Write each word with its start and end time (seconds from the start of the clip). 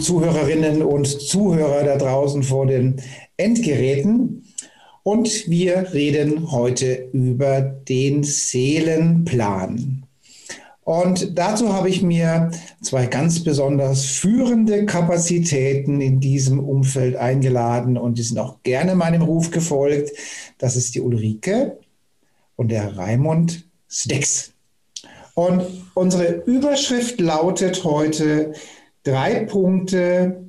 Zuhörerinnen 0.00 0.82
und 0.82 1.06
Zuhörer 1.06 1.84
da 1.84 1.96
draußen 1.96 2.42
vor 2.42 2.66
den 2.66 3.00
Endgeräten. 3.36 4.44
Und 5.02 5.48
wir 5.48 5.92
reden 5.92 6.52
heute 6.52 7.08
über 7.12 7.60
den 7.60 8.22
Seelenplan. 8.22 10.04
Und 10.82 11.38
dazu 11.38 11.72
habe 11.72 11.88
ich 11.88 12.02
mir 12.02 12.50
zwei 12.82 13.06
ganz 13.06 13.44
besonders 13.44 14.06
führende 14.06 14.86
Kapazitäten 14.86 16.00
in 16.00 16.20
diesem 16.20 16.58
Umfeld 16.58 17.16
eingeladen 17.16 17.96
und 17.96 18.18
die 18.18 18.22
sind 18.22 18.38
auch 18.38 18.62
gerne 18.62 18.94
meinem 18.94 19.22
Ruf 19.22 19.50
gefolgt. 19.50 20.10
Das 20.58 20.76
ist 20.76 20.94
die 20.94 21.00
Ulrike 21.00 21.78
und 22.56 22.72
der 22.72 22.96
Raimund 22.96 23.68
Stecks. 23.88 24.52
Und 25.34 25.64
unsere 25.94 26.42
Überschrift 26.44 27.20
lautet 27.20 27.84
heute 27.84 28.52
drei 29.02 29.44
Punkte, 29.44 30.44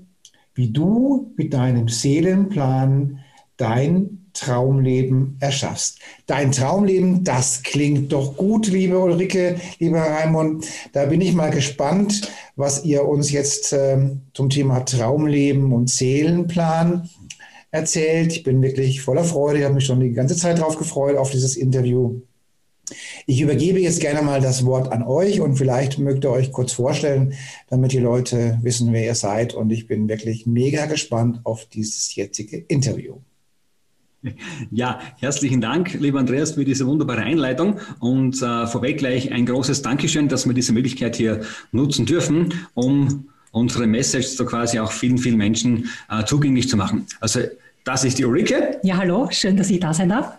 wie 0.53 0.71
du 0.71 1.33
mit 1.37 1.53
deinem 1.53 1.87
Seelenplan 1.87 3.19
dein 3.57 4.21
Traumleben 4.33 5.37
erschaffst. 5.39 5.99
Dein 6.25 6.51
Traumleben, 6.51 7.23
das 7.23 7.63
klingt 7.63 8.11
doch 8.11 8.37
gut, 8.37 8.67
liebe 8.67 8.97
Ulrike, 8.97 9.57
lieber 9.79 9.99
Raimund. 9.99 10.65
Da 10.93 11.05
bin 11.05 11.21
ich 11.21 11.33
mal 11.33 11.51
gespannt, 11.51 12.31
was 12.55 12.85
ihr 12.85 13.05
uns 13.05 13.31
jetzt 13.31 13.73
äh, 13.73 14.09
zum 14.33 14.49
Thema 14.49 14.81
Traumleben 14.81 15.73
und 15.73 15.89
Seelenplan 15.89 17.09
erzählt. 17.71 18.33
Ich 18.33 18.43
bin 18.43 18.61
wirklich 18.61 19.01
voller 19.01 19.23
Freude. 19.23 19.59
Ich 19.59 19.65
habe 19.65 19.75
mich 19.75 19.85
schon 19.85 19.99
die 19.99 20.13
ganze 20.13 20.35
Zeit 20.35 20.59
darauf 20.59 20.77
gefreut, 20.77 21.17
auf 21.17 21.31
dieses 21.31 21.57
Interview. 21.57 22.21
Ich 23.25 23.41
übergebe 23.41 23.79
jetzt 23.79 24.01
gerne 24.01 24.21
mal 24.21 24.41
das 24.41 24.65
Wort 24.65 24.91
an 24.91 25.03
euch 25.03 25.39
und 25.39 25.55
vielleicht 25.55 25.99
mögt 25.99 26.25
ihr 26.25 26.31
euch 26.31 26.51
kurz 26.51 26.73
vorstellen, 26.73 27.33
damit 27.69 27.91
die 27.91 27.99
Leute 27.99 28.59
wissen, 28.61 28.91
wer 28.91 29.05
ihr 29.05 29.15
seid. 29.15 29.53
Und 29.53 29.71
ich 29.71 29.87
bin 29.87 30.09
wirklich 30.09 30.45
mega 30.45 30.85
gespannt 30.85 31.39
auf 31.43 31.65
dieses 31.65 32.13
jetzige 32.15 32.57
Interview. 32.57 33.15
Ja, 34.69 34.99
herzlichen 35.17 35.61
Dank, 35.61 35.93
lieber 35.95 36.19
Andreas, 36.19 36.51
für 36.51 36.63
diese 36.63 36.85
wunderbare 36.85 37.21
Einleitung 37.21 37.79
und 37.99 38.39
äh, 38.41 38.67
vorweg 38.67 38.99
gleich 38.99 39.31
ein 39.31 39.47
großes 39.47 39.81
Dankeschön, 39.81 40.27
dass 40.27 40.45
wir 40.45 40.53
diese 40.53 40.73
Möglichkeit 40.73 41.15
hier 41.15 41.41
nutzen 41.71 42.05
dürfen, 42.05 42.53
um 42.75 43.29
unsere 43.51 43.87
Message 43.87 44.27
so 44.27 44.45
quasi 44.45 44.77
auch 44.77 44.91
vielen, 44.91 45.17
vielen 45.17 45.37
Menschen 45.37 45.89
äh, 46.09 46.23
zugänglich 46.23 46.69
zu 46.69 46.77
machen. 46.77 47.07
Also 47.19 47.39
das 47.83 48.03
ist 48.03 48.19
die 48.19 48.25
Ulrike. 48.25 48.79
Ja, 48.83 48.97
hallo, 48.97 49.27
schön, 49.31 49.57
dass 49.57 49.71
ich 49.71 49.79
da 49.79 49.91
sein 49.91 50.09
darf 50.09 50.37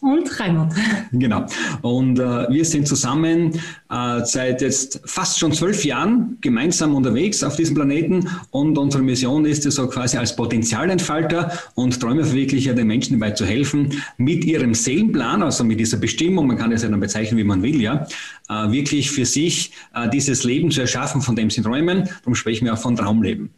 und 0.00 0.40
Raimund. 0.40 0.72
Genau. 1.12 1.46
Und 1.82 2.18
äh, 2.18 2.48
wir 2.50 2.64
sind 2.64 2.86
zusammen 2.86 3.54
äh, 3.90 4.20
seit 4.24 4.60
jetzt 4.60 5.00
fast 5.06 5.38
schon 5.38 5.52
zwölf 5.52 5.84
Jahren 5.84 6.36
gemeinsam 6.40 6.94
unterwegs 6.94 7.42
auf 7.42 7.56
diesem 7.56 7.74
Planeten 7.74 8.28
und 8.50 8.76
unsere 8.76 9.02
Mission 9.02 9.46
ist 9.46 9.64
es 9.66 9.76
so 9.76 9.88
quasi 9.88 10.18
als 10.18 10.36
Potenzialentfalter 10.36 11.52
und 11.74 11.98
Träumeverwirklicher 11.98 12.74
den 12.74 12.86
Menschen 12.86 13.18
dabei 13.18 13.32
zu 13.32 13.46
helfen, 13.46 14.02
mit 14.18 14.44
ihrem 14.44 14.74
Seelenplan, 14.74 15.42
also 15.42 15.64
mit 15.64 15.80
dieser 15.80 15.96
Bestimmung, 15.96 16.46
man 16.46 16.58
kann 16.58 16.72
es 16.72 16.82
ja 16.82 16.88
dann 16.88 17.00
bezeichnen, 17.00 17.38
wie 17.38 17.44
man 17.44 17.62
will, 17.62 17.80
ja, 17.80 18.06
äh, 18.48 18.70
wirklich 18.70 19.10
für 19.10 19.24
sich 19.24 19.72
äh, 19.94 20.08
dieses 20.10 20.44
Leben 20.44 20.70
zu 20.70 20.82
erschaffen, 20.82 21.22
von 21.22 21.36
dem 21.36 21.50
sie 21.50 21.62
träumen. 21.62 22.08
Darum 22.20 22.34
sprechen 22.34 22.66
wir 22.66 22.74
auch 22.74 22.78
von 22.78 22.96
Traumleben. 22.96 23.50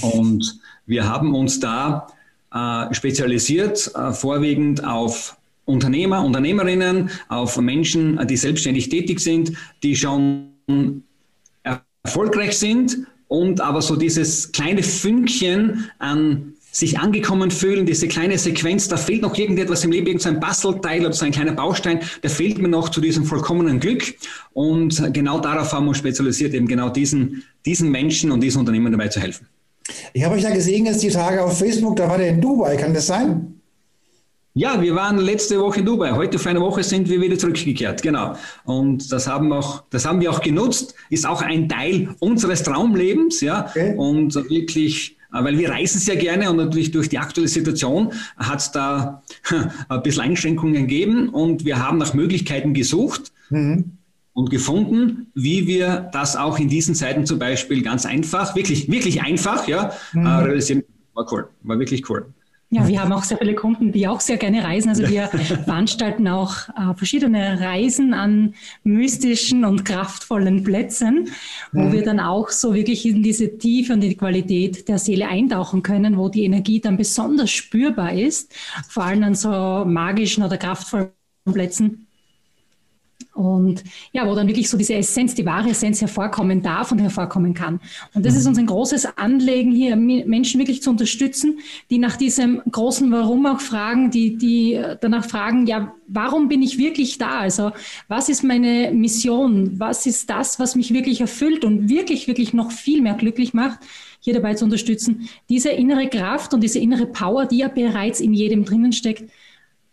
Und 0.00 0.58
wir 0.86 1.06
haben 1.06 1.34
uns 1.34 1.60
da 1.60 2.08
äh, 2.52 2.94
spezialisiert, 2.94 3.92
äh, 3.94 4.12
vorwiegend 4.12 4.84
auf 4.84 5.37
Unternehmer, 5.68 6.24
Unternehmerinnen, 6.24 7.10
auf 7.28 7.58
Menschen, 7.58 8.18
die 8.26 8.36
selbstständig 8.36 8.88
tätig 8.88 9.20
sind, 9.20 9.52
die 9.82 9.94
schon 9.96 10.52
erfolgreich 12.02 12.56
sind 12.58 12.98
und 13.28 13.60
aber 13.60 13.82
so 13.82 13.96
dieses 13.96 14.52
kleine 14.52 14.82
Fünkchen 14.82 15.90
an 15.98 16.54
sich 16.70 16.98
angekommen 16.98 17.50
fühlen, 17.50 17.86
diese 17.86 18.08
kleine 18.08 18.38
Sequenz, 18.38 18.88
da 18.88 18.96
fehlt 18.96 19.22
noch 19.22 19.36
irgendetwas 19.36 19.84
im 19.84 19.92
Leben, 19.92 20.06
irgendein 20.06 20.38
Bastelteil 20.38 21.04
oder 21.04 21.12
so 21.12 21.24
ein 21.24 21.32
kleiner 21.32 21.52
Baustein, 21.52 22.00
der 22.22 22.30
fehlt 22.30 22.58
mir 22.58 22.68
noch 22.68 22.88
zu 22.90 23.00
diesem 23.00 23.24
vollkommenen 23.24 23.80
Glück. 23.80 24.14
Und 24.52 25.12
genau 25.12 25.40
darauf 25.40 25.72
haben 25.72 25.86
wir 25.86 25.90
uns 25.90 25.98
spezialisiert, 25.98 26.54
eben 26.54 26.68
genau 26.68 26.90
diesen, 26.90 27.42
diesen 27.64 27.90
Menschen 27.90 28.30
und 28.30 28.40
diesen 28.40 28.60
Unternehmen 28.60 28.92
dabei 28.92 29.08
zu 29.08 29.20
helfen. 29.20 29.46
Ich 30.12 30.22
habe 30.24 30.34
euch 30.34 30.42
da 30.42 30.50
gesehen 30.50 30.86
jetzt 30.86 31.02
die 31.02 31.08
Tage 31.08 31.42
auf 31.42 31.58
Facebook, 31.58 31.96
da 31.96 32.08
war 32.08 32.18
der 32.18 32.28
in 32.28 32.40
Dubai, 32.40 32.76
kann 32.76 32.92
das 32.92 33.06
sein? 33.06 33.57
Ja, 34.58 34.82
wir 34.82 34.96
waren 34.96 35.18
letzte 35.18 35.60
Woche 35.60 35.78
in 35.78 35.86
Dubai. 35.86 36.10
Heute 36.10 36.36
für 36.36 36.50
eine 36.50 36.60
Woche 36.60 36.82
sind 36.82 37.08
wir 37.08 37.20
wieder 37.20 37.38
zurückgekehrt. 37.38 38.02
Genau. 38.02 38.34
Und 38.64 39.12
das 39.12 39.28
haben, 39.28 39.52
auch, 39.52 39.84
das 39.90 40.04
haben 40.04 40.20
wir 40.20 40.32
auch 40.32 40.40
genutzt. 40.40 40.96
Ist 41.10 41.28
auch 41.28 41.42
ein 41.42 41.68
Teil 41.68 42.16
unseres 42.18 42.64
Traumlebens. 42.64 43.40
Ja. 43.40 43.66
Okay. 43.68 43.94
Und 43.96 44.34
wirklich, 44.34 45.16
äh, 45.32 45.44
weil 45.44 45.58
wir 45.58 45.70
reisen 45.70 46.00
sehr 46.00 46.16
gerne 46.16 46.50
und 46.50 46.56
natürlich 46.56 46.90
durch 46.90 47.08
die 47.08 47.18
aktuelle 47.18 47.46
Situation 47.46 48.12
hat 48.36 48.58
es 48.58 48.72
da 48.72 49.22
ein 49.88 50.02
bisschen 50.02 50.22
Einschränkungen 50.22 50.74
gegeben 50.74 51.28
und 51.28 51.64
wir 51.64 51.80
haben 51.80 51.98
nach 51.98 52.14
Möglichkeiten 52.14 52.74
gesucht. 52.74 53.32
Mhm 53.50 53.92
und 54.34 54.50
gefunden, 54.50 55.32
wie 55.34 55.66
wir 55.66 56.10
das 56.12 56.36
auch 56.36 56.60
in 56.60 56.68
diesen 56.68 56.94
Zeiten 56.94 57.26
zum 57.26 57.40
Beispiel 57.40 57.82
ganz 57.82 58.06
einfach, 58.06 58.54
wirklich, 58.54 58.88
wirklich 58.88 59.20
einfach, 59.20 59.66
ja, 59.66 59.90
mhm. 60.12 60.26
äh, 60.26 60.28
realisieren. 60.28 60.84
War 61.14 61.26
cool, 61.32 61.48
war 61.62 61.76
wirklich 61.80 62.08
cool. 62.08 62.32
Ja, 62.70 62.86
wir 62.86 63.00
haben 63.00 63.12
auch 63.12 63.22
sehr 63.22 63.38
viele 63.38 63.54
Kunden, 63.54 63.92
die 63.92 64.06
auch 64.06 64.20
sehr 64.20 64.36
gerne 64.36 64.62
reisen. 64.62 64.90
Also 64.90 65.08
wir 65.08 65.28
veranstalten 65.64 66.28
auch 66.28 66.68
äh, 66.68 66.94
verschiedene 66.94 67.58
Reisen 67.60 68.12
an 68.12 68.54
mystischen 68.84 69.64
und 69.64 69.86
kraftvollen 69.86 70.64
Plätzen, 70.64 71.30
wo 71.72 71.84
mhm. 71.84 71.92
wir 71.92 72.02
dann 72.02 72.20
auch 72.20 72.50
so 72.50 72.74
wirklich 72.74 73.06
in 73.06 73.22
diese 73.22 73.56
Tiefe 73.56 73.94
und 73.94 74.04
in 74.04 74.10
die 74.10 74.16
Qualität 74.16 74.86
der 74.86 74.98
Seele 74.98 75.28
eintauchen 75.28 75.82
können, 75.82 76.18
wo 76.18 76.28
die 76.28 76.44
Energie 76.44 76.80
dann 76.80 76.98
besonders 76.98 77.50
spürbar 77.50 78.12
ist, 78.12 78.54
vor 78.86 79.04
allem 79.04 79.22
an 79.22 79.34
so 79.34 79.48
magischen 79.86 80.44
oder 80.44 80.58
kraftvollen 80.58 81.08
Plätzen 81.50 82.07
und 83.38 83.84
ja, 84.12 84.26
wo 84.26 84.34
dann 84.34 84.48
wirklich 84.48 84.68
so 84.68 84.76
diese 84.76 84.94
Essenz, 84.94 85.34
die 85.36 85.46
wahre 85.46 85.70
Essenz 85.70 86.00
hervorkommen 86.00 86.60
darf 86.60 86.90
und 86.90 86.98
hervorkommen 86.98 87.54
kann. 87.54 87.80
Und 88.12 88.26
das 88.26 88.34
ist 88.34 88.44
mhm. 88.44 88.48
uns 88.48 88.58
ein 88.58 88.66
großes 88.66 89.16
Anliegen, 89.16 89.70
hier 89.70 89.94
Menschen 89.94 90.58
wirklich 90.58 90.82
zu 90.82 90.90
unterstützen, 90.90 91.60
die 91.88 91.98
nach 91.98 92.16
diesem 92.16 92.60
großen 92.68 93.10
Warum 93.12 93.46
auch 93.46 93.60
fragen, 93.60 94.10
die, 94.10 94.36
die 94.36 94.82
danach 95.00 95.24
fragen, 95.24 95.68
ja, 95.68 95.94
warum 96.08 96.48
bin 96.48 96.62
ich 96.62 96.78
wirklich 96.78 97.18
da? 97.18 97.38
Also, 97.38 97.70
was 98.08 98.28
ist 98.28 98.42
meine 98.42 98.90
Mission? 98.92 99.78
Was 99.78 100.04
ist 100.06 100.28
das, 100.28 100.58
was 100.58 100.74
mich 100.74 100.92
wirklich 100.92 101.20
erfüllt 101.20 101.64
und 101.64 101.88
wirklich, 101.88 102.26
wirklich 102.26 102.52
noch 102.52 102.72
viel 102.72 103.02
mehr 103.02 103.14
glücklich 103.14 103.54
macht? 103.54 103.78
hier 104.20 104.34
dabei 104.34 104.54
zu 104.54 104.64
unterstützen, 104.64 105.28
diese 105.48 105.70
innere 105.70 106.08
Kraft 106.08 106.52
und 106.52 106.60
diese 106.60 106.80
innere 106.80 107.06
Power, 107.06 107.46
die 107.46 107.58
ja 107.58 107.68
bereits 107.68 108.18
in 108.20 108.34
jedem 108.34 108.64
drinnen 108.64 108.92
steckt, 108.92 109.30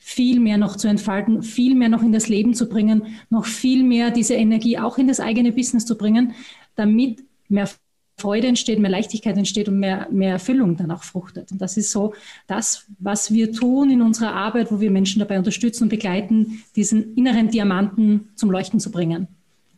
viel 0.08 0.40
mehr 0.40 0.60
noch 0.60 0.76
zu 0.76 0.88
entfalten, 0.88 1.42
viel 1.42 1.74
mehr 1.74 1.90
noch 1.90 2.04
in 2.04 2.12
das 2.12 2.28
Leben 2.28 2.54
zu 2.54 2.70
bringen, 2.70 3.08
noch 3.32 3.46
viel 3.46 3.84
mehr 3.84 4.12
diese 4.12 4.36
Energie 4.36 4.78
auch 4.78 5.00
in 5.00 5.08
das 5.08 5.20
eigene 5.20 5.52
Business 5.52 5.84
zu 5.88 5.98
bringen, 5.98 6.36
damit 6.76 7.24
mehr 7.50 7.68
Freude 8.16 8.46
entsteht, 8.46 8.78
mehr 8.78 8.92
Leichtigkeit 8.92 9.36
entsteht 9.36 9.68
und 9.68 9.80
mehr, 9.80 10.08
mehr 10.12 10.34
Erfüllung 10.34 10.78
dann 10.78 10.92
auch 10.92 11.02
fruchtet. 11.02 11.52
Und 11.52 11.60
das 11.60 11.76
ist 11.76 11.90
so 11.90 12.14
das, 12.46 12.86
was 13.00 13.34
wir 13.34 13.52
tun 13.52 13.90
in 13.90 14.04
unserer 14.04 14.34
Arbeit, 14.34 14.72
wo 14.72 14.80
wir 14.80 14.92
Menschen 14.92 15.22
dabei 15.22 15.40
unterstützen 15.40 15.86
und 15.86 15.90
begleiten, 15.90 16.64
diesen 16.76 17.16
inneren 17.16 17.50
Diamanten 17.50 18.30
zum 18.36 18.52
Leuchten 18.52 18.80
zu 18.80 18.92
bringen. 18.92 19.28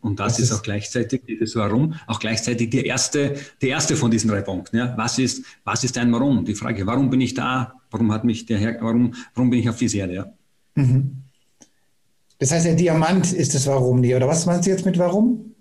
Und 0.08 0.20
das, 0.20 0.36
das 0.36 0.44
ist 0.44 0.52
auch 0.52 0.62
gleichzeitig 0.62 1.22
dieses 1.26 1.54
Warum, 1.54 1.94
auch 2.06 2.18
gleichzeitig 2.18 2.70
die 2.70 2.84
erste, 2.84 3.34
die 3.60 3.68
erste 3.68 3.94
von 3.94 4.10
diesen 4.10 4.30
drei 4.30 4.40
Punkten. 4.40 4.78
Ja? 4.78 4.94
Was 4.96 5.18
ist, 5.18 5.44
was 5.64 5.84
ist 5.84 5.98
ein 5.98 6.10
Warum? 6.12 6.44
Die 6.44 6.54
Frage, 6.54 6.86
warum 6.86 7.10
bin 7.10 7.20
ich 7.20 7.34
da? 7.34 7.74
Warum 7.90 8.10
hat 8.12 8.24
mich 8.24 8.46
der 8.46 8.58
Herr, 8.58 8.78
warum, 8.80 9.14
warum 9.34 9.50
bin 9.50 9.60
ich 9.60 9.68
auf 9.68 9.76
diese 9.76 9.98
Erde? 9.98 10.14
Ja? 10.14 10.32
Mhm. 10.74 11.22
Das 12.38 12.52
heißt, 12.52 12.66
der 12.66 12.74
Diamant 12.74 13.32
ist 13.32 13.54
das 13.54 13.66
Warum 13.66 14.00
nie, 14.00 14.14
oder 14.14 14.28
was 14.28 14.46
meinst 14.46 14.66
du 14.66 14.70
jetzt 14.70 14.86
mit 14.86 14.98
Warum? 14.98 15.54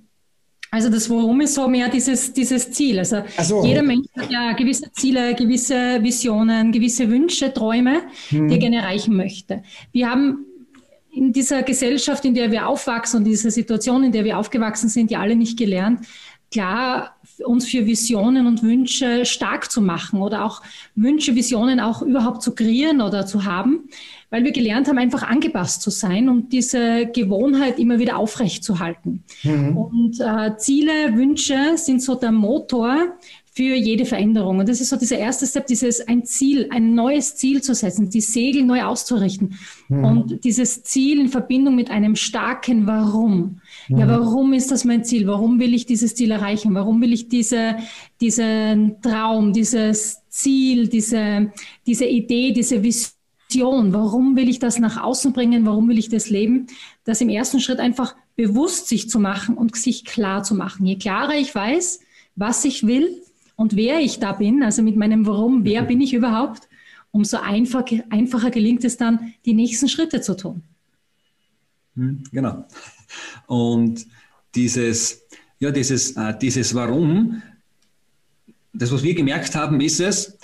Also 0.71 0.89
das 0.89 1.09
Warum 1.09 1.41
ist 1.41 1.55
so 1.55 1.67
mehr 1.67 1.89
dieses, 1.89 2.33
dieses 2.33 2.71
Ziel. 2.71 2.99
Also 2.99 3.23
so. 3.41 3.65
jeder 3.65 3.83
Mensch 3.83 4.07
hat 4.17 4.31
ja 4.31 4.53
gewisse 4.53 4.91
Ziele, 4.91 5.33
gewisse 5.33 6.01
Visionen, 6.01 6.71
gewisse 6.71 7.09
Wünsche, 7.09 7.53
Träume, 7.53 8.01
hm. 8.29 8.47
die 8.47 8.55
er 8.55 8.59
gerne 8.59 8.77
erreichen 8.77 9.15
möchte. 9.15 9.63
Wir 9.91 10.09
haben 10.09 10.45
in 11.17 11.33
dieser 11.33 11.63
Gesellschaft, 11.63 12.23
in 12.25 12.35
der 12.35 12.51
wir 12.51 12.67
aufwachsen 12.67 13.17
und 13.17 13.23
dieser 13.25 13.51
Situation, 13.51 14.03
in 14.03 14.11
der 14.11 14.23
wir 14.23 14.37
aufgewachsen 14.37 14.87
sind, 14.87 15.09
ja 15.09 15.19
alle 15.19 15.35
nicht 15.35 15.57
gelernt, 15.57 16.05
klar 16.51 17.17
uns 17.45 17.67
für 17.67 17.85
Visionen 17.85 18.47
und 18.47 18.63
Wünsche 18.63 19.25
stark 19.25 19.69
zu 19.69 19.81
machen 19.81 20.21
oder 20.21 20.45
auch 20.45 20.61
Wünsche, 20.95 21.35
Visionen 21.35 21.79
auch 21.79 22.01
überhaupt 22.01 22.41
zu 22.41 22.55
kreieren 22.55 23.01
oder 23.01 23.25
zu 23.25 23.45
haben, 23.45 23.89
weil 24.29 24.43
wir 24.43 24.51
gelernt 24.51 24.87
haben, 24.87 24.97
einfach 24.97 25.23
angepasst 25.23 25.81
zu 25.81 25.89
sein 25.89 26.29
und 26.29 26.51
diese 26.51 27.05
Gewohnheit 27.07 27.79
immer 27.79 27.99
wieder 27.99 28.17
aufrechtzuerhalten. 28.17 29.23
Mhm. 29.43 29.77
Und 29.77 30.19
äh, 30.19 30.57
Ziele, 30.57 31.15
Wünsche 31.15 31.77
sind 31.77 32.01
so 32.01 32.15
der 32.15 32.31
Motor 32.31 33.17
für 33.57 33.73
jede 33.73 34.05
Veränderung. 34.05 34.59
Und 34.59 34.69
das 34.69 34.81
ist 34.81 34.89
so 34.89 34.97
dieser 34.97 35.17
erste 35.17 35.47
Step, 35.47 35.65
dieses 35.65 36.07
ein 36.07 36.23
Ziel, 36.25 36.67
ein 36.69 36.93
neues 36.93 37.37
Ziel 37.37 37.63
zu 37.63 37.73
setzen, 37.73 38.07
die 38.07 38.21
Segel 38.21 38.63
neu 38.63 38.83
auszurichten. 38.83 39.55
Mhm. 39.89 40.03
Und 40.05 40.43
dieses 40.43 40.83
Ziel 40.83 41.19
in 41.19 41.27
Verbindung 41.27 41.75
mit 41.75 41.89
einem 41.89 42.15
starken 42.15 42.85
Warum. 42.85 43.59
Mhm. 43.89 43.97
Ja, 43.97 44.07
warum 44.07 44.53
ist 44.53 44.69
das 44.69 44.85
mein 44.85 45.03
Ziel? 45.03 45.25
Warum 45.25 45.59
will 45.59 45.73
ich 45.73 45.87
dieses 45.87 46.13
Ziel 46.13 46.29
erreichen? 46.29 46.75
Warum 46.75 47.01
will 47.01 47.11
ich 47.11 47.29
diese, 47.29 47.77
diesen 48.21 49.01
Traum, 49.01 49.53
dieses 49.53 50.21
Ziel, 50.29 50.87
diese, 50.87 51.51
diese 51.87 52.05
Idee, 52.05 52.51
diese 52.51 52.83
Vision, 52.83 53.91
warum 53.91 54.35
will 54.35 54.49
ich 54.49 54.59
das 54.59 54.77
nach 54.77 55.01
außen 55.01 55.33
bringen? 55.33 55.65
Warum 55.65 55.89
will 55.89 55.97
ich 55.97 56.09
das 56.09 56.29
leben? 56.29 56.67
Das 57.05 57.21
im 57.21 57.29
ersten 57.29 57.59
Schritt 57.59 57.79
einfach 57.79 58.15
bewusst 58.35 58.87
sich 58.87 59.09
zu 59.09 59.19
machen 59.19 59.57
und 59.57 59.75
sich 59.75 60.05
klar 60.05 60.43
zu 60.43 60.53
machen. 60.53 60.85
Je 60.85 60.99
klarer 60.99 61.33
ich 61.33 61.55
weiß, 61.55 62.01
was 62.35 62.63
ich 62.63 62.85
will, 62.85 63.23
und 63.57 63.75
wer 63.75 63.99
ich 63.99 64.19
da 64.19 64.31
bin, 64.33 64.63
also 64.63 64.81
mit 64.83 64.95
meinem 64.95 65.25
Warum, 65.25 65.65
wer 65.65 65.81
bin 65.81 65.99
ich 65.99 66.13
überhaupt, 66.13 66.69
umso 67.11 67.37
einfach, 67.37 67.83
einfacher 68.09 68.51
gelingt 68.51 68.85
es 68.85 68.97
dann, 68.97 69.33
die 69.45 69.53
nächsten 69.53 69.89
Schritte 69.89 70.21
zu 70.21 70.37
tun. 70.37 70.61
Hm, 71.95 72.23
genau. 72.31 72.65
Und 73.47 74.05
dieses, 74.53 75.25
ja, 75.59 75.71
dieses, 75.71 76.11
äh, 76.15 76.37
dieses 76.39 76.75
Warum, 76.75 77.41
das, 78.73 78.91
was 78.91 79.01
wir 79.01 79.15
gemerkt 79.15 79.55
haben, 79.55 79.81
ist 79.81 79.99
es, 79.99 80.37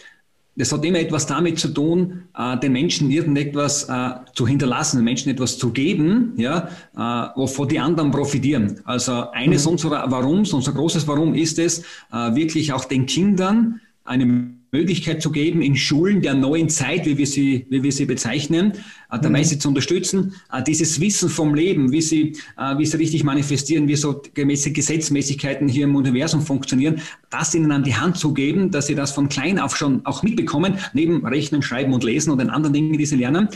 das 0.55 0.71
hat 0.71 0.85
immer 0.85 0.99
etwas 0.99 1.25
damit 1.25 1.57
zu 1.57 1.69
tun, 1.69 2.23
äh, 2.37 2.57
den 2.59 2.73
Menschen 2.73 3.09
irgendetwas 3.09 3.89
äh, 3.89 4.11
zu 4.33 4.47
hinterlassen, 4.47 4.97
den 4.97 5.05
Menschen 5.05 5.29
etwas 5.31 5.57
zu 5.57 5.71
geben, 5.71 6.33
ja, 6.37 6.69
äh, 6.95 7.37
wovon 7.37 7.67
die 7.67 7.79
anderen 7.79 8.11
profitieren. 8.11 8.79
Also 8.83 9.31
eines 9.31 9.65
mhm. 9.65 9.71
unserer 9.71 10.11
Warums, 10.11 10.53
unser 10.53 10.73
großes 10.73 11.07
Warum 11.07 11.33
ist 11.33 11.59
es, 11.59 11.83
wirklich 12.11 12.73
auch 12.73 12.85
den 12.85 13.05
Kindern 13.05 13.81
eine 14.03 14.53
Möglichkeit 14.71 15.21
zu 15.21 15.31
geben, 15.31 15.61
in 15.61 15.75
Schulen 15.75 16.21
der 16.21 16.33
neuen 16.33 16.69
Zeit, 16.69 17.05
wie 17.05 17.17
wir 17.17 17.27
sie, 17.27 17.65
wie 17.69 17.83
wir 17.83 17.91
sie 17.91 18.05
bezeichnen, 18.05 18.73
dabei 19.09 19.39
mhm. 19.39 19.43
sie 19.43 19.59
zu 19.59 19.67
unterstützen, 19.69 20.33
dieses 20.65 20.99
Wissen 20.99 21.29
vom 21.29 21.53
Leben, 21.53 21.91
wie 21.91 22.01
sie, 22.01 22.35
wie 22.77 22.85
sie 22.85 22.97
richtig 22.97 23.23
manifestieren, 23.23 23.87
wie 23.87 23.95
so 23.95 24.21
gemäße 24.33 24.71
Gesetzmäßigkeiten 24.71 25.67
hier 25.67 25.85
im 25.85 25.95
Universum 25.95 26.41
funktionieren, 26.41 27.01
das 27.33 27.53
ihnen 27.55 27.71
an 27.71 27.83
die 27.83 27.95
Hand 27.95 28.17
zu 28.17 28.33
geben, 28.33 28.71
dass 28.71 28.87
sie 28.87 28.95
das 28.95 29.11
von 29.11 29.29
klein 29.29 29.59
auf 29.59 29.75
schon 29.75 30.05
auch 30.05 30.23
mitbekommen, 30.23 30.77
neben 30.93 31.25
Rechnen, 31.25 31.61
Schreiben 31.61 31.93
und 31.93 32.03
Lesen 32.03 32.31
und 32.31 32.39
den 32.39 32.49
anderen 32.49 32.73
Dingen, 32.73 32.97
die 32.97 33.05
sie 33.05 33.15
lernen, 33.15 33.49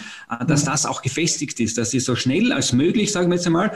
dass 0.48 0.64
mhm. 0.64 0.68
das 0.68 0.86
auch 0.86 1.02
gefestigt 1.02 1.60
ist, 1.60 1.78
dass 1.78 1.92
sie 1.92 2.00
so 2.00 2.16
schnell 2.16 2.52
als 2.52 2.74
möglich, 2.74 3.12
sagen 3.12 3.30
wir 3.30 3.36
jetzt 3.36 3.48
einmal, 3.48 3.72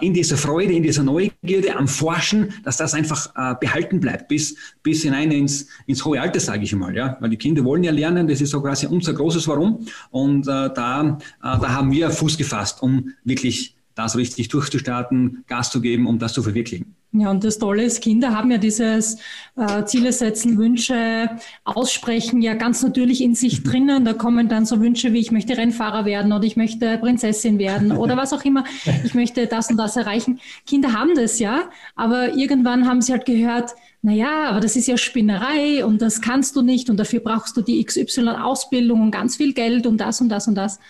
in 0.00 0.14
dieser 0.14 0.36
Freude, 0.36 0.72
in 0.72 0.82
dieser 0.82 1.02
Neugierde 1.02 1.76
am 1.76 1.88
Forschen, 1.88 2.54
dass 2.64 2.76
das 2.76 2.94
einfach 2.94 3.58
behalten 3.58 4.00
bleibt, 4.00 4.28
bis, 4.28 4.56
bis 4.82 5.02
hinein 5.02 5.30
ins, 5.30 5.66
ins 5.86 6.04
hohe 6.04 6.20
Alter, 6.20 6.40
sage 6.40 6.64
ich 6.64 6.72
einmal, 6.72 6.94
ja, 6.96 7.16
weil 7.20 7.30
die 7.30 7.36
Kinder 7.36 7.64
wollen 7.64 7.84
ja 7.84 7.92
lernen, 7.92 8.26
das 8.26 8.40
ist 8.40 8.50
so 8.50 8.60
quasi 8.60 8.86
unser 8.86 9.12
großes 9.12 9.46
Warum 9.48 9.86
und 10.10 10.46
da 10.46 11.18
äh, 11.42 11.58
da 11.58 11.68
haben 11.74 11.92
wir 11.92 12.10
Fuß 12.10 12.36
gefasst, 12.36 12.82
um 12.82 13.12
wirklich 13.24 13.73
das 13.94 14.16
richtig 14.16 14.48
durchzustarten, 14.48 15.44
Gas 15.46 15.70
zu 15.70 15.80
geben, 15.80 16.06
um 16.06 16.18
das 16.18 16.32
zu 16.32 16.42
verwirklichen. 16.42 16.96
Ja, 17.16 17.30
und 17.30 17.44
das 17.44 17.58
Tolle 17.58 17.84
ist, 17.84 18.02
Kinder 18.02 18.36
haben 18.36 18.50
ja 18.50 18.58
dieses 18.58 19.18
äh, 19.56 19.84
Ziele 19.84 20.12
setzen, 20.12 20.58
Wünsche 20.58 21.30
aussprechen 21.62 22.42
ja 22.42 22.54
ganz 22.54 22.82
natürlich 22.82 23.22
in 23.22 23.36
sich 23.36 23.62
drinnen. 23.62 24.04
Da 24.04 24.14
kommen 24.14 24.48
dann 24.48 24.66
so 24.66 24.80
Wünsche 24.80 25.12
wie 25.12 25.20
ich 25.20 25.30
möchte 25.30 25.56
Rennfahrer 25.56 26.06
werden 26.06 26.32
oder 26.32 26.42
ich 26.42 26.56
möchte 26.56 26.98
Prinzessin 26.98 27.60
werden 27.60 27.92
oder 27.92 28.16
was 28.16 28.32
auch 28.32 28.44
immer. 28.44 28.64
Ich 29.04 29.14
möchte 29.14 29.46
das 29.46 29.70
und 29.70 29.76
das 29.76 29.96
erreichen. 29.96 30.40
Kinder 30.66 30.92
haben 30.92 31.14
das 31.14 31.38
ja, 31.38 31.70
aber 31.94 32.34
irgendwann 32.34 32.88
haben 32.88 33.00
sie 33.00 33.12
halt 33.12 33.26
gehört, 33.26 33.70
na 34.02 34.12
ja, 34.12 34.50
aber 34.50 34.58
das 34.58 34.74
ist 34.74 34.88
ja 34.88 34.96
Spinnerei 34.96 35.84
und 35.84 36.02
das 36.02 36.20
kannst 36.20 36.56
du 36.56 36.62
nicht 36.62 36.90
und 36.90 36.98
dafür 36.98 37.20
brauchst 37.20 37.56
du 37.56 37.62
die 37.62 37.82
XY-Ausbildung 37.82 39.00
und 39.00 39.12
ganz 39.12 39.36
viel 39.36 39.52
Geld 39.52 39.86
und 39.86 39.98
das 39.98 40.20
und 40.20 40.30
das 40.30 40.48
und 40.48 40.56
das. 40.56 40.76
Und 40.76 40.82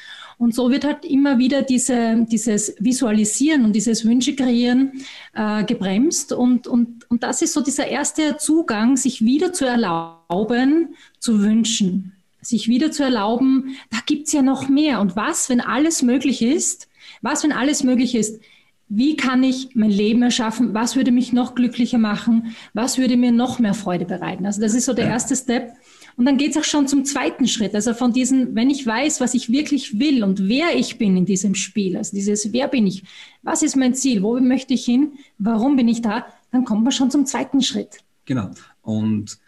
so 0.52 0.70
wird 0.70 0.84
halt 0.84 1.04
immer 1.04 1.38
wieder 1.38 1.62
diese, 1.62 2.26
dieses 2.28 2.74
Visualisieren 2.80 3.64
und 3.64 3.72
dieses 3.72 4.04
Wünsche 4.04 4.34
kreieren 4.34 5.04
äh, 5.32 5.62
gebremst. 5.62 6.32
Und, 6.32 6.66
und, 6.66 7.08
und 7.08 7.22
das 7.22 7.40
ist 7.40 7.52
so 7.52 7.60
dieser 7.60 7.86
erste 7.86 8.36
Zugang, 8.36 8.96
sich 8.96 9.24
wieder 9.24 9.52
zu 9.52 9.64
erlauben, 9.64 10.96
zu 11.20 11.40
wünschen. 11.40 12.12
Sich 12.42 12.68
wieder 12.68 12.90
zu 12.90 13.04
erlauben, 13.04 13.76
da 13.90 13.98
gibt's 14.04 14.32
ja 14.32 14.42
noch 14.42 14.68
mehr. 14.68 15.00
Und 15.00 15.14
was, 15.14 15.48
wenn 15.48 15.60
alles 15.60 16.02
möglich 16.02 16.42
ist? 16.42 16.88
Was, 17.22 17.44
wenn 17.44 17.52
alles 17.52 17.84
möglich 17.84 18.14
ist? 18.14 18.40
Wie 18.88 19.16
kann 19.16 19.42
ich 19.42 19.70
mein 19.74 19.90
Leben 19.90 20.22
erschaffen? 20.22 20.74
Was 20.74 20.94
würde 20.94 21.10
mich 21.10 21.32
noch 21.32 21.54
glücklicher 21.54 21.98
machen? 21.98 22.54
Was 22.74 22.98
würde 22.98 23.16
mir 23.16 23.32
noch 23.32 23.58
mehr 23.58 23.72
Freude 23.72 24.04
bereiten? 24.04 24.44
Also 24.44 24.60
das 24.60 24.74
ist 24.74 24.84
so 24.84 24.92
der 24.92 25.06
erste 25.06 25.36
Step. 25.36 25.72
Und 26.16 26.26
dann 26.26 26.36
geht 26.36 26.52
es 26.52 26.56
auch 26.56 26.64
schon 26.64 26.86
zum 26.86 27.04
zweiten 27.04 27.48
Schritt. 27.48 27.74
Also 27.74 27.92
von 27.92 28.12
diesen, 28.12 28.54
wenn 28.54 28.70
ich 28.70 28.86
weiß, 28.86 29.20
was 29.20 29.34
ich 29.34 29.50
wirklich 29.50 29.98
will 29.98 30.22
und 30.22 30.48
wer 30.48 30.76
ich 30.76 30.98
bin 30.98 31.16
in 31.16 31.24
diesem 31.24 31.54
Spiel, 31.54 31.96
also 31.96 32.14
dieses, 32.14 32.52
wer 32.52 32.68
bin 32.68 32.86
ich, 32.86 33.02
was 33.42 33.62
ist 33.62 33.76
mein 33.76 33.94
Ziel, 33.94 34.22
wo 34.22 34.38
möchte 34.38 34.74
ich 34.74 34.84
hin, 34.84 35.14
warum 35.38 35.76
bin 35.76 35.88
ich 35.88 36.02
da, 36.02 36.26
dann 36.52 36.64
kommt 36.64 36.84
man 36.84 36.92
schon 36.92 37.10
zum 37.10 37.26
zweiten 37.26 37.62
Schritt. 37.62 37.98
Genau. 38.26 38.50
Und 38.82 39.38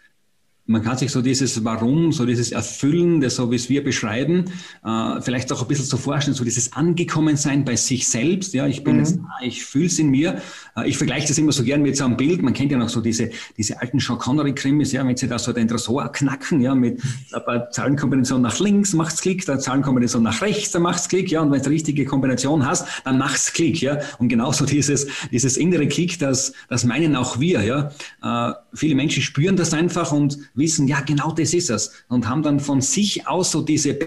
man 0.67 0.83
kann 0.83 0.97
sich 0.97 1.11
so 1.11 1.21
dieses 1.21 1.63
Warum, 1.63 2.11
so 2.11 2.25
dieses 2.25 2.51
Erfüllen, 2.51 3.21
das 3.21 3.37
so 3.37 3.49
wie 3.51 3.55
es 3.55 3.69
wir 3.69 3.83
beschreiben, 3.83 4.45
äh, 4.85 5.21
vielleicht 5.21 5.51
auch 5.53 5.61
ein 5.61 5.67
bisschen 5.67 5.85
so 5.85 5.95
vorstellen, 5.95 6.35
so 6.35 6.43
dieses 6.43 6.73
Angekommensein 6.73 7.63
bei 7.63 7.77
sich 7.77 8.07
selbst. 8.07 8.53
Ja, 8.53 8.67
ich 8.67 8.83
bin 8.83 8.95
mhm. 8.95 8.99
jetzt 8.99 9.17
da, 9.17 9.45
ich 9.45 9.63
fühle 9.65 9.85
es 9.85 9.97
in 9.97 10.09
mir. 10.09 10.41
Äh, 10.75 10.89
ich 10.89 10.97
vergleiche 10.97 11.29
das 11.29 11.37
immer 11.37 11.53
so 11.53 11.63
gern 11.63 11.81
mit 11.81 11.95
so 11.95 12.03
einem 12.03 12.17
Bild. 12.17 12.41
Man 12.41 12.53
kennt 12.53 12.71
ja 12.73 12.77
noch 12.77 12.89
so 12.89 12.99
diese, 12.99 13.29
diese 13.55 13.79
alten 13.79 13.99
Sean 13.99 14.17
Connery-Krimis, 14.17 14.91
ja, 14.91 15.07
wenn 15.07 15.15
sie 15.15 15.29
da 15.29 15.39
so 15.39 15.53
den 15.53 15.69
Tresor 15.69 16.11
knacken, 16.11 16.59
ja, 16.59 16.75
mit 16.75 17.01
einer 17.31 17.69
Zahlenkombination 17.71 18.41
nach 18.41 18.59
links 18.59 18.93
macht's 18.93 19.21
Klick, 19.21 19.45
der 19.45 19.59
Zahlenkombination 19.59 20.21
nach 20.21 20.41
rechts, 20.41 20.71
dann 20.71 20.81
macht's 20.81 21.07
Klick, 21.07 21.31
ja, 21.31 21.41
und 21.41 21.51
wenn 21.51 21.59
du 21.59 21.69
die 21.69 21.75
richtige 21.75 22.03
Kombination 22.03 22.65
hast, 22.65 22.85
dann 23.05 23.17
macht's 23.17 23.53
Klick, 23.53 23.81
ja. 23.81 23.99
Und 24.19 24.27
genauso 24.27 24.65
dieses, 24.65 25.07
dieses 25.31 25.55
innere 25.55 25.87
Klick, 25.87 26.19
das, 26.19 26.51
das 26.67 26.83
meinen 26.83 27.15
auch 27.15 27.39
wir, 27.39 27.61
ja. 27.61 27.91
Äh, 28.21 28.53
viele 28.73 28.95
Menschen 28.95 29.23
spüren 29.23 29.55
das 29.55 29.73
einfach 29.73 30.11
und 30.11 30.37
wissen, 30.57 30.87
ja, 30.87 31.01
genau 31.01 31.31
das 31.31 31.53
ist 31.53 31.69
es. 31.69 31.91
Und 32.07 32.27
haben 32.27 32.43
dann 32.43 32.59
von 32.59 32.81
sich 32.81 33.27
aus 33.27 33.51
so 33.51 33.61
diese 33.61 33.97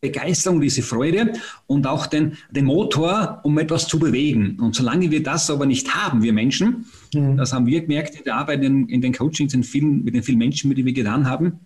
Begeisterung, 0.00 0.60
diese 0.60 0.82
Freude 0.82 1.34
und 1.66 1.86
auch 1.86 2.06
den, 2.06 2.38
den 2.50 2.64
Motor, 2.64 3.40
um 3.42 3.58
etwas 3.58 3.86
zu 3.86 3.98
bewegen. 3.98 4.58
Und 4.58 4.74
solange 4.74 5.10
wir 5.10 5.22
das 5.22 5.50
aber 5.50 5.66
nicht 5.66 5.94
haben, 5.94 6.22
wir 6.22 6.32
Menschen, 6.32 6.86
mhm. 7.14 7.36
das 7.36 7.52
haben 7.52 7.66
wir 7.66 7.82
gemerkt 7.82 8.14
in 8.14 8.24
der 8.24 8.36
Arbeit 8.36 8.62
in, 8.64 8.88
in 8.88 9.02
den 9.02 9.12
Coachings 9.12 9.52
in 9.52 9.62
vielen, 9.62 10.02
mit 10.02 10.14
den 10.14 10.22
vielen 10.22 10.38
Menschen, 10.38 10.68
mit 10.68 10.78
denen 10.78 10.86
wir 10.86 10.94
getan 10.94 11.28
haben, 11.28 11.60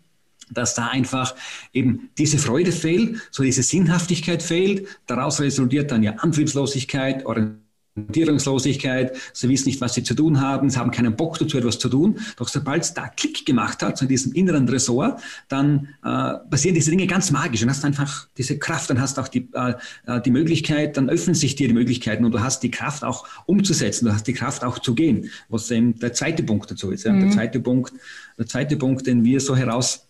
dass 0.51 0.75
da 0.75 0.89
einfach 0.89 1.35
eben 1.73 2.11
diese 2.19 2.39
Freude 2.39 2.73
fehlt, 2.73 3.29
so 3.31 3.43
diese 3.45 3.63
Sinnhaftigkeit 3.63 4.43
fehlt. 4.43 4.89
Daraus 5.07 5.41
resultiert 5.41 5.91
dann 5.91 6.03
ja 6.03 6.15
Antriebslosigkeit, 6.17 7.25
Orientierung 7.25 7.64
Orientierungslosigkeit, 7.97 9.17
sie 9.33 9.49
wissen 9.49 9.69
nicht, 9.69 9.81
was 9.81 9.95
sie 9.95 10.03
zu 10.03 10.15
tun 10.15 10.41
haben, 10.41 10.69
sie 10.69 10.79
haben 10.79 10.91
keinen 10.91 11.15
Bock 11.15 11.39
dazu, 11.39 11.59
etwas 11.59 11.79
zu 11.79 11.89
tun. 11.89 12.19
Doch 12.37 12.49
sobald 12.49 12.83
es 12.83 12.93
da 12.93 13.07
Klick 13.07 13.47
gemacht 13.47 13.85
hat, 13.85 13.99
so 13.99 14.05
in 14.05 14.09
diesem 14.09 14.33
inneren 14.33 14.67
Tresor, 14.67 15.19
dann 15.49 15.91
äh, 16.03 16.35
passieren 16.51 16.75
diese 16.75 16.91
Dinge 16.91 17.07
ganz 17.07 17.31
magisch 17.31 17.63
und 17.63 17.71
hast 17.71 17.85
einfach 17.85 18.27
diese 18.37 18.59
Kraft, 18.59 18.91
dann 18.91 19.01
hast 19.01 19.21
auch 19.21 19.29
die, 19.29 19.49
äh, 19.55 19.75
äh, 20.07 20.21
die 20.21 20.33
Möglichkeit, 20.33 20.97
dann 20.97 21.09
öffnen 21.09 21.37
sich 21.37 21.55
dir 21.55 21.69
die 21.69 21.75
Möglichkeiten 21.75 22.25
und 22.25 22.33
du 22.33 22.41
hast 22.41 22.65
die 22.65 22.71
Kraft 22.71 23.05
auch 23.05 23.29
umzusetzen, 23.47 24.07
du 24.07 24.13
hast 24.13 24.27
die 24.27 24.35
Kraft 24.35 24.65
auch 24.65 24.81
zu 24.81 24.97
gehen, 24.97 25.31
was 25.49 25.71
eben 25.71 25.97
der 26.01 26.13
zweite 26.13 26.43
Punkt 26.43 26.69
dazu 26.73 26.91
ist. 26.91 27.05
Ja. 27.05 27.13
Mhm. 27.13 27.21
Der 27.21 27.31
zweite 27.31 27.61
Punkt, 27.61 27.93
der 28.37 28.47
zweite 28.47 28.77
Punkt, 28.77 29.07
den 29.07 29.23
wir 29.23 29.41
so 29.41 29.55
heraus 29.55 30.04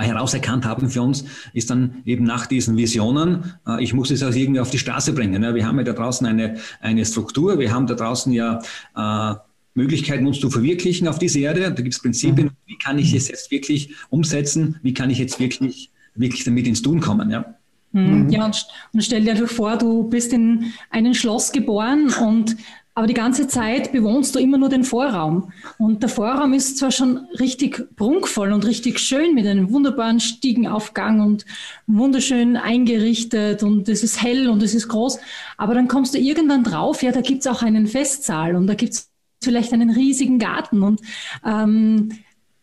herauserkannt 0.00 0.64
haben 0.64 0.88
für 0.88 1.02
uns, 1.02 1.24
ist 1.52 1.70
dann 1.70 2.02
eben 2.04 2.24
nach 2.24 2.46
diesen 2.46 2.76
Visionen, 2.76 3.54
äh, 3.66 3.82
ich 3.82 3.94
muss 3.94 4.10
es 4.10 4.22
also 4.22 4.38
irgendwie 4.38 4.60
auf 4.60 4.70
die 4.70 4.78
Straße 4.78 5.12
bringen. 5.12 5.42
Wir 5.54 5.66
haben 5.66 5.78
ja 5.78 5.84
da 5.84 5.92
draußen 5.92 6.26
eine, 6.26 6.56
eine 6.80 7.04
Struktur, 7.04 7.58
wir 7.58 7.72
haben 7.72 7.86
da 7.86 7.94
draußen 7.94 8.32
ja 8.32 8.60
äh, 8.96 9.34
Möglichkeiten, 9.74 10.26
uns 10.26 10.40
zu 10.40 10.50
verwirklichen 10.50 11.08
auf 11.08 11.18
dieser 11.18 11.40
Erde. 11.40 11.60
Da 11.60 11.82
gibt 11.82 11.94
es 11.94 12.00
Prinzipien, 12.00 12.46
mhm. 12.46 12.56
wie 12.66 12.78
kann 12.78 12.98
ich 12.98 13.14
es 13.14 13.28
jetzt 13.28 13.50
wirklich 13.50 13.94
umsetzen, 14.10 14.78
wie 14.82 14.94
kann 14.94 15.10
ich 15.10 15.18
jetzt 15.18 15.40
wirklich, 15.40 15.90
wirklich 16.14 16.44
damit 16.44 16.66
ins 16.66 16.82
Tun 16.82 17.00
kommen. 17.00 17.30
Ja. 17.30 17.54
Mhm. 17.92 18.28
Ja, 18.30 18.44
und, 18.44 18.66
und 18.92 19.02
stell 19.02 19.24
dir 19.24 19.46
vor, 19.46 19.76
du 19.76 20.04
bist 20.04 20.32
in 20.32 20.72
einem 20.90 21.14
Schloss 21.14 21.52
geboren 21.52 22.12
und 22.22 22.56
aber 22.94 23.06
die 23.06 23.14
ganze 23.14 23.48
Zeit 23.48 23.92
bewohnst 23.92 24.34
du 24.34 24.38
immer 24.38 24.58
nur 24.58 24.68
den 24.68 24.84
Vorraum. 24.84 25.52
Und 25.78 26.02
der 26.02 26.10
Vorraum 26.10 26.52
ist 26.52 26.76
zwar 26.76 26.90
schon 26.90 27.26
richtig 27.40 27.96
prunkvoll 27.96 28.52
und 28.52 28.66
richtig 28.66 28.98
schön 28.98 29.34
mit 29.34 29.46
einem 29.46 29.72
wunderbaren 29.72 30.20
Stiegenaufgang 30.20 31.20
und 31.20 31.46
wunderschön 31.86 32.56
eingerichtet 32.56 33.62
und 33.62 33.88
es 33.88 34.02
ist 34.02 34.22
hell 34.22 34.48
und 34.48 34.62
es 34.62 34.74
ist 34.74 34.88
groß. 34.88 35.18
Aber 35.56 35.74
dann 35.74 35.88
kommst 35.88 36.12
du 36.12 36.18
irgendwann 36.18 36.64
drauf, 36.64 37.02
ja, 37.02 37.12
da 37.12 37.22
gibt's 37.22 37.46
auch 37.46 37.62
einen 37.62 37.86
Festsaal 37.86 38.56
und 38.56 38.66
da 38.66 38.74
gibt's 38.74 39.10
vielleicht 39.42 39.72
einen 39.72 39.90
riesigen 39.90 40.38
Garten 40.38 40.82
und 40.82 41.00
ähm, 41.44 42.10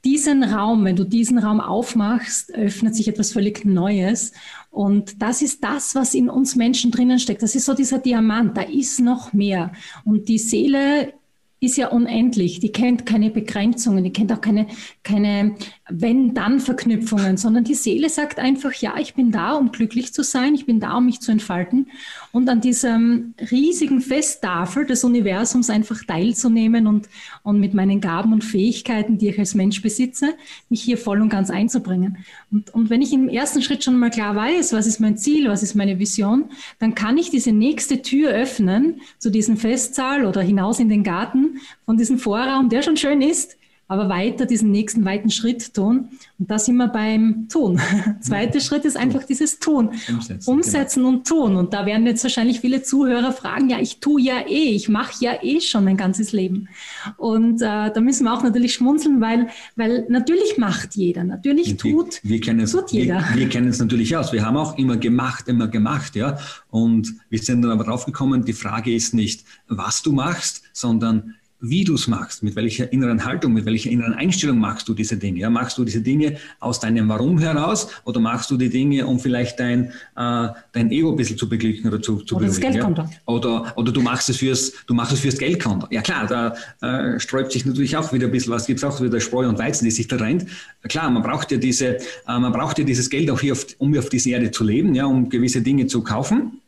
diesen 0.05 0.43
Raum, 0.43 0.85
wenn 0.85 0.95
du 0.95 1.03
diesen 1.03 1.37
Raum 1.37 1.59
aufmachst, 1.59 2.53
öffnet 2.53 2.95
sich 2.95 3.07
etwas 3.07 3.31
völlig 3.31 3.65
Neues. 3.65 4.31
Und 4.71 5.21
das 5.21 5.41
ist 5.41 5.63
das, 5.63 5.95
was 5.95 6.13
in 6.13 6.29
uns 6.29 6.55
Menschen 6.55 6.91
drinnen 6.91 7.19
steckt. 7.19 7.43
Das 7.43 7.55
ist 7.55 7.65
so 7.65 7.73
dieser 7.73 7.99
Diamant, 7.99 8.55
da 8.55 8.61
ist 8.61 8.99
noch 8.99 9.33
mehr. 9.33 9.73
Und 10.05 10.29
die 10.29 10.37
Seele 10.37 11.13
ist 11.59 11.77
ja 11.77 11.89
unendlich. 11.89 12.59
Die 12.59 12.71
kennt 12.71 13.05
keine 13.05 13.29
Begrenzungen, 13.29 14.03
die 14.03 14.13
kennt 14.13 14.31
auch 14.31 14.41
keine, 14.41 14.67
keine 15.03 15.55
Wenn-Dann-Verknüpfungen, 15.89 17.37
sondern 17.37 17.63
die 17.63 17.73
Seele 17.73 18.09
sagt 18.09 18.39
einfach, 18.39 18.73
ja, 18.73 18.97
ich 18.99 19.15
bin 19.15 19.31
da, 19.31 19.53
um 19.53 19.71
glücklich 19.71 20.13
zu 20.13 20.23
sein, 20.23 20.53
ich 20.55 20.65
bin 20.65 20.79
da, 20.79 20.97
um 20.97 21.05
mich 21.05 21.19
zu 21.19 21.31
entfalten 21.31 21.87
und 22.31 22.47
an 22.49 22.61
diesem 22.61 23.33
riesigen 23.51 24.01
Festtafel 24.01 24.85
des 24.85 25.03
Universums 25.03 25.69
einfach 25.69 26.03
teilzunehmen 26.03 26.87
und, 26.87 27.09
und 27.43 27.59
mit 27.59 27.73
meinen 27.73 28.01
Gaben 28.01 28.33
und 28.33 28.43
Fähigkeiten, 28.43 29.17
die 29.17 29.29
ich 29.29 29.39
als 29.39 29.55
Mensch 29.55 29.81
besitze, 29.81 30.35
mich 30.69 30.81
hier 30.81 30.97
voll 30.97 31.21
und 31.21 31.29
ganz 31.29 31.49
einzubringen. 31.49 32.17
Und, 32.51 32.73
und 32.73 32.89
wenn 32.89 33.01
ich 33.01 33.13
im 33.13 33.29
ersten 33.29 33.61
Schritt 33.61 33.83
schon 33.83 33.97
mal 33.97 34.09
klar 34.09 34.35
weiß, 34.35 34.73
was 34.73 34.87
ist 34.87 34.99
mein 34.99 35.17
Ziel, 35.17 35.49
was 35.49 35.63
ist 35.63 35.75
meine 35.75 35.99
Vision, 35.99 36.45
dann 36.79 36.95
kann 36.95 37.17
ich 37.17 37.29
diese 37.29 37.51
nächste 37.51 38.01
Tür 38.01 38.31
öffnen 38.31 39.01
zu 39.17 39.29
diesem 39.29 39.57
Festsaal 39.57 40.25
oder 40.25 40.41
hinaus 40.41 40.79
in 40.79 40.89
den 40.89 41.03
Garten 41.03 41.59
von 41.85 41.97
diesem 41.97 42.19
Vorraum, 42.19 42.69
der 42.69 42.81
schon 42.81 42.97
schön 42.97 43.21
ist, 43.21 43.57
aber 43.89 44.07
weiter 44.07 44.45
diesen 44.45 44.69
nächsten 44.69 45.03
weiten 45.03 45.31
Schritt 45.31 45.73
tun. 45.73 46.09
Und 46.37 46.51
da 46.51 46.59
sind 46.59 46.77
wir 46.77 46.87
beim 46.87 47.47
Tun. 47.49 47.81
Zweiter 48.21 48.59
Schritt 48.59 48.85
ist 48.85 48.95
einfach 48.95 49.23
dieses 49.23 49.57
Tun. 49.57 49.89
Umsetzen, 50.07 50.49
Umsetzen 50.51 50.99
genau. 51.03 51.09
und 51.09 51.27
tun. 51.27 51.55
Und 51.55 51.73
da 51.73 51.87
werden 51.87 52.05
jetzt 52.05 52.23
wahrscheinlich 52.23 52.59
viele 52.59 52.83
Zuhörer 52.83 53.31
fragen, 53.31 53.67
ja, 53.67 53.79
ich 53.79 53.99
tue 53.99 54.21
ja 54.21 54.41
eh, 54.47 54.75
ich 54.75 54.89
mache 54.89 55.13
ja 55.25 55.39
eh 55.41 55.59
schon 55.59 55.85
mein 55.85 55.97
ganzes 55.97 56.31
Leben. 56.33 56.69
Und 57.17 57.63
äh, 57.63 57.91
da 57.91 57.99
müssen 57.99 58.25
wir 58.25 58.33
auch 58.33 58.43
natürlich 58.43 58.75
schmunzeln, 58.75 59.21
weil, 59.21 59.47
weil 59.75 60.05
natürlich 60.07 60.59
macht 60.59 60.95
jeder, 60.95 61.23
natürlich 61.23 61.75
tut, 61.77 62.19
wir, 62.21 62.39
wir 62.39 62.63
es, 62.63 62.71
tut 62.71 62.91
jeder. 62.91 63.25
Wir, 63.33 63.41
wir 63.41 63.49
kennen 63.49 63.69
es 63.69 63.79
natürlich 63.79 64.15
aus. 64.15 64.31
Wir 64.31 64.45
haben 64.45 64.55
auch 64.55 64.77
immer 64.77 64.97
gemacht, 64.97 65.47
immer 65.47 65.67
gemacht, 65.67 66.15
ja. 66.15 66.37
Und 66.69 67.15
wir 67.31 67.39
sind 67.39 67.63
dann 67.63 67.71
aber 67.71 67.85
draufgekommen, 67.85 68.45
die 68.45 68.53
Frage 68.53 68.93
ist 68.93 69.15
nicht, 69.15 69.45
was 69.67 70.03
du 70.03 70.11
machst, 70.11 70.61
sondern 70.73 71.33
wie 71.61 71.83
du 71.83 71.95
es 71.95 72.07
machst, 72.07 72.41
mit 72.41 72.55
welcher 72.55 72.91
inneren 72.93 73.25
Haltung, 73.25 73.53
mit 73.53 73.65
welcher 73.65 73.89
inneren 73.89 74.13
Einstellung 74.13 74.59
machst 74.59 74.87
du 74.87 74.93
diese 74.93 75.17
Dinge. 75.17 75.39
Ja, 75.39 75.49
machst 75.49 75.77
du 75.77 75.83
diese 75.83 76.01
Dinge 76.01 76.37
aus 76.59 76.79
deinem 76.79 77.09
Warum 77.09 77.37
heraus 77.39 77.89
oder 78.05 78.19
machst 78.19 78.49
du 78.51 78.57
die 78.57 78.69
Dinge, 78.69 79.05
um 79.05 79.19
vielleicht 79.19 79.59
dein, 79.59 79.91
äh, 80.15 80.47
dein 80.71 80.91
Ego 80.91 81.11
ein 81.11 81.17
bisschen 81.17 81.37
zu 81.37 81.49
beglücken 81.49 81.89
oder 81.89 82.01
zu, 82.01 82.21
zu 82.21 82.37
oder 82.37 82.47
das 82.47 82.59
Geldkonto. 82.59 83.01
Ja? 83.01 83.09
Oder, 83.25 83.73
oder 83.75 83.91
du 83.91 84.01
machst 84.01 84.29
es 84.29 84.37
fürs, 84.37 84.73
du 84.87 84.93
machst 84.93 85.11
es 85.11 85.19
fürs 85.19 85.37
Geldkonto. 85.37 85.87
Ja 85.91 86.01
klar, 86.01 86.27
da 86.27 86.55
äh, 86.81 87.19
sträubt 87.19 87.51
sich 87.51 87.65
natürlich 87.65 87.97
auch 87.97 88.13
wieder 88.13 88.27
ein 88.27 88.31
bisschen 88.31 88.53
was, 88.53 88.65
gibt 88.65 88.79
es 88.79 88.83
auch 88.83 89.01
wieder 89.01 89.19
Spreu 89.19 89.47
und 89.47 89.59
Weizen, 89.59 89.85
die 89.85 89.91
sich 89.91 90.07
da 90.07 90.15
rennt. 90.15 90.45
Klar, 90.87 91.09
man 91.09 91.23
braucht 91.23 91.51
ja 91.51 91.57
diese, 91.57 91.97
äh, 91.97 92.01
man 92.27 92.53
braucht 92.53 92.79
ja 92.79 92.85
dieses 92.85 93.09
Geld 93.09 93.29
auch 93.29 93.39
hier, 93.39 93.53
auf, 93.53 93.65
um 93.79 93.97
auf 93.97 94.09
dieser 94.09 94.31
Erde 94.31 94.51
zu 94.51 94.63
leben, 94.63 94.95
ja, 94.95 95.05
um 95.05 95.29
gewisse 95.29 95.61
Dinge 95.61 95.87
zu 95.87 96.03
kaufen 96.03 96.61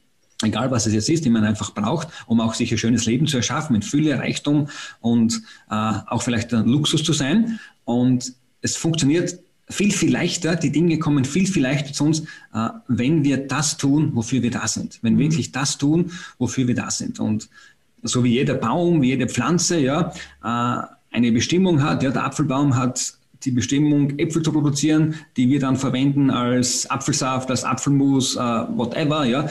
egal 0.50 0.72
was 0.72 0.86
es 0.88 0.94
jetzt 0.94 1.10
ist, 1.10 1.26
die 1.26 1.30
man 1.30 1.44
einfach 1.44 1.74
braucht, 1.74 2.08
um 2.28 2.40
auch 2.40 2.54
sich 2.54 2.72
ein 2.72 2.78
schönes 2.78 3.06
Leben 3.06 3.28
zu 3.28 3.38
erschaffen, 3.38 3.74
mit 3.74 3.86
Fülle, 3.86 4.18
Reichtum 4.18 4.68
und 5.00 5.42
äh, 5.70 5.94
auch 6.08 6.22
vielleicht 6.22 6.54
ein 6.54 6.68
Luxus 6.68 7.04
zu 7.04 7.14
sein. 7.14 7.60
Und 7.86 8.34
es 8.62 8.78
funktioniert 8.78 9.40
viel, 9.70 9.92
viel 9.92 10.12
leichter, 10.12 10.56
die 10.56 10.72
Dinge 10.72 11.00
kommen 11.00 11.26
viel, 11.26 11.48
viel 11.48 11.64
leichter 11.64 11.94
zu 11.94 12.06
uns, 12.06 12.22
äh, 12.54 12.70
wenn 12.88 13.24
wir 13.24 13.38
das 13.38 13.78
tun, 13.78 14.12
wofür 14.14 14.42
wir 14.42 14.52
da 14.52 14.68
sind. 14.68 15.00
Wenn 15.02 15.18
wir 15.18 15.26
mhm. 15.26 15.32
wirklich 15.32 15.52
das 15.52 15.78
tun, 15.78 16.12
wofür 16.38 16.68
wir 16.68 16.76
da 16.76 16.92
sind. 16.92 17.20
Und 17.20 17.50
so 18.04 18.24
wie 18.24 18.34
jeder 18.34 18.56
Baum, 18.56 19.02
wie 19.02 19.10
jede 19.10 19.28
Pflanze, 19.28 19.80
ja, 19.80 20.14
äh, 20.44 20.86
eine 21.14 21.32
Bestimmung 21.32 21.84
hat, 21.84 22.04
ja, 22.04 22.12
der 22.12 22.26
Apfelbaum 22.26 22.76
hat 22.76 23.14
die 23.44 23.52
Bestimmung, 23.52 24.18
Äpfel 24.20 24.44
zu 24.44 24.52
produzieren, 24.52 25.16
die 25.36 25.50
wir 25.50 25.60
dann 25.60 25.76
verwenden 25.76 26.30
als 26.30 26.90
Apfelsaft, 26.90 27.50
als 27.50 27.64
Apfelmus, 27.64 28.36
äh, 28.36 28.40
whatever, 28.40 29.26
ja. 29.26 29.50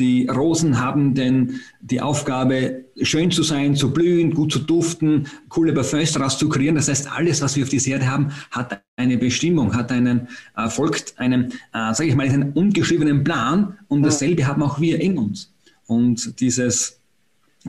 Die 0.00 0.26
Rosen 0.26 0.80
haben 0.80 1.14
denn 1.14 1.60
die 1.82 2.00
Aufgabe, 2.00 2.86
schön 3.02 3.30
zu 3.30 3.42
sein, 3.42 3.76
zu 3.76 3.92
blühen, 3.92 4.32
gut 4.32 4.50
zu 4.50 4.60
duften, 4.60 5.26
coole 5.50 5.74
Parfums 5.74 6.12
daraus 6.12 6.38
zu 6.38 6.48
kreieren. 6.48 6.76
Das 6.76 6.88
heißt, 6.88 7.12
alles, 7.12 7.42
was 7.42 7.54
wir 7.54 7.64
auf 7.64 7.68
dieser 7.68 7.90
Erde 7.92 8.10
haben, 8.10 8.30
hat 8.50 8.82
eine 8.96 9.18
Bestimmung, 9.18 9.74
hat 9.74 9.92
einen, 9.92 10.28
äh, 10.56 10.70
folgt 10.70 11.18
einem, 11.18 11.50
äh, 11.74 11.92
sage 11.92 12.06
ich 12.06 12.16
mal, 12.16 12.26
einen 12.26 12.52
ungeschriebenen 12.52 13.22
Plan. 13.24 13.76
Und 13.88 14.02
dasselbe 14.02 14.46
haben 14.46 14.62
auch 14.62 14.80
wir 14.80 14.98
in 15.00 15.18
uns. 15.18 15.52
Und 15.86 16.40
dieses, 16.40 16.98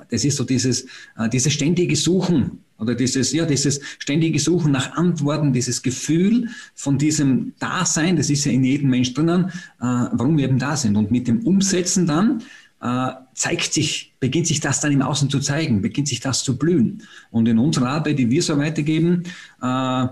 das 0.10 0.24
ist 0.24 0.38
so 0.38 0.46
dieses, 0.46 0.86
äh, 1.18 1.28
dieses 1.30 1.52
ständige 1.52 1.98
Suchen 1.98 2.64
oder 2.82 2.96
dieses, 2.96 3.32
ja, 3.32 3.46
dieses 3.46 3.80
ständige 4.00 4.40
Suchen 4.40 4.72
nach 4.72 4.94
Antworten, 4.94 5.54
dieses 5.54 5.84
Gefühl 5.84 6.50
von 6.74 6.98
diesem 6.98 7.54
Dasein, 7.60 8.16
das 8.16 8.32
ist 8.32 8.46
ja 8.46 8.52
in 8.52 8.64
jedem 8.64 8.90
Mensch 8.90 9.14
drinnen, 9.14 9.46
äh, 9.46 9.52
warum 9.80 10.36
wir 10.36 10.46
eben 10.46 10.58
da 10.58 10.76
sind. 10.76 10.98
Und 10.98 11.12
mit 11.12 11.28
dem 11.28 11.46
Umsetzen 11.46 12.08
dann 12.08 12.42
äh, 12.82 13.12
zeigt 13.36 13.74
sich, 13.74 14.16
beginnt 14.20 14.48
sich 14.48 14.60
das 14.62 14.82
dann 14.82 14.92
im 14.92 15.04
Außen 15.04 15.30
zu 15.30 15.40
zeigen, 15.40 15.84
beginnt 15.84 16.08
sich 16.08 16.22
das 16.22 16.44
zu 16.44 16.58
blühen. 16.58 17.04
Und 17.30 17.48
in 17.48 17.60
unserer 17.60 17.90
Arbeit, 17.90 18.18
die 18.18 18.32
wir 18.32 18.42
so 18.42 18.58
weitergeben, 18.58 19.24
äh, 19.62 20.08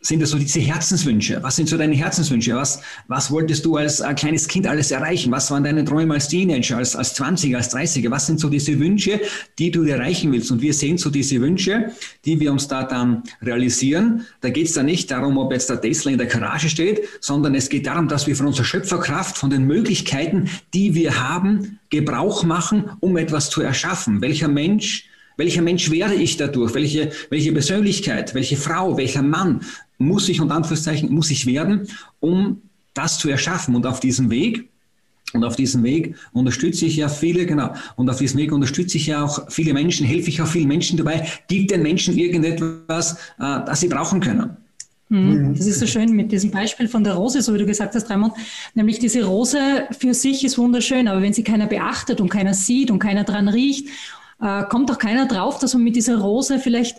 sind 0.00 0.22
das 0.22 0.30
so 0.30 0.38
diese 0.38 0.60
Herzenswünsche? 0.60 1.42
Was 1.42 1.56
sind 1.56 1.68
so 1.68 1.76
deine 1.76 1.94
Herzenswünsche? 1.94 2.54
Was, 2.54 2.80
was 3.08 3.30
wolltest 3.32 3.64
du 3.64 3.76
als 3.76 3.98
äh, 3.98 4.14
kleines 4.14 4.46
Kind 4.46 4.66
alles 4.66 4.92
erreichen? 4.92 5.32
Was 5.32 5.50
waren 5.50 5.64
deine 5.64 5.84
Träume 5.84 6.14
als 6.14 6.28
Teenager, 6.28 6.76
als, 6.76 6.94
als 6.94 7.18
20er, 7.18 7.56
als 7.56 7.74
30er? 7.74 8.10
Was 8.10 8.26
sind 8.26 8.38
so 8.38 8.48
diese 8.48 8.78
Wünsche, 8.78 9.20
die 9.58 9.72
du 9.72 9.82
erreichen 9.82 10.30
willst? 10.32 10.52
Und 10.52 10.62
wir 10.62 10.72
sehen 10.72 10.98
so 10.98 11.10
diese 11.10 11.40
Wünsche, 11.40 11.92
die 12.24 12.38
wir 12.38 12.52
uns 12.52 12.68
da 12.68 12.84
dann 12.84 13.24
realisieren. 13.42 14.24
Da 14.40 14.50
geht 14.50 14.68
es 14.68 14.74
dann 14.74 14.86
nicht 14.86 15.10
darum, 15.10 15.36
ob 15.36 15.52
jetzt 15.52 15.68
der 15.68 15.80
Tesla 15.80 16.12
in 16.12 16.18
der 16.18 16.28
Garage 16.28 16.68
steht, 16.68 17.00
sondern 17.20 17.56
es 17.56 17.68
geht 17.68 17.86
darum, 17.86 18.06
dass 18.06 18.28
wir 18.28 18.36
von 18.36 18.46
unserer 18.46 18.66
Schöpferkraft, 18.66 19.36
von 19.36 19.50
den 19.50 19.66
Möglichkeiten, 19.66 20.48
die 20.74 20.94
wir 20.94 21.28
haben, 21.28 21.80
Gebrauch 21.90 22.44
machen, 22.44 22.90
um 23.00 23.16
etwas 23.16 23.50
zu 23.50 23.62
erschaffen. 23.62 24.20
Welcher 24.20 24.48
Mensch 24.48 25.08
welcher 25.38 25.62
Mensch 25.62 25.88
werde 25.92 26.14
ich 26.14 26.36
dadurch? 26.36 26.74
Welche, 26.74 27.12
welche 27.30 27.52
Persönlichkeit, 27.52 28.34
welche 28.34 28.56
Frau, 28.56 28.96
welcher 28.96 29.22
Mann 29.22 29.60
muss 29.98 30.28
ich, 30.28 30.40
und 30.40 30.50
Anführungszeichen, 30.50 31.12
muss 31.12 31.30
ich 31.30 31.46
werden, 31.46 31.88
um 32.20 32.62
das 32.94 33.18
zu 33.18 33.28
erschaffen? 33.28 33.74
Und 33.74 33.86
auf 33.86 34.00
diesem 34.00 34.30
Weg, 34.30 34.68
und 35.34 35.44
auf 35.44 35.56
diesem 35.56 35.82
Weg 35.82 36.14
unterstütze 36.32 36.86
ich 36.86 36.96
ja 36.96 37.08
viele, 37.08 37.44
genau, 37.44 37.74
und 37.96 38.08
auf 38.08 38.18
diesem 38.18 38.38
Weg 38.38 38.52
unterstütze 38.52 38.96
ich 38.96 39.08
ja 39.08 39.24
auch 39.24 39.50
viele 39.50 39.74
Menschen, 39.74 40.06
helfe 40.06 40.30
ich 40.30 40.40
auch 40.40 40.46
vielen 40.46 40.68
Menschen 40.68 40.96
dabei, 40.96 41.28
gib 41.48 41.68
den 41.68 41.82
Menschen 41.82 42.16
irgendetwas, 42.16 43.14
äh, 43.38 43.60
das 43.66 43.80
sie 43.80 43.88
brauchen 43.88 44.20
können. 44.20 44.56
Mhm. 45.10 45.54
Das 45.56 45.66
ist 45.66 45.80
so 45.80 45.86
schön 45.86 46.12
mit 46.12 46.32
diesem 46.32 46.50
Beispiel 46.50 46.88
von 46.88 47.02
der 47.02 47.14
Rose, 47.14 47.42
so 47.42 47.54
wie 47.54 47.58
du 47.58 47.66
gesagt 47.66 47.94
hast, 47.94 48.10
Raimund. 48.10 48.34
Nämlich 48.74 48.98
diese 48.98 49.24
Rose 49.24 49.86
für 49.98 50.14
sich 50.14 50.44
ist 50.44 50.58
wunderschön, 50.58 51.08
aber 51.08 51.22
wenn 51.22 51.32
sie 51.32 51.44
keiner 51.44 51.66
beachtet 51.66 52.20
und 52.20 52.28
keiner 52.28 52.54
sieht 52.54 52.90
und 52.90 52.98
keiner 52.98 53.24
dran 53.24 53.48
riecht 53.48 53.88
äh, 54.40 54.64
kommt 54.64 54.90
auch 54.90 54.98
keiner 54.98 55.26
drauf, 55.26 55.58
dass 55.58 55.74
man 55.74 55.82
mit 55.82 55.96
dieser 55.96 56.18
Rose 56.18 56.58
vielleicht 56.58 56.98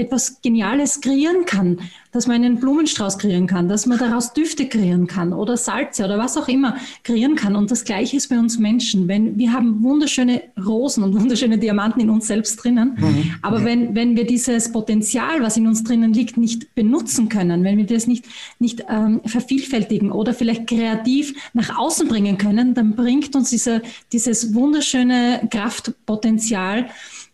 etwas 0.00 0.40
Geniales 0.42 1.00
kreieren 1.00 1.44
kann, 1.44 1.78
dass 2.12 2.26
man 2.26 2.36
einen 2.36 2.58
Blumenstrauß 2.58 3.18
kreieren 3.18 3.46
kann, 3.46 3.68
dass 3.68 3.86
man 3.86 3.98
daraus 3.98 4.32
Düfte 4.32 4.68
kreieren 4.68 5.06
kann 5.06 5.32
oder 5.32 5.56
Salze 5.56 6.04
oder 6.04 6.18
was 6.18 6.36
auch 6.36 6.48
immer 6.48 6.76
kreieren 7.04 7.36
kann. 7.36 7.54
Und 7.54 7.70
das 7.70 7.84
Gleiche 7.84 8.16
ist 8.16 8.28
bei 8.28 8.38
uns 8.38 8.58
Menschen. 8.58 9.06
Wenn, 9.06 9.38
wir 9.38 9.52
haben 9.52 9.82
wunderschöne 9.82 10.42
Rosen 10.64 11.04
und 11.04 11.14
wunderschöne 11.20 11.58
Diamanten 11.58 12.00
in 12.00 12.10
uns 12.10 12.26
selbst 12.26 12.56
drinnen. 12.56 12.96
Mhm. 12.98 13.34
Aber 13.42 13.64
wenn, 13.64 13.94
wenn 13.94 14.16
wir 14.16 14.26
dieses 14.26 14.72
Potenzial, 14.72 15.40
was 15.42 15.56
in 15.56 15.66
uns 15.66 15.84
drinnen 15.84 16.12
liegt, 16.12 16.36
nicht 16.36 16.74
benutzen 16.74 17.28
können, 17.28 17.62
wenn 17.62 17.78
wir 17.78 17.86
das 17.86 18.06
nicht, 18.06 18.24
nicht 18.58 18.84
ähm, 18.88 19.20
vervielfältigen 19.24 20.10
oder 20.10 20.34
vielleicht 20.34 20.66
kreativ 20.66 21.34
nach 21.52 21.78
außen 21.78 22.08
bringen 22.08 22.38
können, 22.38 22.74
dann 22.74 22.96
bringt 22.96 23.36
uns 23.36 23.50
diese, 23.50 23.82
dieses 24.12 24.54
wunderschöne 24.54 25.48
Kraftpotenzial, 25.50 26.86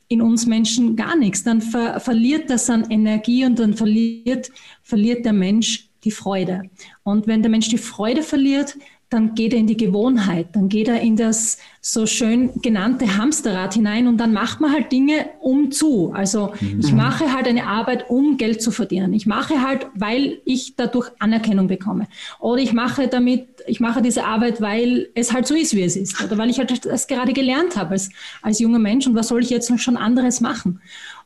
in 0.09 0.23
uns 0.23 0.47
Menschen 0.47 0.97
gar 0.97 1.17
nichts. 1.17 1.43
Dann 1.43 1.61
ver 1.61 2.01
verliert 2.01 2.51
das 2.51 2.71
an 2.71 2.91
Energie 2.91 3.45
und 3.45 3.59
dann 3.59 3.75
verliert, 3.75 4.51
verliert 4.83 5.25
der 5.25 5.33
Mensch 5.33 5.89
die 6.05 6.11
Freude. 6.11 6.63
Und 7.03 7.27
wenn 7.27 7.43
der 7.43 7.51
Mensch 7.51 7.69
die 7.69 7.79
Freude 7.79 8.23
verliert, 8.23 8.79
dann 9.09 9.37
geht 9.37 9.53
er 9.53 9.61
in 9.61 9.69
die 9.69 9.77
Gewohnheit, 9.77 10.49
dann 10.55 10.69
geht 10.69 10.89
er 10.89 11.01
in 11.01 11.15
das 11.15 11.59
so 11.81 12.07
schön 12.07 12.61
genannte 12.61 13.17
Hamsterrad 13.17 13.75
hinein 13.75 14.09
und 14.09 14.17
dann 14.17 14.33
macht 14.33 14.61
man 14.61 14.73
halt 14.73 14.91
Dinge 14.91 15.27
um 15.41 15.71
zu. 15.71 16.13
Also 16.13 16.53
mhm. 16.61 16.81
ich 16.81 16.93
mache 16.93 17.33
halt 17.33 17.47
eine 17.47 17.67
Arbeit, 17.67 18.11
um 18.11 18.37
Geld 18.37 18.61
zu 18.61 18.73
verdienen. 18.73 19.13
Ich 19.13 19.25
mache 19.27 19.63
halt, 19.63 19.87
weil 19.95 20.41
ich 20.45 20.75
dadurch 20.75 21.11
Anerkennung 21.21 21.69
bekomme. 21.69 22.09
Oder 22.41 22.63
ich 22.63 22.73
mache 22.73 23.07
damit, 23.07 23.47
ich 23.69 23.79
mache 23.79 24.03
diese 24.03 24.25
Arbeit, 24.25 24.61
weil 24.61 25.09
es 25.15 25.33
halt 25.33 25.47
so 25.47 25.55
ist, 25.55 25.77
wie 25.77 25.83
es 25.83 25.95
ist. 25.95 26.21
Oder 26.25 26.37
weil 26.37 26.51
ich 26.51 26.59
halt 26.59 26.85
das 26.85 27.07
gerade 27.07 27.33
gelernt 27.33 27.77
habe 27.77 27.91
als, 27.91 28.11
als 28.43 28.59
junger 28.59 28.81
Mensch 28.81 29.07
und 29.07 29.15
was 29.15 29.29
soll 29.29 29.41
ich 29.41 29.51
jetzt 29.51 29.71
noch 29.71 29.79
schon 29.79 29.97
anderes 29.97 30.41
machen? 30.41 30.81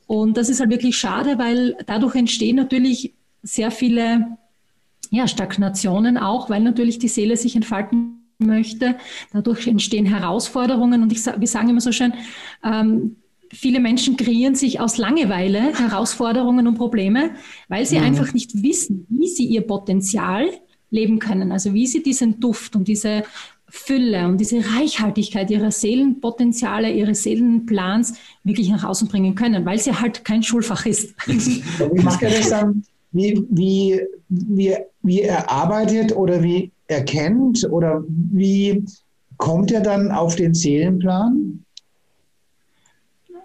Und 0.07 0.37
das 0.37 0.51
ist 0.51 0.61
halt 0.61 0.71
wirklich 0.71 0.99
schade, 0.99 1.39
weil 1.39 1.77
dadurch 1.87 2.15
entstehen 2.15 2.57
natürlich 2.57 3.15
sehr 3.43 3.71
viele 3.71 4.37
ja, 5.11 5.29
Stagnationen 5.29 6.17
auch, 6.17 6.49
weil 6.49 6.63
natürlich 6.63 6.99
die 6.99 7.09
Seele 7.09 7.37
sich 7.37 7.57
entfalten 7.57 8.21
möchte. 8.39 8.97
Dadurch 9.33 9.67
entstehen 9.67 10.07
Herausforderungen 10.07 11.03
und 11.03 11.13
ich, 11.13 11.25
wir 11.27 11.49
sagen 11.49 11.69
immer 11.69 11.81
so 11.81 11.93
schön, 11.93 12.15
ähm, 12.65 13.17
viele 13.53 13.81
Menschen 13.81 14.17
kreieren 14.17 14.55
sich 14.55 14.81
aus 14.81 14.97
Langeweile 14.97 15.79
Herausforderungen 15.79 16.67
und 16.67 16.77
Probleme, 16.77 17.33
weil 17.69 17.85
sie 17.85 17.99
mhm. 17.99 18.05
einfach 18.05 18.33
nicht 18.33 18.63
wissen, 18.63 19.07
wie 19.09 19.29
sie 19.29 19.45
ihr 19.45 19.63
Potenzial 19.63 20.49
leben 20.91 21.19
können. 21.19 21.53
Also 21.53 21.75
wie 21.75 21.87
sie 21.87 22.03
diesen 22.03 22.41
Duft 22.41 22.77
und 22.77 22.89
diese 22.89 23.25
Fülle 23.69 24.27
und 24.27 24.39
diese 24.39 24.59
Reichhaltigkeit 24.77 25.51
ihrer 25.51 25.71
Seelenpotenziale, 25.71 26.93
ihres 26.93 27.23
Seelenplans 27.23 28.15
wirklich 28.43 28.69
nach 28.69 28.83
außen 28.83 29.07
bringen 29.07 29.37
können, 29.37 29.65
weil 29.65 29.79
sie 29.79 29.95
halt 29.95 30.25
kein 30.25 30.43
Schulfach 30.43 30.87
ist. 30.87 31.15
Wie 31.27 32.03
macht 32.03 32.23
das 32.23 32.51
dann? 32.51 32.83
Wie, 33.13 33.45
wie, 33.51 34.01
wie, 34.29 34.77
wie 35.03 35.23
er 35.23 35.51
arbeitet 35.51 36.15
oder 36.17 36.43
wie 36.43 36.71
er 36.87 37.05
kennt 37.05 37.67
oder 37.71 38.05
wie 38.07 38.85
kommt 39.37 39.73
er 39.73 39.81
dann 39.81 40.11
auf 40.13 40.37
den 40.37 40.55
Seelenplan? 40.55 41.65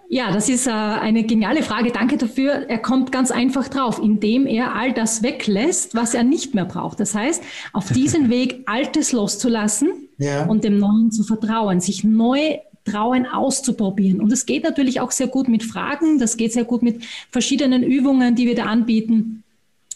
Ja, 0.08 0.30
das 0.30 0.48
ist 0.48 0.68
äh, 0.68 0.70
eine 0.70 1.24
geniale 1.24 1.62
Frage. 1.62 1.90
Danke 1.90 2.16
dafür. 2.16 2.68
Er 2.68 2.78
kommt 2.78 3.10
ganz 3.10 3.32
einfach 3.32 3.66
drauf, 3.66 4.00
indem 4.00 4.46
er 4.46 4.74
all 4.74 4.92
das 4.92 5.24
weglässt, 5.24 5.96
was 5.96 6.14
er 6.14 6.22
nicht 6.22 6.54
mehr 6.54 6.64
braucht. 6.64 7.00
Das 7.00 7.14
heißt, 7.14 7.42
auf 7.72 7.90
diesen 7.92 8.30
Weg 8.30 8.62
Altes 8.66 9.10
loszulassen 9.10 9.88
ja. 10.18 10.46
und 10.46 10.62
dem 10.62 10.78
Neuen 10.78 11.10
zu 11.10 11.24
vertrauen, 11.24 11.80
sich 11.80 12.04
neu 12.04 12.58
trauen 12.84 13.26
auszuprobieren. 13.26 14.20
Und 14.20 14.32
es 14.32 14.46
geht 14.46 14.62
natürlich 14.62 15.00
auch 15.00 15.10
sehr 15.10 15.26
gut 15.26 15.48
mit 15.48 15.64
Fragen, 15.64 16.20
das 16.20 16.36
geht 16.36 16.52
sehr 16.52 16.64
gut 16.64 16.84
mit 16.84 17.04
verschiedenen 17.32 17.82
Übungen, 17.82 18.36
die 18.36 18.46
wir 18.46 18.54
da 18.54 18.66
anbieten 18.66 19.42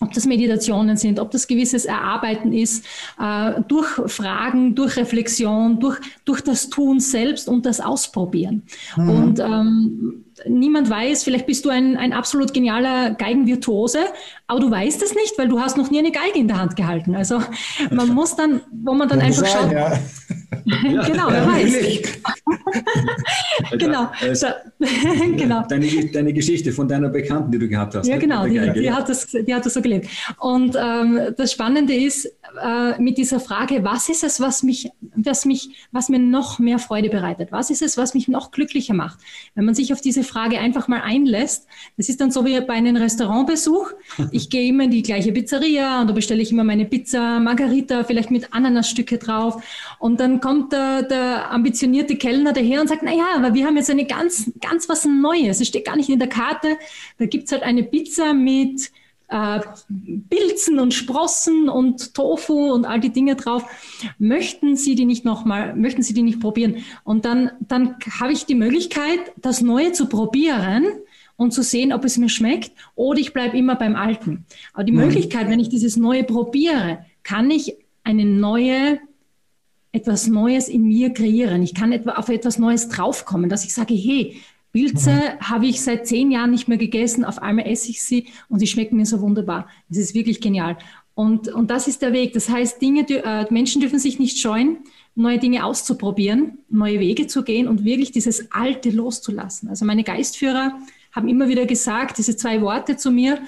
ob 0.00 0.12
das 0.12 0.26
Meditationen 0.26 0.96
sind, 0.96 1.20
ob 1.20 1.30
das 1.30 1.46
gewisses 1.46 1.84
Erarbeiten 1.84 2.52
ist, 2.52 2.84
äh, 3.20 3.60
durch 3.68 3.88
Fragen, 4.06 4.74
durch 4.74 4.96
Reflexion, 4.96 5.78
durch, 5.78 5.98
durch 6.24 6.40
das 6.40 6.70
Tun 6.70 7.00
selbst 7.00 7.48
und 7.48 7.66
das 7.66 7.80
Ausprobieren. 7.80 8.62
Mhm. 8.96 9.10
Und 9.10 9.40
ähm, 9.40 10.24
niemand 10.48 10.90
weiß, 10.90 11.24
vielleicht 11.24 11.46
bist 11.46 11.64
du 11.64 11.70
ein, 11.70 11.96
ein 11.96 12.12
absolut 12.12 12.54
genialer 12.54 13.10
Geigenvirtuose, 13.10 14.00
aber 14.46 14.60
du 14.60 14.70
weißt 14.70 15.02
es 15.02 15.14
nicht, 15.14 15.38
weil 15.38 15.48
du 15.48 15.60
hast 15.60 15.76
noch 15.76 15.90
nie 15.90 15.98
eine 15.98 16.12
Geige 16.12 16.38
in 16.38 16.48
der 16.48 16.58
Hand 16.58 16.76
gehalten. 16.76 17.14
Also 17.14 17.42
man 17.90 18.08
muss 18.08 18.36
dann, 18.36 18.60
wo 18.70 18.94
man 18.94 19.08
dann 19.08 19.20
einfach 19.20 19.46
sein, 19.46 19.62
schaut. 19.62 19.72
Ja. 19.72 19.98
genau, 21.06 21.28
wer 21.30 21.46
weiß. 21.46 22.02
genau. 23.78 24.10
Genau. 25.36 25.64
Deine, 25.68 25.86
deine 26.12 26.32
Geschichte 26.32 26.72
von 26.72 26.88
deiner 26.88 27.08
Bekannten, 27.08 27.50
die 27.50 27.58
du 27.58 27.68
gehabt 27.68 27.94
hast. 27.94 28.06
Ja, 28.06 28.16
ne? 28.16 28.20
genau, 28.20 28.46
die, 28.46 28.80
die, 28.80 28.90
hat 28.90 29.08
das, 29.08 29.26
die 29.26 29.54
hat 29.54 29.64
das 29.64 29.74
so 29.74 29.82
gelebt. 29.82 30.08
Und 30.38 30.76
ähm, 30.76 31.34
das 31.36 31.52
Spannende 31.52 31.94
ist 31.94 32.26
äh, 32.62 33.00
mit 33.00 33.18
dieser 33.18 33.40
Frage, 33.40 33.84
was 33.84 34.08
ist 34.08 34.24
es, 34.24 34.40
was 34.40 34.62
mich, 34.62 34.90
was 35.14 35.44
mich, 35.44 35.70
was 35.92 36.08
mir 36.08 36.18
noch 36.18 36.58
mehr 36.58 36.78
Freude 36.78 37.08
bereitet? 37.08 37.52
Was 37.52 37.70
ist 37.70 37.82
es, 37.82 37.96
was 37.96 38.14
mich 38.14 38.28
noch 38.28 38.50
glücklicher 38.50 38.94
macht? 38.94 39.18
Wenn 39.54 39.64
man 39.64 39.74
sich 39.74 39.92
auf 39.92 40.00
diese 40.00 40.22
Frage 40.30 40.58
einfach 40.58 40.88
mal 40.88 41.00
einlässt, 41.02 41.66
das 41.96 42.08
ist 42.08 42.20
dann 42.20 42.30
so 42.30 42.44
wie 42.46 42.60
bei 42.60 42.74
einem 42.74 42.96
Restaurantbesuch. 42.96 43.90
Ich 44.30 44.48
gehe 44.48 44.68
immer 44.68 44.84
in 44.84 44.90
die 44.90 45.02
gleiche 45.02 45.32
Pizzeria 45.32 46.00
und 46.00 46.08
da 46.08 46.12
bestelle 46.12 46.40
ich 46.40 46.52
immer 46.52 46.64
meine 46.64 46.84
Pizza 46.84 47.40
Margarita, 47.40 48.04
vielleicht 48.04 48.30
mit 48.30 48.52
Ananasstücke 48.52 49.18
drauf. 49.18 49.62
Und 49.98 50.20
dann 50.20 50.40
kommt 50.40 50.72
der, 50.72 51.02
der 51.02 51.50
ambitionierte 51.50 52.16
Kellner 52.16 52.52
daher 52.52 52.80
und 52.80 52.88
sagt, 52.88 53.02
na 53.02 53.12
ja, 53.12 53.26
aber 53.36 53.54
wir 53.54 53.66
haben 53.66 53.76
jetzt 53.76 53.90
eine 53.90 54.06
ganz, 54.06 54.50
ganz 54.60 54.88
was 54.88 55.04
Neues. 55.04 55.60
Es 55.60 55.68
steht 55.68 55.84
gar 55.84 55.96
nicht 55.96 56.08
in 56.08 56.18
der 56.18 56.28
Karte. 56.28 56.76
Da 57.18 57.26
gibt's 57.26 57.52
halt 57.52 57.62
eine 57.62 57.82
Pizza 57.82 58.32
mit 58.32 58.90
äh, 59.30 59.60
Pilzen 60.28 60.78
und 60.78 60.92
Sprossen 60.92 61.68
und 61.68 62.14
Tofu 62.14 62.72
und 62.72 62.84
all 62.84 63.00
die 63.00 63.12
Dinge 63.12 63.36
drauf. 63.36 63.64
Möchten 64.18 64.76
Sie 64.76 64.94
die 64.94 65.04
nicht 65.04 65.24
nochmal, 65.24 65.74
möchten 65.76 66.02
Sie 66.02 66.14
die 66.14 66.22
nicht 66.22 66.40
probieren? 66.40 66.78
Und 67.04 67.24
dann, 67.24 67.52
dann 67.60 67.96
habe 68.20 68.32
ich 68.32 68.44
die 68.46 68.54
Möglichkeit, 68.54 69.20
das 69.36 69.60
Neue 69.60 69.92
zu 69.92 70.06
probieren 70.06 70.84
und 71.36 71.52
zu 71.52 71.62
sehen, 71.62 71.92
ob 71.92 72.04
es 72.04 72.18
mir 72.18 72.28
schmeckt 72.28 72.72
oder 72.94 73.20
ich 73.20 73.32
bleibe 73.32 73.56
immer 73.56 73.76
beim 73.76 73.96
Alten. 73.96 74.44
Aber 74.72 74.84
die 74.84 74.92
mhm. 74.92 74.98
Möglichkeit, 74.98 75.48
wenn 75.48 75.60
ich 75.60 75.68
dieses 75.68 75.96
Neue 75.96 76.24
probiere, 76.24 77.06
kann 77.22 77.50
ich 77.50 77.76
eine 78.02 78.24
neue 78.24 78.98
etwas 79.92 80.28
Neues 80.28 80.68
in 80.68 80.84
mir 80.84 81.10
kreieren. 81.10 81.62
Ich 81.62 81.74
kann 81.74 81.92
etwa 81.92 82.12
auf 82.12 82.28
etwas 82.28 82.58
Neues 82.58 82.88
draufkommen, 82.88 83.50
dass 83.50 83.64
ich 83.64 83.74
sage, 83.74 83.94
hey, 83.94 84.40
Pilze 84.72 85.10
mhm. 85.10 85.40
habe 85.40 85.66
ich 85.66 85.80
seit 85.80 86.06
zehn 86.06 86.30
Jahren 86.30 86.50
nicht 86.50 86.68
mehr 86.68 86.78
gegessen. 86.78 87.24
Auf 87.24 87.40
einmal 87.40 87.66
esse 87.66 87.90
ich 87.90 88.02
sie 88.02 88.28
und 88.48 88.60
sie 88.60 88.66
schmecken 88.66 88.96
mir 88.96 89.06
so 89.06 89.20
wunderbar. 89.20 89.68
Das 89.88 89.98
ist 89.98 90.14
wirklich 90.14 90.40
genial. 90.40 90.76
Und, 91.14 91.48
und 91.48 91.70
das 91.70 91.88
ist 91.88 92.02
der 92.02 92.12
Weg. 92.12 92.32
Das 92.32 92.48
heißt, 92.48 92.80
Dinge, 92.80 93.08
äh, 93.08 93.46
Menschen 93.52 93.80
dürfen 93.80 93.98
sich 93.98 94.18
nicht 94.18 94.38
scheuen, 94.38 94.78
neue 95.14 95.38
Dinge 95.38 95.64
auszuprobieren, 95.64 96.58
neue 96.68 97.00
Wege 97.00 97.26
zu 97.26 97.42
gehen 97.42 97.68
und 97.68 97.84
wirklich 97.84 98.12
dieses 98.12 98.52
Alte 98.52 98.90
loszulassen. 98.90 99.68
Also 99.68 99.84
meine 99.84 100.04
Geistführer 100.04 100.78
haben 101.12 101.28
immer 101.28 101.48
wieder 101.48 101.66
gesagt, 101.66 102.18
diese 102.18 102.36
zwei 102.36 102.62
Worte 102.62 102.96
zu 102.96 103.10
mir, 103.10 103.38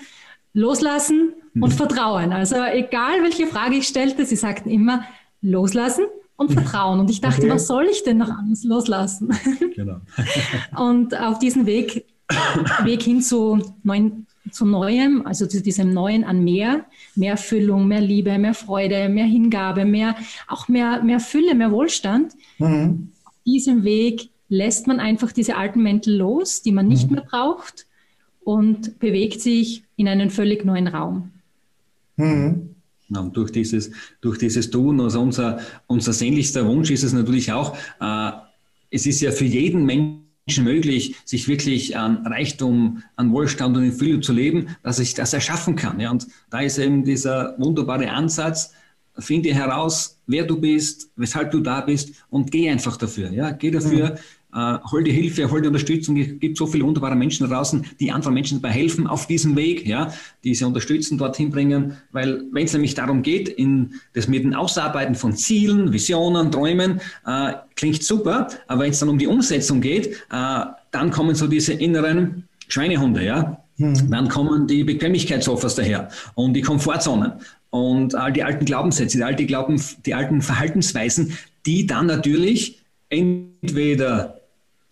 loslassen 0.52 1.32
und 1.54 1.70
mhm. 1.70 1.76
vertrauen. 1.76 2.32
Also 2.32 2.56
egal, 2.56 3.22
welche 3.22 3.46
Frage 3.46 3.76
ich 3.76 3.87
stellte, 3.87 4.26
sie 4.26 4.37
sagten 4.37 4.68
immer, 4.68 5.04
loslassen 5.40 6.04
und 6.42 6.52
Vertrauen. 6.52 7.00
Und 7.00 7.11
ich 7.11 7.20
dachte, 7.20 7.42
okay. 7.42 7.50
was 7.50 7.66
soll 7.66 7.87
ich 7.90 8.05
denn 8.05 8.18
noch 8.18 8.31
alles 8.31 8.64
loslassen? 8.64 9.35
Genau. 9.74 9.96
und 10.76 11.18
auf 11.18 11.38
diesen 11.38 11.66
Weg, 11.66 12.05
Weg 12.85 13.02
hin 13.02 13.22
zu, 13.22 13.74
neuen, 13.83 14.26
zu 14.50 14.66
Neuem, 14.66 15.26
also 15.26 15.46
zu 15.46 15.62
diesem 15.62 15.92
Neuen 15.92 16.24
an 16.24 16.44
mehr, 16.44 16.85
mehr 17.14 17.37
Füllung, 17.37 17.88
mehr 17.88 18.00
Liebe, 18.00 18.37
mehr 18.38 18.55
Freude, 18.55 19.09
mehr 19.09 19.24
Hingabe, 19.24 19.85
mehr, 19.85 20.16
auch 20.48 20.68
mehr, 20.68 21.02
mehr 21.02 21.20
Fülle, 21.20 21.55
mehr 21.55 21.70
Wohlstand. 21.70 22.35
Mhm. 22.59 23.12
Auf 23.24 23.35
diesem 23.46 23.85
Weg 23.85 24.31
lässt 24.48 24.87
man 24.87 25.00
einfach 25.00 25.33
diese 25.33 25.57
alten 25.57 25.83
Mäntel 25.83 26.16
los, 26.16 26.62
die 26.62 26.72
man 26.72 26.87
nicht 26.87 27.09
mhm. 27.09 27.16
mehr 27.16 27.24
braucht 27.24 27.87
und 28.44 28.98
bewegt 28.98 29.40
sich 29.40 29.85
in 29.96 30.09
einen 30.09 30.31
völlig 30.31 30.64
neuen 30.64 30.88
Raum. 30.88 31.31
Mhm. 32.16 32.71
Und 33.16 33.37
durch 33.37 33.51
dieses, 33.51 33.90
durch 34.20 34.38
dieses 34.38 34.70
Tun, 34.70 35.01
also 35.01 35.20
unser, 35.20 35.61
unser 35.87 36.12
sehnlichster 36.12 36.66
Wunsch 36.66 36.90
ist 36.90 37.03
es 37.03 37.12
natürlich 37.12 37.53
auch, 37.53 37.77
äh, 38.01 38.33
es 38.90 39.07
ist 39.07 39.20
ja 39.20 39.31
für 39.31 39.44
jeden 39.44 39.87
Menschen 39.87 40.64
möglich, 40.64 41.16
sich 41.25 41.48
wirklich 41.48 41.96
an 41.96 42.27
Reichtum, 42.27 43.03
an 43.16 43.33
Wohlstand 43.33 43.77
und 43.77 43.85
in 43.85 43.92
Fülle 43.92 44.20
zu 44.20 44.33
leben, 44.33 44.77
dass 44.83 44.98
ich 44.98 45.14
das 45.14 45.33
erschaffen 45.33 45.77
kann. 45.77 45.98
Ja? 46.01 46.11
Und 46.11 46.27
da 46.51 46.61
ist 46.61 46.79
eben 46.79 47.05
dieser 47.05 47.57
wunderbare 47.59 48.11
Ansatz, 48.11 48.72
finde 49.18 49.53
heraus, 49.53 50.18
wer 50.27 50.44
du 50.44 50.59
bist, 50.59 51.11
weshalb 51.16 51.51
du 51.51 51.61
da 51.61 51.83
bist 51.83 52.12
und 52.31 52.51
geh 52.51 52.70
einfach 52.70 52.96
dafür. 52.96 53.31
Ja? 53.31 53.51
Geh 53.51 53.70
dafür, 53.70 54.11
mhm 54.11 54.18
äh, 54.55 54.79
hol 54.91 55.03
die 55.03 55.12
Hilfe, 55.12 55.51
hol 55.51 55.62
die 55.62 55.69
Unterstützung. 55.69 56.17
Es 56.17 56.38
gibt 56.38 56.59
so 56.59 56.67
viele 56.67 56.85
wunderbare 56.85 57.17
Menschen 57.17 57.49
draußen, 57.49 57.85
die 58.01 58.11
anderen 58.11 58.35
Menschen 58.35 58.61
dabei 58.61 58.75
helfen 58.75 59.07
auf 59.07 59.27
diesem 59.27 59.57
Weg, 59.57 59.87
ja, 59.87 60.12
die 60.45 60.55
sie 60.55 60.65
unterstützen, 60.65 61.19
dorthin 61.19 61.51
bringen. 61.51 61.97
Weil 62.12 62.45
wenn 62.53 62.67
es 62.67 62.73
nämlich 62.73 62.95
darum 62.95 63.23
geht, 63.23 63.49
in 63.49 63.95
das 64.12 64.29
mit 64.29 64.45
dem 64.45 64.55
Ausarbeiten 64.55 65.15
von 65.15 65.35
Zielen, 65.35 65.93
Visionen, 65.93 66.51
Träumen, 66.51 67.01
äh, 67.27 67.55
klingt 67.77 68.03
super, 68.03 68.49
aber 68.67 68.83
wenn 68.83 68.91
es 68.91 68.99
dann 68.99 69.09
um 69.09 69.19
die 69.19 69.27
Umsetzung 69.27 69.81
geht, 69.81 70.09
äh, 70.31 70.65
dann 70.91 71.11
kommen 71.11 71.35
so 71.35 71.47
diese 71.47 71.73
inneren 71.73 72.49
Schweinehunde, 72.69 73.25
ja. 73.25 73.59
Hm. 73.79 74.11
Dann 74.11 74.29
kommen 74.29 74.67
die 74.67 74.85
Bequemlichkeitsoffers 74.85 75.77
daher 75.77 76.11
und 76.35 76.53
die 76.53 76.61
Komfortzonen 76.61 77.33
und 77.71 78.15
all 78.15 78.33
die 78.33 78.43
alten 78.43 78.67
Glaubenssätze, 78.67 79.17
die, 79.17 79.25
alte 79.25 79.47
Glauben, 79.47 79.81
die 80.05 80.12
alten 80.12 80.43
Verhaltensweisen, 80.43 81.38
die 81.65 81.87
dann 81.87 82.07
natürlich 82.07 82.83
entweder 83.09 84.41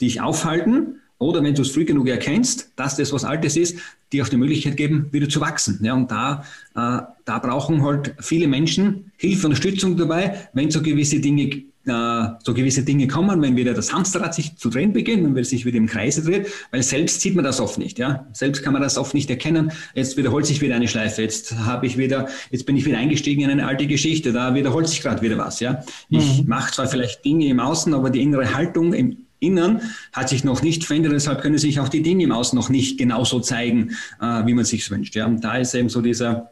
dich 0.00 0.20
aufhalten 0.20 1.00
oder 1.18 1.42
wenn 1.42 1.54
du 1.54 1.62
es 1.62 1.70
früh 1.70 1.84
genug 1.84 2.08
erkennst, 2.08 2.72
dass 2.76 2.96
das 2.96 3.12
was 3.12 3.24
Altes 3.24 3.56
ist, 3.56 3.78
dir 4.12 4.24
auch 4.24 4.28
die 4.28 4.38
Möglichkeit 4.38 4.76
geben, 4.76 5.08
wieder 5.12 5.28
zu 5.28 5.40
wachsen. 5.40 5.78
Ja, 5.82 5.94
und 5.94 6.10
da, 6.10 6.44
äh, 6.74 7.02
da 7.24 7.38
brauchen 7.38 7.84
halt 7.84 8.14
viele 8.20 8.48
Menschen 8.48 9.12
Hilfe, 9.16 9.46
Unterstützung 9.46 9.96
dabei, 9.96 10.48
wenn 10.54 10.70
so 10.70 10.82
gewisse 10.82 11.20
Dinge 11.20 11.62
äh, 11.86 12.28
so 12.44 12.52
gewisse 12.52 12.82
Dinge 12.82 13.08
kommen, 13.08 13.40
wenn 13.40 13.56
wieder 13.56 13.72
das 13.72 13.92
Hamsterrad 13.92 14.34
sich 14.34 14.56
zu 14.56 14.68
drehen 14.68 14.92
beginnt, 14.92 15.34
wenn 15.34 15.42
es 15.42 15.48
sich 15.48 15.64
wieder 15.64 15.78
im 15.78 15.86
Kreise 15.86 16.22
dreht, 16.22 16.48
weil 16.70 16.82
selbst 16.82 17.22
sieht 17.22 17.34
man 17.34 17.44
das 17.44 17.58
oft 17.58 17.78
nicht, 17.78 17.98
ja. 17.98 18.26
Selbst 18.34 18.62
kann 18.62 18.74
man 18.74 18.82
das 18.82 18.98
oft 18.98 19.14
nicht 19.14 19.30
erkennen. 19.30 19.72
Jetzt 19.94 20.18
wiederholt 20.18 20.44
sich 20.44 20.60
wieder 20.60 20.74
eine 20.74 20.88
Schleife. 20.88 21.22
Jetzt 21.22 21.54
habe 21.56 21.86
ich 21.86 21.96
wieder, 21.96 22.28
jetzt 22.50 22.66
bin 22.66 22.76
ich 22.76 22.84
wieder 22.84 22.98
eingestiegen 22.98 23.42
in 23.42 23.50
eine 23.50 23.66
alte 23.66 23.86
Geschichte. 23.86 24.32
Da 24.32 24.54
wiederholt 24.54 24.88
sich 24.88 25.00
gerade 25.00 25.22
wieder 25.22 25.38
was, 25.38 25.60
ja. 25.60 25.82
Ich 26.10 26.42
mhm. 26.42 26.48
mache 26.48 26.72
zwar 26.72 26.86
vielleicht 26.86 27.24
Dinge 27.24 27.46
im 27.46 27.60
Außen, 27.60 27.94
aber 27.94 28.10
die 28.10 28.22
innere 28.22 28.54
Haltung 28.54 28.92
im 28.92 29.16
Innern 29.40 29.81
hat 30.12 30.29
sich 30.29 30.44
noch 30.44 30.62
nicht 30.62 30.85
verändert, 30.85 31.12
deshalb 31.12 31.42
können 31.42 31.59
sich 31.59 31.81
auch 31.81 31.88
die 31.88 32.03
Dinge 32.03 32.24
im 32.24 32.33
Außen 32.33 32.57
noch 32.57 32.68
nicht 32.68 32.98
genauso 32.98 33.40
zeigen, 33.40 33.96
äh, 34.20 34.46
wie 34.46 34.55
man 34.55 34.64
sich 34.64 34.88
wünscht. 34.90 35.16
Ja. 35.16 35.26
Und 35.26 35.42
da 35.42 35.57
ist 35.57 35.74
eben 35.74 35.88
so 35.88 36.00
dieser, 36.00 36.50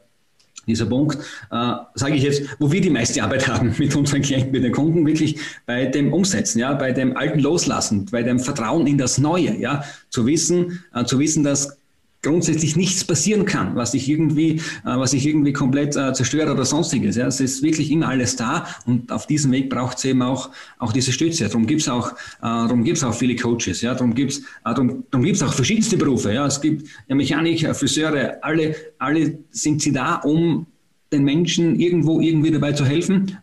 dieser 0.67 0.87
Punkt, 0.87 1.19
äh, 1.51 1.75
sage 1.95 2.15
ich 2.15 2.23
jetzt, 2.23 2.43
wo 2.59 2.71
wir 2.71 2.81
die 2.81 2.91
meiste 2.91 3.23
Arbeit 3.23 3.49
haben 3.49 3.75
mit 3.79 3.95
unseren 3.95 4.23
Klienten, 4.23 4.53
mit 4.53 4.65
den 4.65 4.73
Kunden, 4.73 5.07
wirklich 5.07 5.39
bei 5.67 5.87
dem 5.87 6.13
Umsetzen, 6.13 6.59
ja, 6.59 6.75
bei 6.75 6.93
dem 6.93 7.17
alten 7.17 7.41
Loslassen, 7.41 8.07
bei 8.07 8.23
dem 8.23 8.41
Vertrauen 8.41 8.87
in 8.87 8.99
das 8.99 9.19
Neue, 9.19 9.57
ja, 9.57 9.85
zu 10.11 10.27
wissen, 10.27 10.85
äh, 10.95 11.05
zu 11.05 11.19
wissen, 11.19 11.45
dass 11.45 11.78
grundsätzlich 12.23 12.77
nichts 12.77 13.05
passieren 13.05 13.45
kann, 13.45 13.77
was 13.77 13.95
ich 13.95 14.09
irgendwie, 14.09 14.57
äh, 14.57 14.61
was 14.85 15.13
ich 15.13 15.27
irgendwie 15.27 15.53
komplett 15.53 15.97
äh, 15.97 16.13
zerstöre 16.13 16.53
oder 16.53 16.65
sonstiges. 16.65 17.17
Ja, 17.17 17.27
es 17.27 17.41
ist 17.41 17.63
wirklich 17.63 17.91
immer 17.91 18.09
alles 18.09 18.37
da 18.37 18.67
und 18.87 19.13
auf 19.13 19.27
diesem 19.27 19.53
Weg 19.53 19.71
braucht 19.71 19.99
es 19.99 20.05
eben 20.05 20.23
auch, 20.23 20.51
auch 20.79 20.93
diese 20.93 21.13
Stütze. 21.13 21.45
Darum 21.47 21.67
gibt 21.67 21.83
es 21.83 21.89
auch, 21.89 22.13
äh, 22.13 22.17
darum 22.41 22.85
auch 23.05 23.15
viele 23.15 23.37
Coaches. 23.37 23.83
Ja, 23.83 23.95
darum 23.95 24.15
gibt 24.15 24.33
es, 24.33 24.43
darum, 24.65 25.05
darum 25.11 25.25
gibt's 25.25 25.43
auch 25.43 25.53
verschiedenste 25.53 25.97
Berufe. 25.97 26.33
Ja, 26.33 26.47
es 26.47 26.61
gibt 26.61 26.89
ja, 27.09 27.15
Mechaniker, 27.15 27.75
Friseure, 27.75 28.39
alle, 28.43 28.75
alle 28.99 29.39
sind 29.51 29.83
sie 29.83 29.93
da, 29.93 30.17
um 30.17 30.67
den 31.13 31.25
Menschen 31.25 31.79
irgendwo 31.79 32.21
irgendwie 32.21 32.51
dabei 32.51 32.73
zu 32.73 32.85
helfen, 32.85 33.39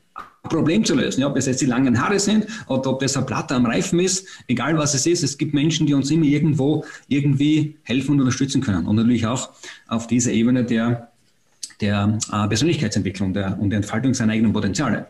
Problem 0.50 0.86
zu 0.86 0.96
lösen. 0.96 1.22
Ja, 1.22 1.28
ob 1.28 1.38
es 1.38 1.46
jetzt 1.46 1.62
die 1.62 1.66
langen 1.66 2.02
Haare 2.02 2.20
sind 2.20 2.48
oder 2.68 2.92
ob 2.92 3.00
das 3.00 3.18
ein 3.18 3.26
Platte 3.26 3.56
am 3.56 3.66
Reifen 3.66 4.00
ist, 4.00 4.28
egal 4.48 4.78
was 4.78 4.94
es 4.94 5.06
ist, 5.06 5.24
es 5.24 5.38
gibt 5.38 5.54
Menschen, 5.54 5.88
die 5.88 5.94
uns 5.94 6.12
immer 6.12 6.26
irgendwo 6.26 6.86
irgendwie 7.08 7.78
helfen 7.84 8.12
und 8.12 8.20
unterstützen 8.22 8.62
können. 8.62 8.86
Und 8.86 8.96
natürlich 8.96 9.28
auch 9.28 9.50
auf 9.88 10.08
dieser 10.08 10.32
Ebene 10.32 10.64
der, 10.64 11.10
der 11.82 12.18
äh, 12.32 12.48
Persönlichkeitsentwicklung 12.48 13.34
der, 13.34 13.58
und 13.60 13.70
der 13.70 13.78
Entfaltung 13.78 14.14
seiner 14.14 14.34
eigenen 14.34 14.54
Potenziale. 14.54 15.08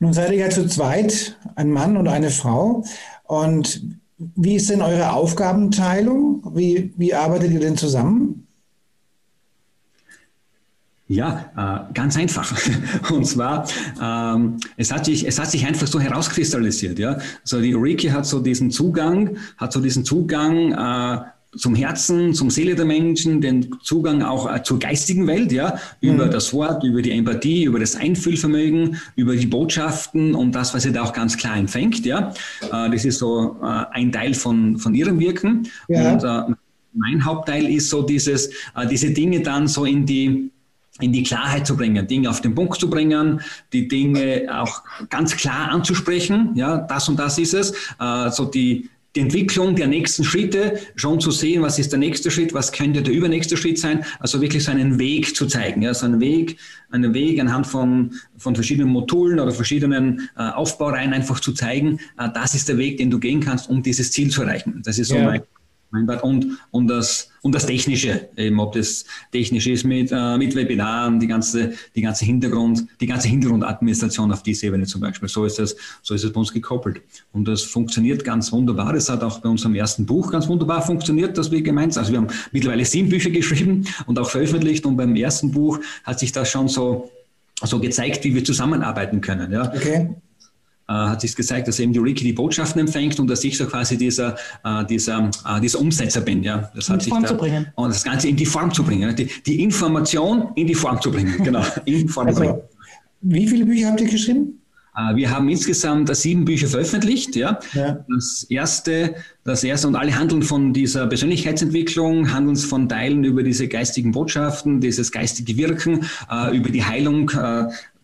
Nun 0.00 0.12
seid 0.12 0.30
ihr 0.30 0.38
ja 0.38 0.50
zu 0.50 0.66
zweit, 0.66 1.36
ein 1.56 1.70
Mann 1.70 1.96
und 1.96 2.08
eine 2.08 2.30
Frau. 2.30 2.84
Und 3.24 3.82
wie 4.18 4.56
ist 4.56 4.70
denn 4.70 4.82
eure 4.82 5.12
Aufgabenteilung? 5.12 6.42
Wie, 6.54 6.92
wie 6.96 7.14
arbeitet 7.14 7.52
ihr 7.52 7.60
denn 7.60 7.76
zusammen? 7.76 8.37
Ja, 11.08 11.88
äh, 11.88 11.92
ganz 11.94 12.16
einfach. 12.18 12.54
Und 13.10 13.24
zwar, 13.24 13.66
ähm, 14.00 14.58
es, 14.76 14.92
hat 14.92 15.06
sich, 15.06 15.26
es 15.26 15.38
hat 15.38 15.50
sich 15.50 15.66
einfach 15.66 15.86
so 15.86 15.98
herauskristallisiert. 15.98 16.98
Ja? 16.98 17.18
Also 17.42 17.60
die 17.60 17.74
Ulrike 17.74 18.12
hat 18.12 18.26
so 18.26 18.40
diesen 18.40 18.70
Zugang, 18.70 19.38
hat 19.56 19.72
so 19.72 19.80
diesen 19.80 20.04
Zugang 20.04 20.72
äh, 20.72 21.20
zum 21.56 21.74
Herzen, 21.74 22.34
zum 22.34 22.50
Seele 22.50 22.74
der 22.74 22.84
Menschen, 22.84 23.40
den 23.40 23.74
Zugang 23.82 24.22
auch 24.22 24.54
äh, 24.54 24.62
zur 24.62 24.78
geistigen 24.78 25.26
Welt, 25.26 25.50
ja, 25.50 25.78
über 26.02 26.26
mhm. 26.26 26.30
das 26.30 26.52
Wort, 26.52 26.84
über 26.84 27.00
die 27.00 27.12
Empathie, 27.12 27.64
über 27.64 27.78
das 27.78 27.96
Einfühlvermögen, 27.96 28.98
über 29.16 29.34
die 29.34 29.46
Botschaften 29.46 30.34
und 30.34 30.52
das, 30.52 30.74
was 30.74 30.82
sie 30.82 30.92
da 30.92 31.02
auch 31.04 31.14
ganz 31.14 31.38
klar 31.38 31.56
empfängt, 31.56 32.04
ja. 32.04 32.34
Äh, 32.70 32.90
das 32.90 33.06
ist 33.06 33.18
so 33.18 33.56
äh, 33.62 33.84
ein 33.92 34.12
Teil 34.12 34.34
von, 34.34 34.76
von 34.76 34.94
ihrem 34.94 35.18
Wirken. 35.18 35.68
Ja. 35.88 36.12
Und 36.12 36.22
äh, 36.22 36.54
mein 36.92 37.24
Hauptteil 37.24 37.66
ist 37.66 37.88
so 37.88 38.02
dieses, 38.02 38.48
äh, 38.76 38.86
diese 38.88 39.10
Dinge 39.10 39.40
dann 39.40 39.68
so 39.68 39.86
in 39.86 40.04
die, 40.04 40.50
in 41.00 41.12
die 41.12 41.22
Klarheit 41.22 41.66
zu 41.66 41.76
bringen, 41.76 42.06
Dinge 42.06 42.30
auf 42.30 42.40
den 42.40 42.54
Punkt 42.54 42.80
zu 42.80 42.90
bringen, 42.90 43.40
die 43.72 43.88
Dinge 43.88 44.46
auch 44.50 44.82
ganz 45.10 45.36
klar 45.36 45.70
anzusprechen. 45.70 46.52
Ja, 46.54 46.78
das 46.78 47.08
und 47.08 47.18
das 47.18 47.38
ist 47.38 47.54
es. 47.54 47.72
Äh, 48.00 48.30
so 48.30 48.44
die, 48.44 48.88
die 49.16 49.20
Entwicklung 49.20 49.74
der 49.74 49.86
nächsten 49.86 50.22
Schritte, 50.22 50.78
schon 50.94 51.18
zu 51.20 51.30
sehen, 51.30 51.62
was 51.62 51.78
ist 51.78 51.92
der 51.92 51.98
nächste 51.98 52.30
Schritt, 52.30 52.52
was 52.52 52.72
könnte 52.72 53.02
der 53.02 53.14
übernächste 53.14 53.56
Schritt 53.56 53.78
sein. 53.78 54.04
Also 54.20 54.40
wirklich 54.40 54.64
so 54.64 54.70
einen 54.70 54.98
Weg 54.98 55.34
zu 55.34 55.46
zeigen. 55.46 55.82
Ja, 55.82 55.94
so 55.94 56.06
einen 56.06 56.20
Weg, 56.20 56.58
einen 56.90 57.14
Weg 57.14 57.40
anhand 57.40 57.66
von, 57.66 58.12
von 58.36 58.54
verschiedenen 58.54 58.90
Modulen 58.90 59.40
oder 59.40 59.52
verschiedenen 59.52 60.28
äh, 60.36 60.42
Aufbaureihen 60.42 61.12
einfach 61.12 61.40
zu 61.40 61.52
zeigen, 61.52 62.00
äh, 62.18 62.28
das 62.32 62.54
ist 62.54 62.68
der 62.68 62.78
Weg, 62.78 62.98
den 62.98 63.10
du 63.10 63.18
gehen 63.18 63.40
kannst, 63.40 63.68
um 63.70 63.82
dieses 63.82 64.12
Ziel 64.12 64.30
zu 64.30 64.42
erreichen. 64.42 64.82
Das 64.84 64.98
ist 64.98 65.08
so 65.08 65.16
ja. 65.16 65.24
mein 65.24 65.42
und, 65.90 66.58
und, 66.70 66.88
das, 66.88 67.30
und 67.42 67.54
das 67.54 67.64
Technische, 67.66 68.28
eben 68.36 68.60
ob 68.60 68.74
das 68.74 69.06
technisch 69.32 69.66
ist 69.66 69.84
mit, 69.84 70.10
äh, 70.12 70.36
mit 70.36 70.54
Webinaren, 70.54 71.18
die 71.18 71.26
ganze, 71.26 71.72
die 71.94 72.02
ganze 72.02 72.26
Hintergrund, 72.26 72.84
die 73.00 73.06
ganze 73.06 73.28
Hintergrundadministration 73.28 74.30
auf 74.30 74.42
dieser 74.42 74.68
Ebene 74.68 74.84
zum 74.84 75.00
Beispiel. 75.00 75.28
So 75.28 75.46
ist 75.46 75.58
es, 75.58 75.76
so 76.02 76.14
ist 76.14 76.24
es 76.24 76.32
bei 76.32 76.40
uns 76.40 76.52
gekoppelt. 76.52 77.00
Und 77.32 77.48
das 77.48 77.62
funktioniert 77.62 78.22
ganz 78.22 78.52
wunderbar. 78.52 78.92
Das 78.92 79.08
hat 79.08 79.22
auch 79.22 79.38
bei 79.38 79.48
unserem 79.48 79.74
ersten 79.74 80.04
Buch 80.04 80.30
ganz 80.30 80.46
wunderbar 80.46 80.82
funktioniert, 80.82 81.38
dass 81.38 81.50
wir 81.50 81.62
gemeinsam, 81.62 82.02
also 82.02 82.12
wir 82.12 82.18
haben 82.18 82.28
mittlerweile 82.52 82.84
sieben 82.84 83.08
Bücher 83.08 83.30
geschrieben 83.30 83.86
und 84.06 84.18
auch 84.18 84.28
veröffentlicht 84.28 84.84
und 84.84 84.96
beim 84.96 85.16
ersten 85.16 85.52
Buch 85.52 85.80
hat 86.04 86.18
sich 86.18 86.32
das 86.32 86.50
schon 86.50 86.68
so, 86.68 87.10
so 87.62 87.80
gezeigt, 87.80 88.24
wie 88.24 88.34
wir 88.34 88.44
zusammenarbeiten 88.44 89.20
können. 89.22 89.50
Ja. 89.52 89.72
Okay. 89.74 90.10
Äh, 90.90 90.94
hat 90.94 91.20
sich 91.20 91.36
gezeigt, 91.36 91.68
dass 91.68 91.78
eben 91.80 91.92
die 91.92 92.00
Ulrike 92.00 92.24
die 92.24 92.32
Botschaften 92.32 92.80
empfängt 92.80 93.20
und 93.20 93.28
dass 93.28 93.44
ich 93.44 93.58
so 93.58 93.66
quasi 93.66 93.98
dieser, 93.98 94.36
äh, 94.64 94.86
dieser, 94.86 95.30
äh, 95.46 95.60
dieser 95.60 95.80
Umsetzer 95.80 96.22
bin. 96.22 96.42
Ja. 96.42 96.72
Das 96.74 96.88
in 96.88 96.94
hat 96.94 97.04
die 97.04 97.10
Form 97.10 97.22
da, 97.24 97.28
zu 97.28 97.36
bringen. 97.36 97.66
Und 97.74 97.90
das 97.90 98.02
Ganze 98.02 98.28
in 98.28 98.36
die 98.36 98.46
Form 98.46 98.72
zu 98.72 98.82
bringen. 98.82 99.14
Die, 99.14 99.28
die 99.44 99.62
Information 99.62 100.48
in 100.54 100.66
die 100.66 100.74
Form 100.74 100.98
zu 100.98 101.10
bringen. 101.10 101.36
Genau, 101.44 101.62
in 101.84 102.08
Form 102.08 102.28
also, 102.28 102.40
bringen. 102.40 102.60
Wie 103.20 103.46
viele 103.46 103.66
Bücher 103.66 103.88
habt 103.88 104.00
ihr 104.00 104.08
geschrieben? 104.08 104.54
Wir 105.14 105.30
haben 105.30 105.48
insgesamt 105.48 106.12
sieben 106.16 106.44
Bücher 106.44 106.66
veröffentlicht. 106.66 107.36
Ja. 107.36 107.60
ja. 107.72 108.04
Das 108.08 108.44
erste, 108.48 109.14
das 109.44 109.62
erste 109.62 109.86
und 109.86 109.94
alle 109.94 110.18
handeln 110.18 110.42
von 110.42 110.72
dieser 110.72 111.06
Persönlichkeitsentwicklung, 111.06 112.32
handeln 112.32 112.56
von 112.56 112.88
Teilen 112.88 113.22
über 113.22 113.44
diese 113.44 113.68
geistigen 113.68 114.10
Botschaften, 114.10 114.80
dieses 114.80 115.12
geistige 115.12 115.56
Wirken, 115.56 116.06
über 116.52 116.70
die 116.70 116.84
Heilung 116.84 117.30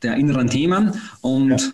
der 0.05 0.15
inneren 0.15 0.47
Themen 0.47 0.93
und 1.21 1.61
ja. 1.61 1.73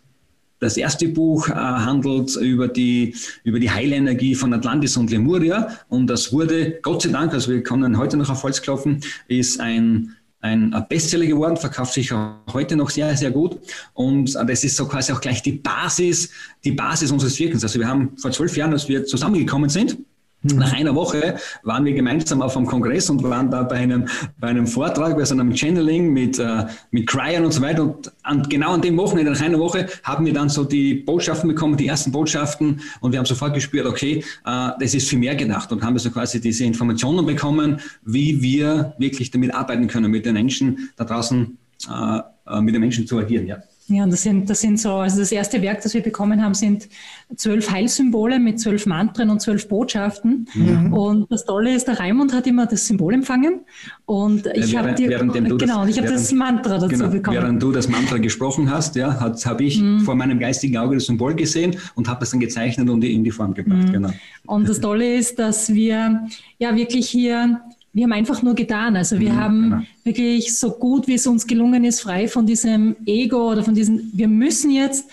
Das 0.60 0.76
erste 0.76 1.08
Buch 1.08 1.48
äh, 1.48 1.52
handelt 1.52 2.36
über 2.36 2.68
die, 2.68 3.14
über 3.44 3.58
die 3.58 3.70
Heilenergie 3.70 4.34
von 4.34 4.52
Atlantis 4.52 4.96
und 4.96 5.10
Lemuria 5.10 5.68
und 5.88 6.06
das 6.06 6.32
wurde, 6.32 6.78
Gott 6.82 7.02
sei 7.02 7.08
Dank, 7.08 7.32
also 7.32 7.50
wir 7.50 7.62
können 7.62 7.98
heute 7.98 8.16
noch 8.16 8.30
auf 8.30 8.42
Holz 8.42 8.62
klopfen, 8.62 9.00
ist 9.26 9.58
ein 9.58 10.14
ein 10.42 10.74
Bestseller 10.88 11.26
geworden, 11.26 11.56
verkauft 11.56 11.92
sich 11.92 12.10
heute 12.52 12.74
noch 12.74 12.88
sehr, 12.88 13.14
sehr 13.14 13.30
gut. 13.30 13.58
Und 13.92 14.34
das 14.34 14.64
ist 14.64 14.76
so 14.76 14.86
quasi 14.86 15.12
auch 15.12 15.20
gleich 15.20 15.42
die 15.42 15.52
Basis, 15.52 16.30
die 16.64 16.72
Basis 16.72 17.10
unseres 17.10 17.38
Wirkens. 17.38 17.62
Also 17.62 17.78
wir 17.78 17.86
haben 17.86 18.16
vor 18.16 18.30
zwölf 18.30 18.56
Jahren, 18.56 18.72
als 18.72 18.88
wir 18.88 19.04
zusammengekommen 19.04 19.68
sind. 19.68 19.98
Nach 20.42 20.72
einer 20.72 20.94
Woche 20.94 21.36
waren 21.64 21.84
wir 21.84 21.92
gemeinsam 21.92 22.40
auf 22.40 22.56
einem 22.56 22.64
Kongress 22.64 23.10
und 23.10 23.22
waren 23.22 23.50
da 23.50 23.62
bei 23.62 23.76
einem, 23.76 24.06
bei 24.38 24.48
einem 24.48 24.66
Vortrag, 24.66 25.14
bei 25.16 25.24
so 25.24 25.34
einem 25.34 25.54
Channeling 25.54 26.14
mit, 26.14 26.38
äh, 26.38 26.64
mit 26.90 27.06
Cryern 27.06 27.44
und 27.44 27.52
so 27.52 27.60
weiter. 27.60 27.82
Und 27.82 28.10
an, 28.22 28.42
genau 28.48 28.72
an 28.72 28.80
dem 28.80 28.96
Wochenende, 28.96 29.32
nach 29.32 29.40
einer 29.42 29.58
Woche, 29.58 29.86
haben 30.02 30.24
wir 30.24 30.32
dann 30.32 30.48
so 30.48 30.64
die 30.64 30.94
Botschaften 30.94 31.46
bekommen, 31.46 31.76
die 31.76 31.88
ersten 31.88 32.10
Botschaften. 32.10 32.80
Und 33.00 33.12
wir 33.12 33.18
haben 33.18 33.26
sofort 33.26 33.52
gespürt, 33.52 33.86
okay, 33.86 34.24
äh, 34.46 34.70
das 34.80 34.94
ist 34.94 35.10
viel 35.10 35.18
mehr 35.18 35.36
gedacht. 35.36 35.70
Und 35.72 35.82
haben 35.82 35.94
wir 35.94 36.00
so 36.00 36.10
quasi 36.10 36.40
diese 36.40 36.64
Informationen 36.64 37.26
bekommen, 37.26 37.78
wie 38.06 38.40
wir 38.40 38.94
wirklich 38.96 39.30
damit 39.30 39.54
arbeiten 39.54 39.88
können, 39.88 40.10
mit 40.10 40.24
den 40.24 40.32
Menschen 40.32 40.90
da 40.96 41.04
draußen, 41.04 41.58
äh, 41.86 42.20
äh 42.46 42.60
mit 42.62 42.74
den 42.74 42.80
Menschen 42.80 43.06
zu 43.06 43.18
agieren. 43.18 43.46
Ja. 43.46 43.58
Ja, 43.90 44.04
und 44.04 44.12
das 44.12 44.22
sind, 44.22 44.48
das 44.48 44.60
sind 44.60 44.78
so, 44.78 44.92
also 44.92 45.18
das 45.18 45.32
erste 45.32 45.60
Werk, 45.62 45.82
das 45.82 45.94
wir 45.94 46.00
bekommen 46.00 46.42
haben, 46.42 46.54
sind 46.54 46.88
zwölf 47.34 47.70
Heilsymbole 47.70 48.38
mit 48.38 48.60
zwölf 48.60 48.86
Mantren 48.86 49.30
und 49.30 49.42
zwölf 49.42 49.66
Botschaften. 49.66 50.46
Mhm. 50.54 50.92
Und 50.92 51.32
das 51.32 51.44
Tolle 51.44 51.74
ist, 51.74 51.88
der 51.88 51.98
Raimund 51.98 52.32
hat 52.32 52.46
immer 52.46 52.66
das 52.66 52.86
Symbol 52.86 53.14
empfangen 53.14 53.60
und 54.06 54.46
ich 54.54 54.76
habe 54.76 54.94
genau, 54.94 55.84
ich 55.86 55.98
habe 55.98 56.08
das 56.08 56.30
Mantra 56.32 56.78
dazu 56.78 56.88
genau, 56.88 57.08
bekommen. 57.08 57.36
Während 57.36 57.62
du 57.62 57.72
das 57.72 57.88
Mantra 57.88 58.18
gesprochen 58.18 58.70
hast, 58.70 58.94
ja, 58.94 59.18
habe 59.20 59.64
ich 59.64 59.80
mhm. 59.80 60.00
vor 60.00 60.14
meinem 60.14 60.38
geistigen 60.38 60.76
Auge 60.76 60.94
das 60.94 61.06
Symbol 61.06 61.34
gesehen 61.34 61.76
und 61.96 62.08
habe 62.08 62.20
das 62.20 62.30
dann 62.30 62.40
gezeichnet 62.40 62.88
und 62.88 63.02
in 63.02 63.24
die 63.24 63.32
Form 63.32 63.54
gebracht. 63.54 63.88
Mhm. 63.88 63.92
Genau. 63.92 64.10
Und 64.46 64.68
das 64.68 64.80
Tolle 64.80 65.16
ist, 65.16 65.38
dass 65.40 65.74
wir 65.74 66.28
ja 66.58 66.76
wirklich 66.76 67.08
hier 67.08 67.60
wir 67.92 68.04
haben 68.04 68.12
einfach 68.12 68.42
nur 68.42 68.54
getan. 68.54 68.96
Also 68.96 69.18
wir 69.18 69.32
mhm, 69.32 69.36
haben 69.36 69.62
genau. 69.62 69.82
wirklich 70.04 70.58
so 70.58 70.70
gut, 70.70 71.08
wie 71.08 71.14
es 71.14 71.26
uns 71.26 71.46
gelungen 71.46 71.84
ist, 71.84 72.00
frei 72.00 72.28
von 72.28 72.46
diesem 72.46 72.96
Ego 73.04 73.50
oder 73.50 73.64
von 73.64 73.74
diesem, 73.74 74.10
wir 74.12 74.28
müssen 74.28 74.70
jetzt 74.70 75.10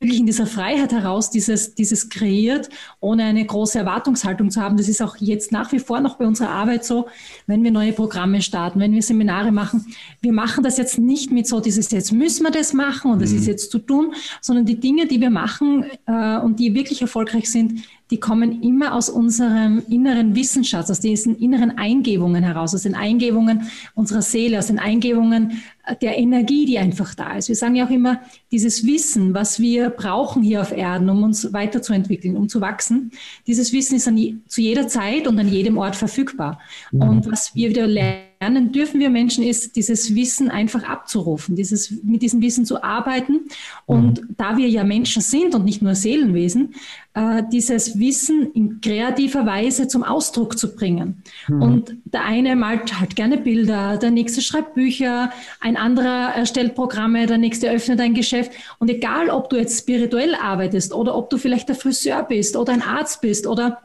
wirklich 0.00 0.20
in 0.20 0.26
dieser 0.26 0.46
Freiheit 0.46 0.92
heraus 0.92 1.30
dieses, 1.30 1.74
dieses 1.74 2.08
kreiert, 2.08 2.70
ohne 3.00 3.24
eine 3.24 3.44
große 3.44 3.78
Erwartungshaltung 3.78 4.50
zu 4.50 4.62
haben. 4.62 4.78
Das 4.78 4.88
ist 4.88 5.02
auch 5.02 5.16
jetzt 5.18 5.52
nach 5.52 5.72
wie 5.72 5.78
vor 5.78 6.00
noch 6.00 6.16
bei 6.16 6.26
unserer 6.26 6.48
Arbeit 6.48 6.86
so, 6.86 7.06
wenn 7.46 7.62
wir 7.62 7.70
neue 7.70 7.92
Programme 7.92 8.40
starten, 8.40 8.80
wenn 8.80 8.94
wir 8.94 9.02
Seminare 9.02 9.52
machen. 9.52 9.94
Wir 10.22 10.32
machen 10.32 10.64
das 10.64 10.78
jetzt 10.78 10.98
nicht 10.98 11.30
mit 11.30 11.46
so 11.46 11.60
dieses, 11.60 11.90
jetzt 11.90 12.12
müssen 12.12 12.44
wir 12.44 12.50
das 12.50 12.72
machen 12.72 13.12
und 13.12 13.20
das 13.20 13.32
mhm. 13.32 13.38
ist 13.38 13.46
jetzt 13.46 13.70
zu 13.70 13.78
tun, 13.78 14.14
sondern 14.40 14.64
die 14.64 14.80
Dinge, 14.80 15.06
die 15.06 15.20
wir 15.20 15.28
machen 15.28 15.84
äh, 16.06 16.38
und 16.38 16.58
die 16.58 16.74
wirklich 16.74 17.02
erfolgreich 17.02 17.50
sind, 17.50 17.82
die 18.10 18.18
kommen 18.18 18.62
immer 18.62 18.94
aus 18.94 19.08
unserem 19.08 19.82
inneren 19.88 20.34
Wissensschatz, 20.34 20.90
aus 20.90 21.00
diesen 21.00 21.36
inneren 21.38 21.78
Eingebungen 21.78 22.42
heraus, 22.42 22.74
aus 22.74 22.82
den 22.82 22.94
Eingebungen 22.94 23.70
unserer 23.94 24.22
Seele, 24.22 24.58
aus 24.58 24.66
den 24.66 24.78
Eingebungen 24.78 25.62
der 26.00 26.18
Energie, 26.18 26.66
die 26.66 26.78
einfach 26.78 27.14
da 27.14 27.36
ist. 27.36 27.48
Wir 27.48 27.56
sagen 27.56 27.74
ja 27.74 27.86
auch 27.86 27.90
immer, 27.90 28.20
dieses 28.52 28.86
Wissen, 28.86 29.34
was 29.34 29.58
wir 29.60 29.90
brauchen 29.90 30.42
hier 30.42 30.60
auf 30.60 30.72
Erden, 30.72 31.08
um 31.08 31.22
uns 31.22 31.52
weiterzuentwickeln, 31.52 32.36
um 32.36 32.48
zu 32.48 32.60
wachsen, 32.60 33.12
dieses 33.46 33.72
Wissen 33.72 33.96
ist 33.96 34.08
an, 34.08 34.42
zu 34.46 34.60
jeder 34.60 34.88
Zeit 34.88 35.26
und 35.26 35.38
an 35.38 35.48
jedem 35.48 35.78
Ort 35.78 35.96
verfügbar. 35.96 36.60
Mhm. 36.92 37.02
Und 37.02 37.30
was 37.30 37.54
wir 37.54 37.70
wieder 37.70 37.86
lernen, 37.86 38.29
lernen 38.40 38.72
dürfen 38.72 39.00
wir 39.00 39.10
Menschen 39.10 39.44
ist, 39.44 39.76
dieses 39.76 40.14
Wissen 40.14 40.50
einfach 40.50 40.82
abzurufen, 40.82 41.56
dieses, 41.56 41.90
mit 42.02 42.22
diesem 42.22 42.40
Wissen 42.40 42.64
zu 42.64 42.82
arbeiten. 42.82 43.40
Und 43.84 44.22
mhm. 44.22 44.34
da 44.38 44.56
wir 44.56 44.66
ja 44.68 44.82
Menschen 44.82 45.20
sind 45.20 45.54
und 45.54 45.66
nicht 45.66 45.82
nur 45.82 45.94
Seelenwesen, 45.94 46.74
äh, 47.12 47.42
dieses 47.52 47.98
Wissen 47.98 48.50
in 48.52 48.80
kreativer 48.80 49.44
Weise 49.44 49.88
zum 49.88 50.02
Ausdruck 50.02 50.58
zu 50.58 50.74
bringen. 50.74 51.22
Mhm. 51.48 51.62
Und 51.62 51.96
der 52.04 52.24
eine 52.24 52.56
malt 52.56 52.98
halt 52.98 53.14
gerne 53.14 53.36
Bilder, 53.36 53.98
der 53.98 54.10
nächste 54.10 54.40
schreibt 54.40 54.74
Bücher, 54.74 55.30
ein 55.60 55.76
anderer 55.76 56.34
erstellt 56.34 56.74
Programme, 56.74 57.26
der 57.26 57.36
nächste 57.36 57.70
öffnet 57.70 58.00
ein 58.00 58.14
Geschäft. 58.14 58.52
Und 58.78 58.88
egal, 58.88 59.28
ob 59.28 59.50
du 59.50 59.56
jetzt 59.56 59.78
spirituell 59.78 60.34
arbeitest 60.34 60.94
oder 60.94 61.14
ob 61.14 61.28
du 61.28 61.36
vielleicht 61.36 61.68
der 61.68 61.76
Friseur 61.76 62.22
bist 62.22 62.56
oder 62.56 62.72
ein 62.72 62.82
Arzt 62.82 63.20
bist 63.20 63.46
oder 63.46 63.82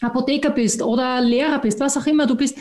Apotheker 0.00 0.50
bist 0.50 0.80
oder 0.80 1.20
Lehrer 1.20 1.58
bist, 1.58 1.80
was 1.80 1.96
auch 1.96 2.06
immer 2.06 2.26
du 2.26 2.34
bist, 2.34 2.56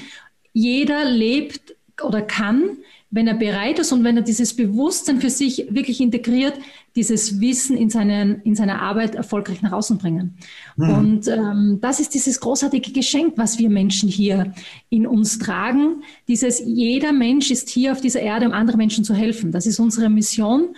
jeder 0.54 1.06
lebt 1.06 1.76
oder 2.02 2.22
kann, 2.22 2.78
wenn 3.12 3.28
er 3.28 3.34
bereit 3.34 3.80
ist 3.80 3.92
und 3.92 4.04
wenn 4.04 4.18
er 4.18 4.24
dieses 4.24 4.56
Bewusstsein 4.56 5.20
für 5.20 5.32
sich 5.32 5.66
wirklich 5.72 6.00
integriert, 6.00 6.54
dieses 6.96 7.40
Wissen 7.42 7.76
in, 7.76 7.90
seinen, 7.90 8.42
in 8.44 8.56
seiner 8.56 8.82
Arbeit 8.82 9.16
erfolgreich 9.16 9.64
nach 9.64 9.72
außen 9.72 9.98
bringen. 9.98 10.38
Mhm. 10.76 10.90
Und 10.90 11.28
ähm, 11.28 11.80
das 11.82 12.00
ist 12.00 12.14
dieses 12.14 12.40
großartige 12.40 12.92
Geschenk, 12.92 13.34
was 13.38 13.58
wir 13.58 13.70
Menschen 13.70 14.10
hier 14.10 14.54
in 14.90 15.08
uns 15.08 15.40
tragen. 15.40 16.04
Dieses, 16.28 16.62
jeder 16.64 17.12
Mensch 17.12 17.50
ist 17.50 17.70
hier 17.70 17.94
auf 17.94 18.02
dieser 18.02 18.22
Erde, 18.22 18.46
um 18.46 18.54
anderen 18.54 18.78
Menschen 18.78 19.04
zu 19.04 19.16
helfen. 19.16 19.52
Das 19.52 19.66
ist 19.66 19.80
unsere 19.80 20.10
Mission, 20.10 20.76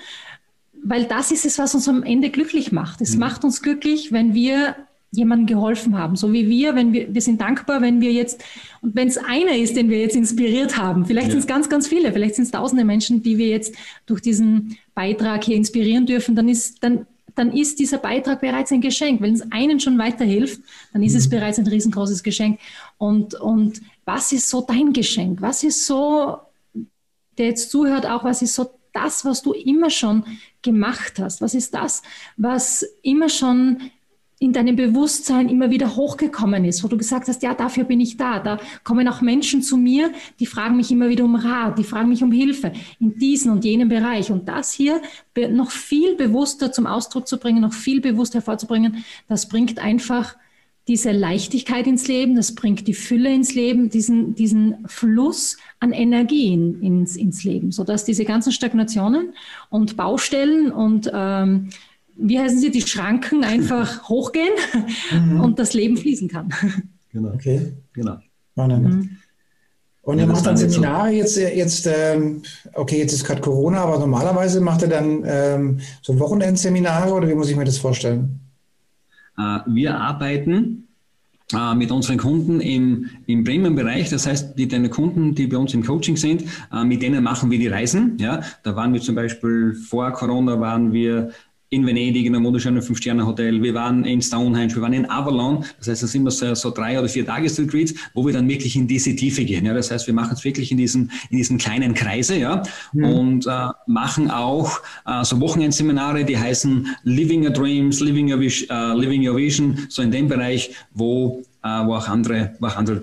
weil 0.84 1.06
das 1.06 1.32
ist 1.32 1.46
es, 1.46 1.60
was 1.60 1.76
uns 1.76 1.90
am 1.90 2.04
Ende 2.04 2.30
glücklich 2.30 2.72
macht. 2.72 3.02
Es 3.02 3.14
mhm. 3.14 3.20
macht 3.20 3.44
uns 3.44 3.62
glücklich, 3.62 4.14
wenn 4.14 4.34
wir 4.34 4.76
jemandem 5.12 5.46
geholfen 5.46 5.98
haben. 5.98 6.16
So 6.16 6.32
wie 6.32 6.48
wir, 6.48 6.76
wenn 6.76 6.94
wir, 6.94 7.14
wir 7.14 7.22
sind 7.22 7.42
dankbar, 7.42 7.82
wenn 7.82 8.00
wir 8.00 8.14
jetzt, 8.14 8.44
und 8.82 8.96
wenn 8.96 9.10
es 9.10 9.18
einer 9.18 9.58
ist, 9.58 9.76
den 9.76 9.90
wir 9.90 10.00
jetzt 10.00 10.16
inspiriert 10.16 10.78
haben, 10.78 11.06
vielleicht 11.06 11.28
ja. 11.28 11.32
sind 11.32 11.42
es 11.42 11.48
ganz, 11.48 11.70
ganz 11.70 11.88
viele, 11.88 12.14
vielleicht 12.14 12.36
sind 12.36 12.46
es 12.46 12.52
tausende 12.52 12.86
Menschen, 12.86 13.22
die 13.22 13.38
wir 13.38 13.48
jetzt 13.48 13.76
durch 14.06 14.22
diesen 14.22 14.78
Beitrag 14.96 15.44
hier 15.44 15.58
inspirieren 15.58 16.06
dürfen, 16.06 16.36
dann 16.36 16.48
ist, 16.48 16.82
dann, 16.82 17.06
dann 17.36 17.52
ist 17.52 17.80
dieser 17.80 17.98
Beitrag 17.98 18.40
bereits 18.40 18.72
ein 18.72 18.80
Geschenk. 18.80 19.20
Wenn 19.20 19.34
es 19.34 19.52
einen 19.52 19.82
schon 19.82 19.98
weiterhilft, 19.98 20.62
dann 20.94 21.04
ist 21.04 21.14
mhm. 21.14 21.18
es 21.18 21.30
bereits 21.30 21.60
ein 21.60 21.68
riesengroßes 21.68 22.24
Geschenk. 22.24 22.60
Und, 22.98 23.36
und 23.36 23.82
was 24.06 24.32
ist 24.32 24.50
so 24.50 24.62
dein 24.62 24.94
Geschenk? 24.94 25.42
Was 25.42 25.64
ist 25.64 25.86
so, 25.86 26.38
der 27.38 27.48
jetzt 27.48 27.70
zuhört, 27.70 28.06
auch 28.06 28.24
was 28.24 28.42
ist 28.42 28.56
so 28.56 28.72
das, 28.94 29.26
was 29.26 29.42
du 29.42 29.52
immer 29.52 29.90
schon 29.90 30.24
gemacht 30.62 31.20
hast? 31.20 31.42
Was 31.42 31.54
ist 31.54 31.74
das, 31.74 32.02
was 32.38 32.86
immer 33.02 33.28
schon 33.28 33.92
in 34.42 34.54
deinem 34.54 34.76
Bewusstsein 34.76 35.50
immer 35.50 35.70
wieder 35.70 35.96
hochgekommen 35.96 36.66
ist, 36.66 36.84
wo 36.84 36.88
du 36.88 36.98
gesagt 36.98 37.28
hast, 37.28 37.44
ja, 37.44 37.54
dafür 37.54 37.84
bin 37.84 38.00
ich 38.00 38.18
da. 38.18 38.40
Da 38.40 38.58
kommen 38.84 39.08
auch 39.08 39.22
Menschen 39.22 39.62
zu 39.62 39.78
mir, 39.78 40.12
die 40.40 40.48
fragen 40.48 40.78
mich 40.78 40.92
immer 40.92 41.10
wieder 41.10 41.26
um 41.26 41.36
Rat, 41.36 41.78
die 41.78 41.84
fragen 41.84 42.10
mich 42.10 42.24
um 42.24 42.32
Hilfe 42.32 42.74
in 43.00 43.20
diesem 43.20 43.52
und 43.52 43.64
jenem 43.64 43.88
Bereich. 43.88 44.32
Und 44.32 44.50
das 44.50 44.72
hier 44.72 45.00
noch 45.52 45.70
viel 45.70 46.16
bewusster 46.16 46.72
zum 46.72 46.88
Ausdruck 46.88 47.28
zu 47.28 47.38
bringen, 47.38 47.62
noch 47.62 47.74
viel 47.74 48.02
bewusster 48.02 48.40
hervorzubringen, 48.40 49.06
das 49.28 49.48
bringt 49.48 49.78
einfach 49.78 50.36
diese 50.88 51.12
Leichtigkeit 51.12 51.86
ins 51.86 52.08
Leben, 52.08 52.36
das 52.36 52.56
bringt 52.56 52.88
die 52.88 52.96
Fülle 52.96 53.32
ins 53.32 53.54
Leben, 53.54 53.92
diesen, 53.92 54.34
diesen 54.34 54.88
Fluss 54.88 55.58
an 55.80 55.94
Energien 55.94 56.82
ins, 56.82 57.16
ins 57.16 57.44
Leben, 57.44 57.72
sodass 57.72 58.06
diese 58.06 58.26
ganzen 58.26 58.52
Stagnationen 58.52 59.36
und 59.70 59.96
Baustellen 59.96 60.72
und 60.72 61.12
ähm, 61.14 61.70
wie 62.16 62.40
heißen 62.40 62.60
sie, 62.60 62.72
die 62.72 62.82
Schranken 62.82 63.44
einfach 63.44 64.04
hochgehen 64.10 64.54
mhm. 65.12 65.42
und 65.42 65.60
das 65.60 65.74
Leben 65.74 65.98
fließen 65.98 66.28
kann. 66.28 66.54
Genau. 67.12 67.34
Okay. 67.34 67.74
Genau. 67.94 68.18
Mhm. 68.56 69.18
Und 70.04 70.20
ihr 70.20 70.26
macht 70.26 70.46
dann 70.46 70.58
Seminare 70.58 71.10
jetzt, 71.12 71.38
jetzt 71.38 71.88
ähm, 71.88 72.42
okay, 72.74 72.98
jetzt 72.98 73.14
ist 73.14 73.24
gerade 73.24 73.42
Corona, 73.42 73.80
aber 73.82 74.00
normalerweise 74.00 74.60
macht 74.60 74.82
ihr 74.82 74.88
dann 74.88 75.24
ähm, 75.26 75.80
so 76.02 76.18
Wochenendseminare 76.20 77.14
oder 77.14 77.28
wie 77.28 77.36
muss 77.36 77.50
ich 77.50 77.56
mir 77.56 77.66
das 77.66 77.78
vorstellen? 77.78 78.40
Äh, 79.38 79.60
wir 79.68 80.00
arbeiten 80.00 80.88
äh, 81.54 81.76
mit 81.76 81.92
unseren 81.92 82.18
Kunden 82.18 82.62
im, 82.62 83.10
im 83.28 83.44
Premium-Bereich. 83.44 84.10
Das 84.10 84.26
heißt, 84.26 84.58
die 84.58 84.68
deine 84.68 84.90
Kunden, 84.90 85.36
die 85.36 85.48
bei 85.48 85.58
uns 85.58 85.74
im 85.74 85.84
Coaching 85.84 86.18
sind, 86.18 86.46
äh, 86.74 86.84
mit 86.84 87.02
denen 87.02 87.24
machen 87.24 87.52
wir 87.52 87.60
die 87.60 87.68
Reisen. 87.68 88.18
Ja, 88.20 88.42
da 88.64 88.76
waren 88.76 88.94
wir 88.94 89.02
zum 89.02 89.16
Beispiel 89.16 89.76
vor 89.76 90.12
Corona 90.14 90.60
waren 90.60 90.94
wir 90.94 91.32
in 91.72 91.88
Venedig 91.88 92.26
in 92.26 92.36
einem 92.36 92.44
wunderschönen 92.44 92.82
Fünf-Sterne-Hotel. 92.82 93.64
Wir 93.64 93.74
waren 93.74 94.04
in 94.04 94.22
Stonehenge, 94.22 94.76
wir 94.76 94.82
waren 94.82 94.92
in 94.92 95.10
Avalon. 95.10 95.64
Das 95.80 95.88
heißt, 95.88 96.04
das 96.04 96.12
sind 96.12 96.22
immer 96.22 96.32
so, 96.32 96.54
so 96.54 96.70
drei 96.70 97.00
oder 97.00 97.08
vier 97.08 97.26
Tagesretreats, 97.26 97.94
wo 98.14 98.26
wir 98.26 98.34
dann 98.34 98.50
wirklich 98.50 98.76
in 98.76 98.88
diese 98.88 99.16
Tiefe 99.16 99.46
gehen. 99.46 99.66
Ja, 99.66 99.74
das 99.74 99.90
heißt, 99.90 100.06
wir 100.06 100.14
machen 100.14 100.34
es 100.34 100.44
wirklich 100.44 100.70
in 100.72 100.78
diesen, 100.78 101.10
in 101.30 101.38
diesen 101.38 101.58
kleinen 101.58 101.94
Kreise, 101.94 102.38
ja, 102.38 102.62
mhm. 102.92 103.06
und 103.06 103.48
äh, 103.48 103.70
machen 103.88 104.30
auch 104.30 104.82
äh, 105.06 105.24
so 105.24 105.40
Wochenendseminare, 105.40 106.26
die 106.26 106.38
heißen 106.38 106.88
Living 107.04 107.46
Your 107.46 107.52
Dreams, 107.52 108.02
Living 108.02 108.30
Your, 108.30 108.42
Vision, 108.42 108.68
uh, 108.70 108.94
Living 108.94 109.26
Your 109.26 109.38
Vision, 109.38 109.78
so 109.88 110.02
in 110.02 110.12
dem 110.12 110.28
Bereich, 110.28 110.72
wo, 110.94 111.42
äh, 111.64 111.68
wo 111.86 111.96
auch 111.96 112.10
andere, 112.10 112.54
wo 112.60 112.68
auch 112.68 112.76
andere 112.76 113.00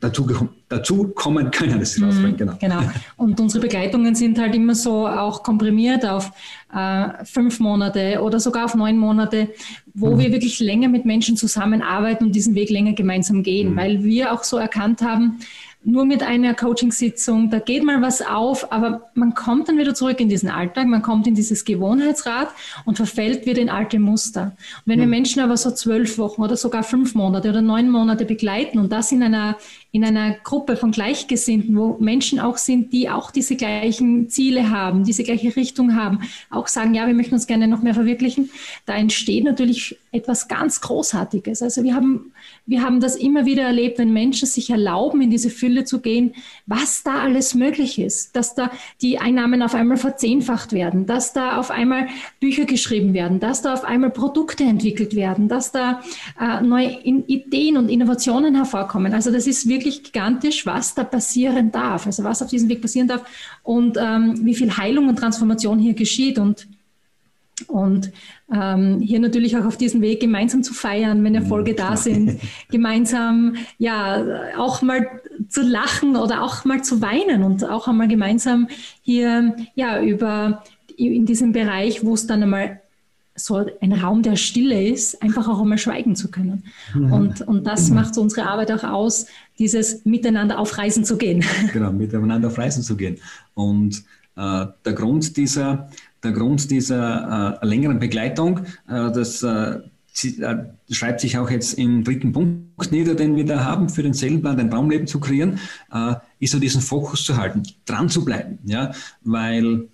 dazu, 0.00 0.48
dazu 0.68 1.08
kommen 1.08 1.50
können. 1.50 1.78
Das 1.80 1.98
mhm, 1.98 2.36
genau. 2.36 2.54
genau. 2.60 2.80
Und 3.16 3.40
unsere 3.40 3.62
Begleitungen 3.62 4.14
sind 4.14 4.38
halt 4.38 4.54
immer 4.54 4.74
so 4.74 5.06
auch 5.06 5.42
komprimiert 5.42 6.06
auf 6.06 6.30
äh, 6.74 7.24
fünf 7.24 7.60
Monate 7.60 8.20
oder 8.22 8.40
sogar 8.40 8.66
auf 8.66 8.74
neun 8.74 8.98
Monate, 8.98 9.48
wo 9.94 10.14
mhm. 10.14 10.18
wir 10.18 10.32
wirklich 10.32 10.60
länger 10.60 10.88
mit 10.88 11.04
Menschen 11.04 11.36
zusammenarbeiten 11.36 12.24
und 12.24 12.34
diesen 12.34 12.54
Weg 12.54 12.70
länger 12.70 12.92
gemeinsam 12.92 13.42
gehen, 13.42 13.72
mhm. 13.72 13.76
weil 13.76 14.04
wir 14.04 14.32
auch 14.32 14.44
so 14.44 14.56
erkannt 14.56 15.02
haben, 15.02 15.40
nur 15.84 16.04
mit 16.04 16.22
einer 16.22 16.54
Coachingsitzung, 16.54 17.50
da 17.50 17.60
geht 17.60 17.84
mal 17.84 18.02
was 18.02 18.20
auf, 18.20 18.72
aber 18.72 19.10
man 19.14 19.34
kommt 19.34 19.68
dann 19.68 19.78
wieder 19.78 19.94
zurück 19.94 20.20
in 20.20 20.28
diesen 20.28 20.50
Alltag, 20.50 20.86
man 20.86 21.02
kommt 21.02 21.26
in 21.26 21.34
dieses 21.34 21.64
Gewohnheitsrad 21.64 22.48
und 22.84 22.96
verfällt 22.96 23.46
wieder 23.46 23.60
in 23.60 23.70
alte 23.70 23.98
Muster. 23.98 24.56
Und 24.78 24.82
wenn 24.86 24.98
wir 24.98 25.04
hm. 25.04 25.10
Menschen 25.10 25.40
aber 25.40 25.56
so 25.56 25.70
zwölf 25.70 26.18
Wochen 26.18 26.42
oder 26.42 26.56
sogar 26.56 26.82
fünf 26.82 27.14
Monate 27.14 27.48
oder 27.50 27.62
neun 27.62 27.90
Monate 27.90 28.24
begleiten 28.24 28.78
und 28.78 28.90
das 28.92 29.12
in 29.12 29.22
einer, 29.22 29.56
in 29.90 30.04
einer 30.04 30.32
Gruppe 30.32 30.76
von 30.76 30.90
Gleichgesinnten, 30.90 31.74
wo 31.74 31.96
Menschen 31.98 32.40
auch 32.40 32.58
sind, 32.58 32.92
die 32.92 33.08
auch 33.08 33.30
diese 33.30 33.56
gleichen 33.56 34.28
Ziele 34.28 34.68
haben, 34.68 35.04
diese 35.04 35.22
gleiche 35.22 35.56
Richtung 35.56 35.96
haben, 35.96 36.20
auch 36.50 36.66
sagen, 36.66 36.94
ja, 36.94 37.06
wir 37.06 37.14
möchten 37.14 37.34
uns 37.34 37.46
gerne 37.46 37.66
noch 37.66 37.80
mehr 37.80 37.94
verwirklichen, 37.94 38.50
da 38.84 38.94
entsteht 38.94 39.44
natürlich 39.44 39.96
etwas 40.12 40.48
ganz 40.48 40.80
Großartiges. 40.80 41.62
Also 41.62 41.84
wir 41.84 41.94
haben, 41.94 42.32
wir 42.66 42.82
haben 42.82 43.00
das 43.00 43.16
immer 43.16 43.46
wieder 43.46 43.62
erlebt, 43.62 43.98
wenn 43.98 44.12
Menschen 44.12 44.46
sich 44.46 44.70
erlauben, 44.70 45.22
in 45.22 45.30
diese 45.30 45.50
Fülle 45.50 45.84
zu 45.84 46.00
gehen, 46.00 46.34
was 46.66 47.02
da 47.02 47.20
alles 47.20 47.54
möglich 47.54 47.98
ist, 47.98 48.36
dass 48.36 48.54
da 48.54 48.70
die 49.00 49.18
Einnahmen 49.18 49.62
auf 49.62 49.74
einmal 49.74 49.96
verzehnfacht 49.96 50.72
werden, 50.72 51.06
dass 51.06 51.32
da 51.32 51.58
auf 51.58 51.70
einmal 51.70 52.08
Bücher 52.40 52.64
geschrieben 52.64 53.14
werden, 53.14 53.40
dass 53.40 53.62
da 53.62 53.72
auf 53.72 53.84
einmal 53.84 54.10
Produkte 54.10 54.64
entwickelt 54.64 55.14
werden, 55.14 55.48
dass 55.48 55.72
da 55.72 56.02
äh, 56.40 56.62
neue 56.62 56.98
Ideen 57.02 57.76
und 57.76 57.88
Innovationen 57.88 58.54
hervorkommen. 58.54 59.14
Also 59.14 59.30
das 59.30 59.46
ist 59.46 59.68
wirklich 59.68 59.87
gigantisch, 59.90 60.66
was 60.66 60.94
da 60.94 61.04
passieren 61.04 61.70
darf, 61.70 62.06
also 62.06 62.24
was 62.24 62.42
auf 62.42 62.48
diesem 62.48 62.68
Weg 62.68 62.80
passieren 62.80 63.08
darf 63.08 63.24
und 63.62 63.96
ähm, 64.00 64.44
wie 64.44 64.54
viel 64.54 64.76
Heilung 64.76 65.08
und 65.08 65.16
Transformation 65.16 65.78
hier 65.78 65.94
geschieht 65.94 66.38
und 66.38 66.68
und 67.66 68.12
ähm, 68.52 69.00
hier 69.00 69.18
natürlich 69.18 69.56
auch 69.56 69.64
auf 69.64 69.76
diesem 69.76 70.00
Weg 70.00 70.20
gemeinsam 70.20 70.62
zu 70.62 70.72
feiern, 70.72 71.24
wenn 71.24 71.34
Erfolge 71.34 71.74
da 71.74 71.96
sind, 71.96 72.38
gemeinsam 72.70 73.56
ja 73.78 74.24
auch 74.56 74.80
mal 74.80 75.08
zu 75.48 75.62
lachen 75.62 76.14
oder 76.14 76.42
auch 76.42 76.64
mal 76.64 76.84
zu 76.84 77.02
weinen 77.02 77.42
und 77.42 77.64
auch 77.64 77.88
einmal 77.88 78.06
gemeinsam 78.06 78.68
hier 79.02 79.56
ja 79.74 80.00
über 80.00 80.62
in 80.96 81.26
diesem 81.26 81.52
Bereich, 81.52 82.04
wo 82.04 82.14
es 82.14 82.26
dann 82.26 82.42
einmal 82.42 82.80
so 83.38 83.64
ein 83.80 83.92
Raum 83.92 84.22
der 84.22 84.36
Stille 84.36 84.86
ist, 84.86 85.22
einfach 85.22 85.48
auch 85.48 85.60
einmal 85.60 85.78
schweigen 85.78 86.16
zu 86.16 86.30
können. 86.30 86.64
Mhm. 86.94 87.12
Und, 87.12 87.40
und 87.42 87.66
das 87.66 87.88
mhm. 87.88 87.96
macht 87.96 88.18
unsere 88.18 88.48
Arbeit 88.48 88.72
auch 88.72 88.84
aus, 88.84 89.26
dieses 89.58 90.04
Miteinander 90.04 90.58
auf 90.58 90.76
Reisen 90.76 91.04
zu 91.04 91.16
gehen. 91.16 91.44
Genau, 91.72 91.92
miteinander 91.92 92.48
auf 92.48 92.58
Reisen 92.58 92.82
zu 92.82 92.96
gehen. 92.96 93.18
Und 93.54 94.04
äh, 94.36 94.66
der 94.84 94.92
Grund 94.92 95.36
dieser 95.36 95.88
der 96.22 96.32
Grund 96.32 96.70
dieser 96.70 97.58
äh, 97.62 97.66
längeren 97.66 97.98
Begleitung, 97.98 98.60
äh, 98.88 99.10
das 99.12 99.42
äh, 99.42 99.78
äh, 100.24 100.56
schreibt 100.90 101.20
sich 101.20 101.38
auch 101.38 101.50
jetzt 101.50 101.74
im 101.74 102.02
dritten 102.04 102.32
Punkt 102.32 102.90
nieder, 102.90 103.14
den 103.14 103.36
wir 103.36 103.44
da 103.44 103.64
haben, 103.64 103.88
für 103.88 104.02
den 104.02 104.14
Seelenplan, 104.14 104.58
ein 104.58 104.70
Traumleben 104.70 105.06
zu 105.06 105.20
kreieren, 105.20 105.60
äh, 105.92 106.14
ist 106.40 106.52
so 106.52 106.58
diesen 106.58 106.80
Fokus 106.80 107.24
zu 107.24 107.36
halten, 107.36 107.62
dran 107.86 108.08
zu 108.08 108.24
bleiben, 108.24 108.58
ja, 108.64 108.92
weil 109.22 109.88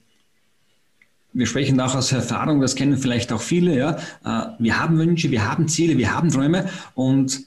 wir 1.34 1.46
sprechen 1.46 1.80
auch 1.80 1.94
aus 1.94 2.12
Erfahrung, 2.12 2.60
das 2.60 2.76
kennen 2.76 2.96
vielleicht 2.96 3.32
auch 3.32 3.40
viele, 3.40 3.76
ja, 3.76 3.96
äh, 4.24 4.46
wir 4.58 4.80
haben 4.80 4.96
Wünsche, 4.98 5.30
wir 5.30 5.48
haben 5.48 5.68
Ziele, 5.68 5.98
wir 5.98 6.14
haben 6.14 6.30
Träume 6.30 6.70
und 6.94 7.42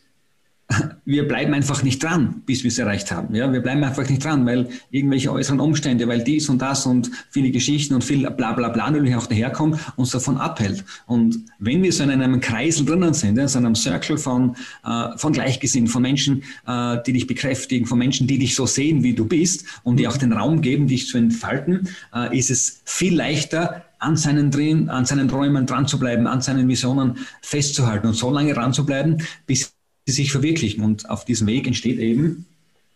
wir 1.05 1.25
bleiben 1.27 1.53
einfach 1.53 1.81
nicht 1.81 2.03
dran, 2.03 2.41
bis 2.45 2.63
wir 2.63 2.67
es 2.67 2.77
erreicht 2.77 3.11
haben. 3.11 3.33
Ja, 3.33 3.51
wir 3.51 3.61
bleiben 3.61 3.83
einfach 3.83 4.07
nicht 4.09 4.23
dran, 4.23 4.45
weil 4.45 4.67
irgendwelche 4.91 5.31
äußeren 5.31 5.61
Umstände, 5.61 6.07
weil 6.07 6.23
dies 6.23 6.49
und 6.49 6.61
das 6.61 6.85
und 6.85 7.09
viele 7.29 7.51
Geschichten 7.51 7.93
und 7.93 8.03
viel 8.03 8.29
bla 8.29 8.51
bla 8.51 8.67
bla 8.67 8.91
natürlich 8.91 9.15
auch 9.15 9.27
daherkommt, 9.27 9.79
uns 9.95 10.11
davon 10.11 10.37
abhält. 10.37 10.83
Und 11.05 11.39
wenn 11.59 11.81
wir 11.83 11.93
so 11.93 12.03
in 12.03 12.11
einem 12.11 12.41
Kreisel 12.41 12.85
drinnen 12.85 13.13
sind, 13.13 13.37
in 13.37 13.47
so 13.47 13.57
einem 13.59 13.75
Circle 13.75 14.17
von, 14.17 14.57
äh, 14.85 15.17
von 15.17 15.31
Gleichgesinnten, 15.31 15.89
von 15.89 16.01
Menschen, 16.01 16.43
äh, 16.67 16.97
die 17.05 17.13
dich 17.13 17.27
bekräftigen, 17.27 17.85
von 17.85 17.97
Menschen, 17.97 18.27
die 18.27 18.37
dich 18.37 18.55
so 18.55 18.65
sehen, 18.65 19.03
wie 19.03 19.13
du 19.13 19.25
bist 19.25 19.65
und 19.83 19.97
die 19.97 20.07
auch 20.07 20.17
den 20.17 20.33
Raum 20.33 20.61
geben, 20.61 20.87
dich 20.87 21.07
zu 21.07 21.17
entfalten, 21.17 21.87
äh, 22.13 22.37
ist 22.37 22.49
es 22.49 22.81
viel 22.83 23.15
leichter, 23.15 23.83
an 23.99 24.15
seinen, 24.15 24.51
Drehen, 24.51 24.89
an 24.89 25.05
seinen 25.05 25.27
Träumen 25.27 25.65
dran 25.65 25.87
zu 25.87 25.97
bleiben, 25.97 26.27
an 26.27 26.39
seinen 26.41 26.67
Visionen 26.67 27.17
festzuhalten 27.41 28.05
und 28.05 28.13
so 28.13 28.29
lange 28.29 28.53
dran 28.53 28.71
zu 28.71 28.85
bleiben, 28.85 29.17
bis 29.47 29.76
die 30.07 30.11
sich 30.11 30.31
verwirklichen. 30.31 30.83
Und 30.83 31.09
auf 31.09 31.25
diesem 31.25 31.47
Weg 31.47 31.67
entsteht 31.67 31.99
eben, 31.99 32.45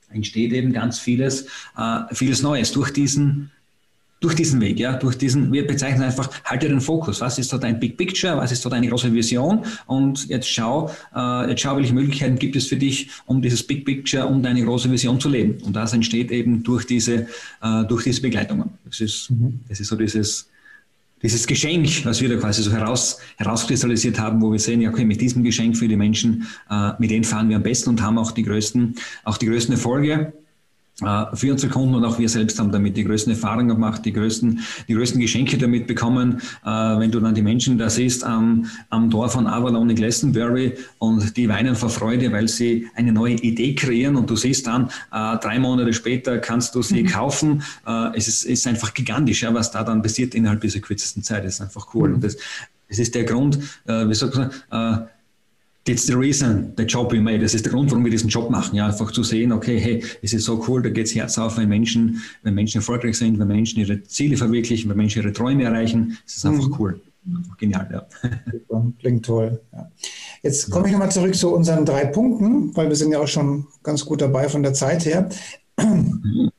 entsteht 0.09 0.53
eben 0.53 0.73
ganz 0.73 0.99
vieles, 0.99 1.45
äh, 1.77 1.99
vieles 2.13 2.41
Neues 2.41 2.71
durch 2.71 2.91
diesen 2.91 3.51
durch 4.21 4.35
diesen 4.35 4.61
Weg, 4.61 4.79
ja, 4.79 4.93
durch 4.93 5.17
diesen, 5.17 5.51
wir 5.51 5.65
bezeichnen 5.65 6.03
einfach, 6.03 6.29
halte 6.45 6.69
den 6.69 6.79
Fokus. 6.79 7.21
Was 7.21 7.39
ist 7.39 7.51
da 7.51 7.57
dein 7.57 7.79
Big 7.79 7.97
Picture? 7.97 8.37
Was 8.37 8.51
ist 8.51 8.63
da 8.63 8.69
deine 8.69 8.87
große 8.87 9.11
Vision? 9.11 9.65
Und 9.87 10.29
jetzt 10.29 10.47
schau, 10.47 10.91
äh, 11.15 11.49
jetzt 11.49 11.61
schau, 11.61 11.75
welche 11.75 11.95
Möglichkeiten 11.95 12.37
gibt 12.37 12.55
es 12.55 12.67
für 12.67 12.75
dich, 12.77 13.09
um 13.25 13.41
dieses 13.41 13.65
Big 13.65 13.83
Picture, 13.83 14.27
um 14.27 14.43
deine 14.43 14.63
große 14.63 14.91
Vision 14.91 15.19
zu 15.19 15.27
leben. 15.27 15.57
Und 15.63 15.75
das 15.75 15.93
entsteht 15.93 16.29
eben 16.29 16.61
durch 16.61 16.85
diese, 16.85 17.25
äh, 17.63 17.83
durch 17.89 18.03
diese 18.03 18.21
Begleitungen. 18.21 18.69
Das 18.85 19.01
ist, 19.01 19.31
mhm. 19.31 19.59
das 19.67 19.79
ist 19.79 19.87
so 19.87 19.95
dieses, 19.95 20.50
dieses 21.21 21.47
Geschenk, 21.47 22.05
was 22.05 22.21
wir 22.21 22.29
da 22.29 22.35
quasi 22.35 22.63
so 22.63 22.71
heraus, 22.71 23.19
herauskristallisiert 23.37 24.19
haben, 24.19 24.41
wo 24.41 24.51
wir 24.51 24.59
sehen, 24.59 24.81
ja, 24.81 24.89
okay, 24.89 25.05
mit 25.05 25.21
diesem 25.21 25.43
Geschenk 25.43 25.77
für 25.77 25.87
die 25.87 25.95
Menschen, 25.95 26.47
äh, 26.69 26.91
mit 26.99 27.11
denen 27.11 27.23
fahren 27.23 27.49
wir 27.49 27.57
am 27.57 27.63
besten 27.63 27.89
und 27.89 28.01
haben 28.01 28.17
auch 28.17 28.31
die 28.31 28.43
größten, 28.43 28.95
auch 29.23 29.37
die 29.37 29.45
größten 29.45 29.73
Erfolge. 29.73 30.33
Äh, 31.01 31.35
für 31.35 31.51
unsere 31.51 31.71
Kunden 31.71 31.95
und 31.95 32.05
auch 32.05 32.19
wir 32.19 32.29
selbst 32.29 32.59
haben 32.59 32.71
damit 32.71 32.95
die 32.95 33.03
größten 33.03 33.33
Erfahrungen 33.33 33.69
gemacht, 33.69 34.05
die 34.05 34.13
größten, 34.13 34.59
die 34.87 34.93
größten 34.93 35.19
Geschenke 35.19 35.57
damit 35.57 35.87
bekommen. 35.87 36.41
Äh, 36.63 36.69
wenn 36.69 37.11
du 37.11 37.19
dann 37.19 37.33
die 37.33 37.41
Menschen 37.41 37.77
da 37.77 37.89
siehst 37.89 38.23
am, 38.23 38.67
am 38.89 39.09
Tor 39.09 39.29
von 39.29 39.47
Avalon 39.47 39.89
in 39.89 39.95
Glastonbury 39.95 40.73
und 40.99 41.35
die 41.37 41.49
weinen 41.49 41.75
vor 41.75 41.89
Freude, 41.89 42.31
weil 42.31 42.47
sie 42.47 42.87
eine 42.95 43.11
neue 43.11 43.35
Idee 43.35 43.73
kreieren 43.73 44.15
und 44.15 44.29
du 44.29 44.35
siehst 44.35 44.67
dann, 44.67 44.89
äh, 45.11 45.37
drei 45.37 45.57
Monate 45.59 45.93
später 45.93 46.37
kannst 46.37 46.75
du 46.75 46.81
sie 46.81 47.03
mhm. 47.03 47.07
kaufen. 47.07 47.63
es 48.13 48.27
ist, 48.27 48.43
ist 48.43 48.67
einfach 48.67 48.93
gigantisch, 48.93 49.43
ja, 49.43 49.53
was 49.53 49.71
da 49.71 49.83
dann 49.83 50.01
passiert 50.01 50.35
innerhalb 50.35 50.61
dieser 50.61 50.79
kürzesten 50.79 51.23
Zeit. 51.23 51.43
Das 51.45 51.55
ist 51.55 51.61
einfach 51.61 51.93
cool. 51.93 52.09
Mhm. 52.09 52.15
Und 52.15 52.23
das, 52.23 52.37
das 52.89 52.99
ist 52.99 53.15
der 53.15 53.23
Grund, 53.23 53.59
wie 53.85 54.13
sagt 54.13 54.35
man, 54.35 55.07
That's 55.83 56.05
the 56.05 56.13
reason 56.13 56.73
the 56.77 56.83
job 56.83 57.11
we 57.11 57.19
made. 57.19 57.39
Das 57.39 57.55
ist 57.55 57.65
der 57.65 57.71
Grund, 57.73 57.89
warum 57.89 58.03
wir 58.03 58.11
diesen 58.11 58.29
Job 58.29 58.51
machen. 58.51 58.75
Ja, 58.75 58.85
einfach 58.85 59.11
zu 59.11 59.23
sehen, 59.23 59.51
okay, 59.51 59.79
hey, 59.79 60.03
es 60.21 60.31
ist 60.31 60.45
so 60.45 60.63
cool, 60.67 60.83
da 60.83 60.89
geht's 60.89 61.15
Herz 61.15 61.39
auf, 61.39 61.57
wenn 61.57 61.69
Menschen, 61.69 62.21
wenn 62.43 62.53
Menschen 62.53 62.77
erfolgreich 62.77 63.17
sind, 63.17 63.39
wenn 63.39 63.47
Menschen 63.47 63.79
ihre 63.79 64.03
Ziele 64.03 64.37
verwirklichen, 64.37 64.89
wenn 64.91 64.97
Menschen 64.97 65.23
ihre 65.23 65.33
Träume 65.33 65.63
erreichen. 65.63 66.17
Es 66.25 66.37
ist 66.37 66.45
einfach 66.45 66.67
mhm. 66.67 66.75
cool. 66.77 67.01
Genial, 67.57 67.87
ja. 67.91 68.07
Klingt 68.99 69.25
toll. 69.25 69.59
Ja. 69.73 69.91
Jetzt 70.43 70.71
komme 70.71 70.87
ich 70.87 70.91
nochmal 70.91 71.11
zurück 71.11 71.35
zu 71.35 71.53
unseren 71.53 71.85
drei 71.85 72.05
Punkten, 72.05 72.75
weil 72.75 72.89
wir 72.89 72.95
sind 72.95 73.11
ja 73.11 73.19
auch 73.19 73.27
schon 73.27 73.67
ganz 73.83 74.05
gut 74.05 74.21
dabei 74.21 74.49
von 74.49 74.63
der 74.63 74.73
Zeit 74.73 75.05
her. 75.05 75.29
Mhm. 75.79 76.51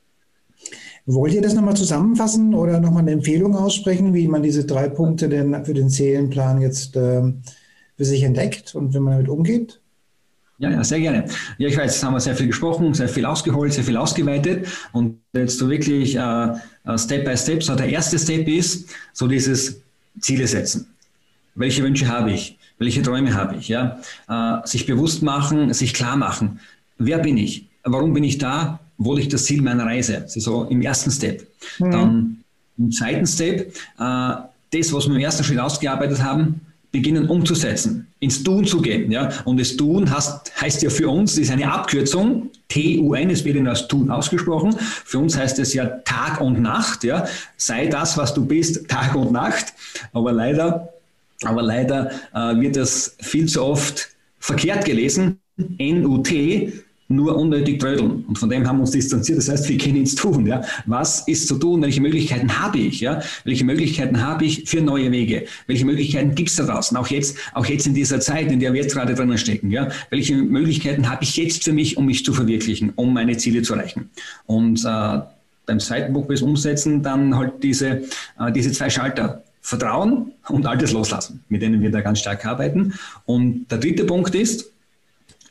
Wollt 1.05 1.33
ihr 1.33 1.41
das 1.41 1.53
nochmal 1.53 1.75
zusammenfassen 1.75 2.53
oder 2.53 2.79
nochmal 2.79 3.01
eine 3.01 3.11
Empfehlung 3.11 3.55
aussprechen, 3.55 4.13
wie 4.13 4.27
man 4.29 4.41
diese 4.41 4.63
drei 4.65 4.87
Punkte 4.87 5.27
denn 5.27 5.65
für 5.65 5.73
den 5.73 5.89
Seelenplan 5.89 6.61
jetzt 6.61 6.95
ähm, 6.95 7.41
für 7.97 8.05
sich 8.05 8.23
entdeckt 8.23 8.75
und 8.75 8.93
wie 8.93 8.99
man 8.99 9.13
damit 9.13 9.29
umgeht? 9.29 9.79
Ja, 10.59 10.69
ja, 10.69 10.83
sehr 10.83 10.99
gerne. 10.99 11.25
Ja, 11.57 11.67
ich 11.67 11.75
weiß, 11.75 11.93
jetzt 11.93 12.03
haben 12.03 12.13
wir 12.13 12.19
sehr 12.19 12.35
viel 12.35 12.47
gesprochen, 12.47 12.93
sehr 12.93 13.09
viel 13.09 13.25
ausgeholt, 13.25 13.73
sehr 13.73 13.83
viel 13.83 13.97
ausgeweitet 13.97 14.67
und 14.91 15.19
jetzt 15.33 15.57
so 15.57 15.69
wirklich 15.69 16.15
äh, 16.15 16.47
äh, 16.85 16.97
Step 16.97 17.25
by 17.25 17.35
Step. 17.35 17.63
So 17.63 17.75
der 17.75 17.89
erste 17.89 18.19
Step 18.19 18.47
ist 18.47 18.89
so 19.13 19.27
dieses 19.27 19.81
Ziele 20.19 20.47
setzen. 20.47 20.87
Welche 21.55 21.83
Wünsche 21.83 22.07
habe 22.07 22.31
ich? 22.31 22.57
Welche 22.77 23.01
Träume 23.01 23.33
habe 23.33 23.57
ich? 23.57 23.67
Ja, 23.67 23.99
äh, 24.29 24.67
sich 24.67 24.85
bewusst 24.85 25.23
machen, 25.23 25.73
sich 25.73 25.93
klar 25.93 26.15
machen. 26.15 26.59
Wer 26.97 27.17
bin 27.17 27.37
ich? 27.37 27.67
Warum 27.83 28.13
bin 28.13 28.23
ich 28.23 28.37
da? 28.37 28.79
Wo 28.97 29.15
liegt 29.15 29.33
das 29.33 29.45
Ziel 29.45 29.61
meiner 29.61 29.85
Reise? 29.85 30.21
Das 30.21 30.35
ist 30.35 30.43
so 30.43 30.65
im 30.65 30.81
ersten 30.81 31.11
Step. 31.11 31.47
Mhm. 31.79 31.91
Dann 31.91 32.43
im 32.77 32.91
zweiten 32.91 33.25
Step, 33.25 33.75
äh, 33.99 34.33
das, 34.71 34.93
was 34.93 35.07
wir 35.07 35.15
im 35.15 35.21
ersten 35.21 35.43
Schritt 35.43 35.59
ausgearbeitet 35.59 36.23
haben, 36.23 36.61
beginnen 36.93 37.27
umzusetzen, 37.27 38.07
ins 38.19 38.43
Tun 38.43 38.65
zu 38.65 38.79
gehen. 38.79 39.11
Ja? 39.11 39.29
Und 39.45 39.59
das 39.59 39.75
Tun 39.75 40.09
heißt, 40.09 40.61
heißt 40.61 40.83
ja 40.83 40.91
für 40.91 41.09
uns, 41.09 41.31
das 41.31 41.45
ist 41.45 41.51
eine 41.51 41.69
Abkürzung, 41.69 42.51
T-U-N, 42.69 43.31
es 43.31 43.43
wird 43.43 43.57
in 43.57 43.67
als 43.67 43.87
Tun 43.87 44.11
ausgesprochen. 44.11 44.75
Für 44.77 45.17
uns 45.17 45.35
heißt 45.35 45.57
es 45.57 45.73
ja 45.73 45.85
Tag 46.05 46.39
und 46.39 46.61
Nacht. 46.61 47.03
Ja? 47.03 47.25
Sei 47.57 47.87
das, 47.87 48.15
was 48.15 48.35
du 48.35 48.45
bist, 48.45 48.87
Tag 48.87 49.15
und 49.15 49.31
Nacht. 49.31 49.73
Aber 50.13 50.31
leider, 50.31 50.93
aber 51.43 51.63
leider 51.63 52.11
äh, 52.33 52.59
wird 52.61 52.75
das 52.75 53.17
viel 53.19 53.47
zu 53.47 53.63
oft 53.63 54.09
verkehrt 54.39 54.85
gelesen. 54.85 55.39
N-U-T, 55.57 56.73
nur 57.15 57.37
unnötig 57.37 57.79
trödeln. 57.79 58.25
Und 58.27 58.37
von 58.37 58.49
dem 58.49 58.67
haben 58.67 58.77
wir 58.77 58.81
uns 58.81 58.91
distanziert. 58.91 59.37
Das 59.37 59.49
heißt, 59.49 59.69
wir 59.69 59.77
gehen 59.77 59.95
ins 59.95 60.15
Tun. 60.15 60.45
Ja? 60.45 60.61
Was 60.85 61.27
ist 61.27 61.47
zu 61.47 61.57
tun? 61.57 61.81
Welche 61.81 62.01
Möglichkeiten 62.01 62.59
habe 62.59 62.79
ich? 62.79 63.01
Ja? 63.01 63.21
Welche 63.43 63.65
Möglichkeiten 63.65 64.21
habe 64.21 64.45
ich 64.45 64.69
für 64.69 64.81
neue 64.81 65.11
Wege? 65.11 65.45
Welche 65.67 65.85
Möglichkeiten 65.85 66.35
gibt 66.35 66.49
es 66.49 66.55
da 66.55 66.65
draußen? 66.65 66.97
Auch 66.97 67.07
jetzt, 67.07 67.37
auch 67.53 67.65
jetzt 67.65 67.87
in 67.87 67.93
dieser 67.93 68.19
Zeit, 68.19 68.51
in 68.51 68.59
der 68.59 68.73
wir 68.73 68.81
jetzt 68.81 68.93
gerade 68.93 69.13
drinnen 69.13 69.37
stecken. 69.37 69.71
Ja? 69.71 69.89
Welche 70.09 70.35
Möglichkeiten 70.35 71.09
habe 71.09 71.23
ich 71.23 71.35
jetzt 71.37 71.63
für 71.63 71.73
mich, 71.73 71.97
um 71.97 72.05
mich 72.05 72.25
zu 72.25 72.33
verwirklichen, 72.33 72.93
um 72.95 73.13
meine 73.13 73.37
Ziele 73.37 73.61
zu 73.61 73.73
erreichen? 73.73 74.09
Und 74.45 74.83
äh, 74.85 75.19
beim 75.65 75.79
zweiten 75.79 76.13
Buch 76.13 76.25
bis 76.25 76.41
Umsetzen 76.41 77.01
dann 77.03 77.35
halt 77.35 77.63
diese, 77.63 78.03
äh, 78.39 78.51
diese 78.53 78.71
zwei 78.71 78.89
Schalter. 78.89 79.43
Vertrauen 79.65 80.33
und 80.49 80.67
Altes 80.67 80.91
loslassen, 80.91 81.41
mit 81.47 81.61
denen 81.61 81.81
wir 81.81 81.89
da 81.89 82.01
ganz 82.01 82.19
stark 82.19 82.45
arbeiten. 82.45 82.93
Und 83.25 83.65
der 83.71 83.77
dritte 83.77 84.03
Punkt 84.03 84.35
ist 84.35 84.69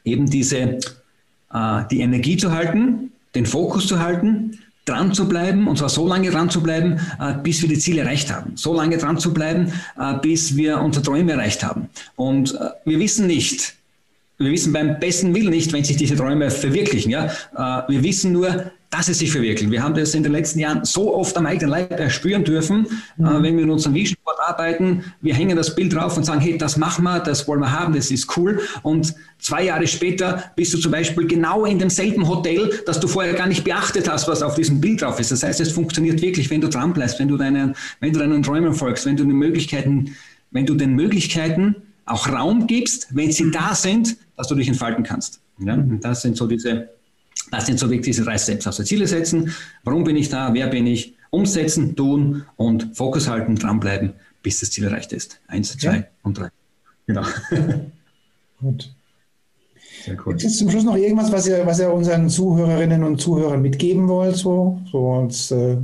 eben 0.05 0.29
diese 0.29 0.79
die 1.90 2.00
Energie 2.00 2.36
zu 2.36 2.50
halten, 2.52 3.12
den 3.34 3.46
Fokus 3.46 3.86
zu 3.86 3.98
halten, 3.98 4.58
dran 4.84 5.14
zu 5.14 5.28
bleiben, 5.28 5.68
und 5.68 5.78
zwar 5.78 5.88
so 5.88 6.08
lange 6.08 6.30
dran 6.30 6.50
zu 6.50 6.62
bleiben, 6.62 6.98
äh, 7.20 7.34
bis 7.42 7.62
wir 7.62 7.68
die 7.68 7.78
Ziele 7.78 8.02
erreicht 8.02 8.32
haben. 8.32 8.52
So 8.56 8.74
lange 8.74 8.98
dran 8.98 9.18
zu 9.18 9.32
bleiben, 9.32 9.72
äh, 9.98 10.14
bis 10.20 10.56
wir 10.56 10.80
unsere 10.80 11.04
Träume 11.04 11.32
erreicht 11.32 11.62
haben. 11.62 11.88
Und 12.16 12.58
wir 12.84 12.98
wissen 12.98 13.26
nicht, 13.26 13.74
wir 14.38 14.50
wissen 14.50 14.72
beim 14.72 14.98
besten 14.98 15.34
Willen 15.34 15.50
nicht, 15.50 15.72
wenn 15.72 15.84
sich 15.84 15.96
diese 15.96 16.16
Träume 16.16 16.50
verwirklichen. 16.50 17.12
Ja? 17.12 17.30
Wir 17.86 18.02
wissen 18.02 18.32
nur, 18.32 18.72
dass 18.92 19.09
es 19.09 19.20
sich 19.20 19.33
verwirklichen. 19.33 19.72
Wir 19.72 19.83
haben 19.83 19.94
das 19.94 20.14
in 20.14 20.22
den 20.22 20.33
letzten 20.33 20.59
Jahren 20.59 20.85
so 20.85 21.14
oft 21.14 21.35
am 21.38 21.46
eigenen 21.46 21.70
Leib 21.70 21.98
erspüren 21.98 22.44
dürfen, 22.44 22.87
mhm. 23.16 23.26
äh, 23.26 23.42
wenn 23.42 23.57
wir 23.57 23.64
in 23.64 23.70
unserem 23.70 23.94
Vision 23.94 24.18
Board 24.22 24.38
arbeiten. 24.46 25.02
Wir 25.22 25.35
hängen 25.35 25.57
das 25.57 25.74
Bild 25.74 25.94
drauf 25.94 26.18
und 26.18 26.24
sagen, 26.24 26.42
hey, 26.42 26.59
das 26.59 26.76
machen 26.76 27.05
wir, 27.05 27.18
das 27.20 27.48
wollen 27.48 27.61
wir 27.61 27.72
haben, 27.72 27.94
das 27.94 28.11
ist 28.11 28.37
cool. 28.37 28.61
Und 28.83 29.14
zwei 29.38 29.64
Jahre 29.64 29.87
später 29.87 30.44
bist 30.57 30.74
du 30.74 30.78
zum 30.78 30.92
Beispiel 30.92 31.26
genau 31.26 31.64
in 31.64 31.78
demselben 31.78 32.28
Hotel, 32.28 32.70
das 32.85 33.00
du 33.00 33.09
vorher 33.09 33.33
gar 33.33 33.46
nicht 33.46 33.64
beachtet 33.64 34.11
hast, 34.11 34.28
was 34.28 34.42
auf 34.42 34.57
diesem 34.57 34.78
Bild 34.78 35.00
drauf 35.00 35.18
ist. 35.18 35.33
Das 35.33 35.42
heißt, 35.42 35.61
es 35.62 35.72
funktioniert 35.72 36.20
wirklich, 36.20 36.50
wenn 36.50 36.61
du 36.61 36.68
dran 36.68 36.92
bleibst, 36.92 37.18
wenn 37.18 37.28
du 37.28 37.38
deinen, 37.38 37.74
wenn 38.00 38.12
du 38.12 38.18
deinen 38.18 38.42
Träumen 38.42 38.74
folgst, 38.74 39.07
wenn 39.07 39.16
du 39.16 39.24
den 39.24 39.37
Möglichkeiten, 39.37 40.14
wenn 40.50 40.66
du 40.66 40.74
den 40.74 40.94
Möglichkeiten 40.94 41.76
auch 42.05 42.28
Raum 42.28 42.66
gibst, 42.66 43.09
wenn 43.12 43.33
sie 43.33 43.50
da 43.50 43.74
sind, 43.74 44.18
dass 44.37 44.48
du 44.48 44.55
dich 44.55 44.68
entfalten 44.68 45.02
kannst. 45.02 45.40
Ja? 45.61 45.72
Und 45.72 46.00
das 46.00 46.20
sind 46.20 46.37
so 46.37 46.46
diese 46.46 46.90
das 47.52 47.66
sind 47.66 47.78
so 47.78 47.88
wirklich 47.88 48.06
diese 48.06 48.24
drei 48.24 48.38
Steps. 48.38 48.66
Also 48.66 48.82
Ziele 48.82 49.06
setzen, 49.06 49.52
warum 49.84 50.04
bin 50.04 50.16
ich 50.16 50.30
da, 50.30 50.54
wer 50.54 50.68
bin 50.68 50.86
ich, 50.86 51.14
umsetzen, 51.28 51.94
tun 51.94 52.44
und 52.56 52.96
Fokus 52.96 53.28
halten, 53.28 53.56
dranbleiben, 53.56 54.14
bis 54.42 54.60
das 54.60 54.70
Ziel 54.70 54.84
erreicht 54.84 55.12
ist. 55.12 55.38
Eins, 55.48 55.76
zwei 55.76 55.96
ja. 55.96 56.04
und 56.22 56.38
drei. 56.38 56.48
Genau. 57.06 57.22
Gut. 58.60 58.94
Sehr 60.02 60.16
cool. 60.24 60.36
Jetzt 60.38 60.58
zum 60.58 60.70
Schluss 60.70 60.84
noch 60.84 60.96
irgendwas, 60.96 61.30
was 61.30 61.46
ihr, 61.46 61.64
was 61.66 61.78
ihr 61.78 61.92
unseren 61.92 62.30
Zuhörerinnen 62.30 63.04
und 63.04 63.20
Zuhörern 63.20 63.60
mitgeben 63.60 64.08
wollt, 64.08 64.36
so, 64.36 64.80
so 64.90 65.12
als 65.12 65.50
äh, 65.50 65.76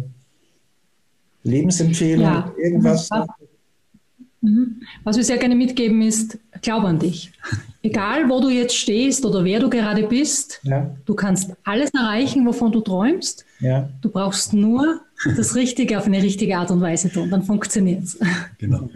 Lebensempfehlung, 1.42 2.24
ja. 2.24 2.52
irgendwas? 2.57 3.11
Was, 3.11 3.28
mhm. 4.40 4.81
was 5.04 5.16
wir 5.18 5.24
sehr 5.24 5.37
gerne 5.37 5.54
mitgeben 5.54 6.00
ist, 6.00 6.38
glaub 6.62 6.85
an 6.85 6.99
dich. 6.99 7.33
Egal, 7.83 8.29
wo 8.29 8.40
du 8.40 8.49
jetzt 8.49 8.75
stehst 8.75 9.25
oder 9.25 9.44
wer 9.44 9.61
du 9.61 9.71
gerade 9.71 10.07
bist, 10.07 10.61
ja. 10.62 10.90
du 11.05 11.14
kannst 11.14 11.53
alles 11.64 11.90
erreichen, 11.94 12.47
wovon 12.47 12.73
du 12.73 12.81
träumst. 12.81 13.44
Ja. 13.61 13.88
Du 14.01 14.11
brauchst 14.11 14.53
nur 14.53 15.01
das 15.37 15.55
Richtige 15.55 15.99
auf 15.99 16.07
eine 16.07 16.23
richtige 16.23 16.57
Art 16.57 16.71
und 16.71 16.81
Weise 16.81 17.11
tun, 17.11 17.31
dann 17.31 17.42
funktioniert 17.42 18.05
es. 18.05 18.18
Genau. 18.59 18.88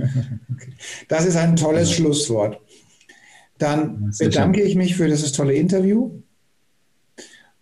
Okay. 0.52 0.72
Das 1.08 1.24
ist 1.24 1.36
ein 1.36 1.56
tolles 1.56 1.90
ja. 1.90 1.96
Schlusswort. 1.96 2.60
Dann 3.58 4.12
bedanke 4.18 4.60
schön. 4.60 4.68
ich 4.68 4.76
mich 4.76 4.96
für 4.96 5.06
dieses 5.06 5.32
tolle 5.32 5.54
Interview. 5.54 6.10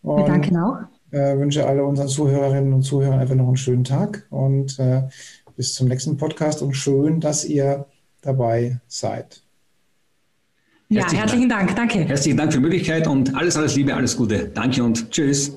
Und 0.03 0.16
Wir 0.16 0.24
danken 0.27 0.57
auch. 0.57 0.79
Äh, 1.11 1.37
wünsche 1.39 1.66
alle 1.66 1.85
unseren 1.85 2.09
Zuhörerinnen 2.09 2.72
und 2.72 2.83
Zuhörern 2.83 3.18
einfach 3.18 3.35
noch 3.35 3.49
einen 3.49 3.57
schönen 3.57 3.85
Tag 3.85 4.27
und 4.31 4.79
äh, 4.79 5.03
bis 5.57 5.74
zum 5.74 5.89
nächsten 5.89 6.16
Podcast 6.16 6.62
und 6.62 6.74
schön, 6.74 7.20
dass 7.20 7.45
ihr 7.45 7.87
dabei 8.22 8.81
seid. 8.87 9.43
Ja, 10.93 11.03
herzlichen, 11.03 11.20
herzlichen 11.20 11.49
Dank. 11.49 11.76
Dank. 11.76 11.91
Danke. 11.91 12.09
Herzlichen 12.09 12.36
Dank 12.36 12.53
für 12.53 12.59
die 12.59 12.64
Möglichkeit 12.64 13.07
und 13.07 13.32
alles, 13.36 13.57
alles 13.57 13.76
Liebe, 13.76 13.95
alles 13.95 14.16
Gute. 14.16 14.51
Danke 14.53 14.82
und 14.82 15.09
tschüss. 15.12 15.57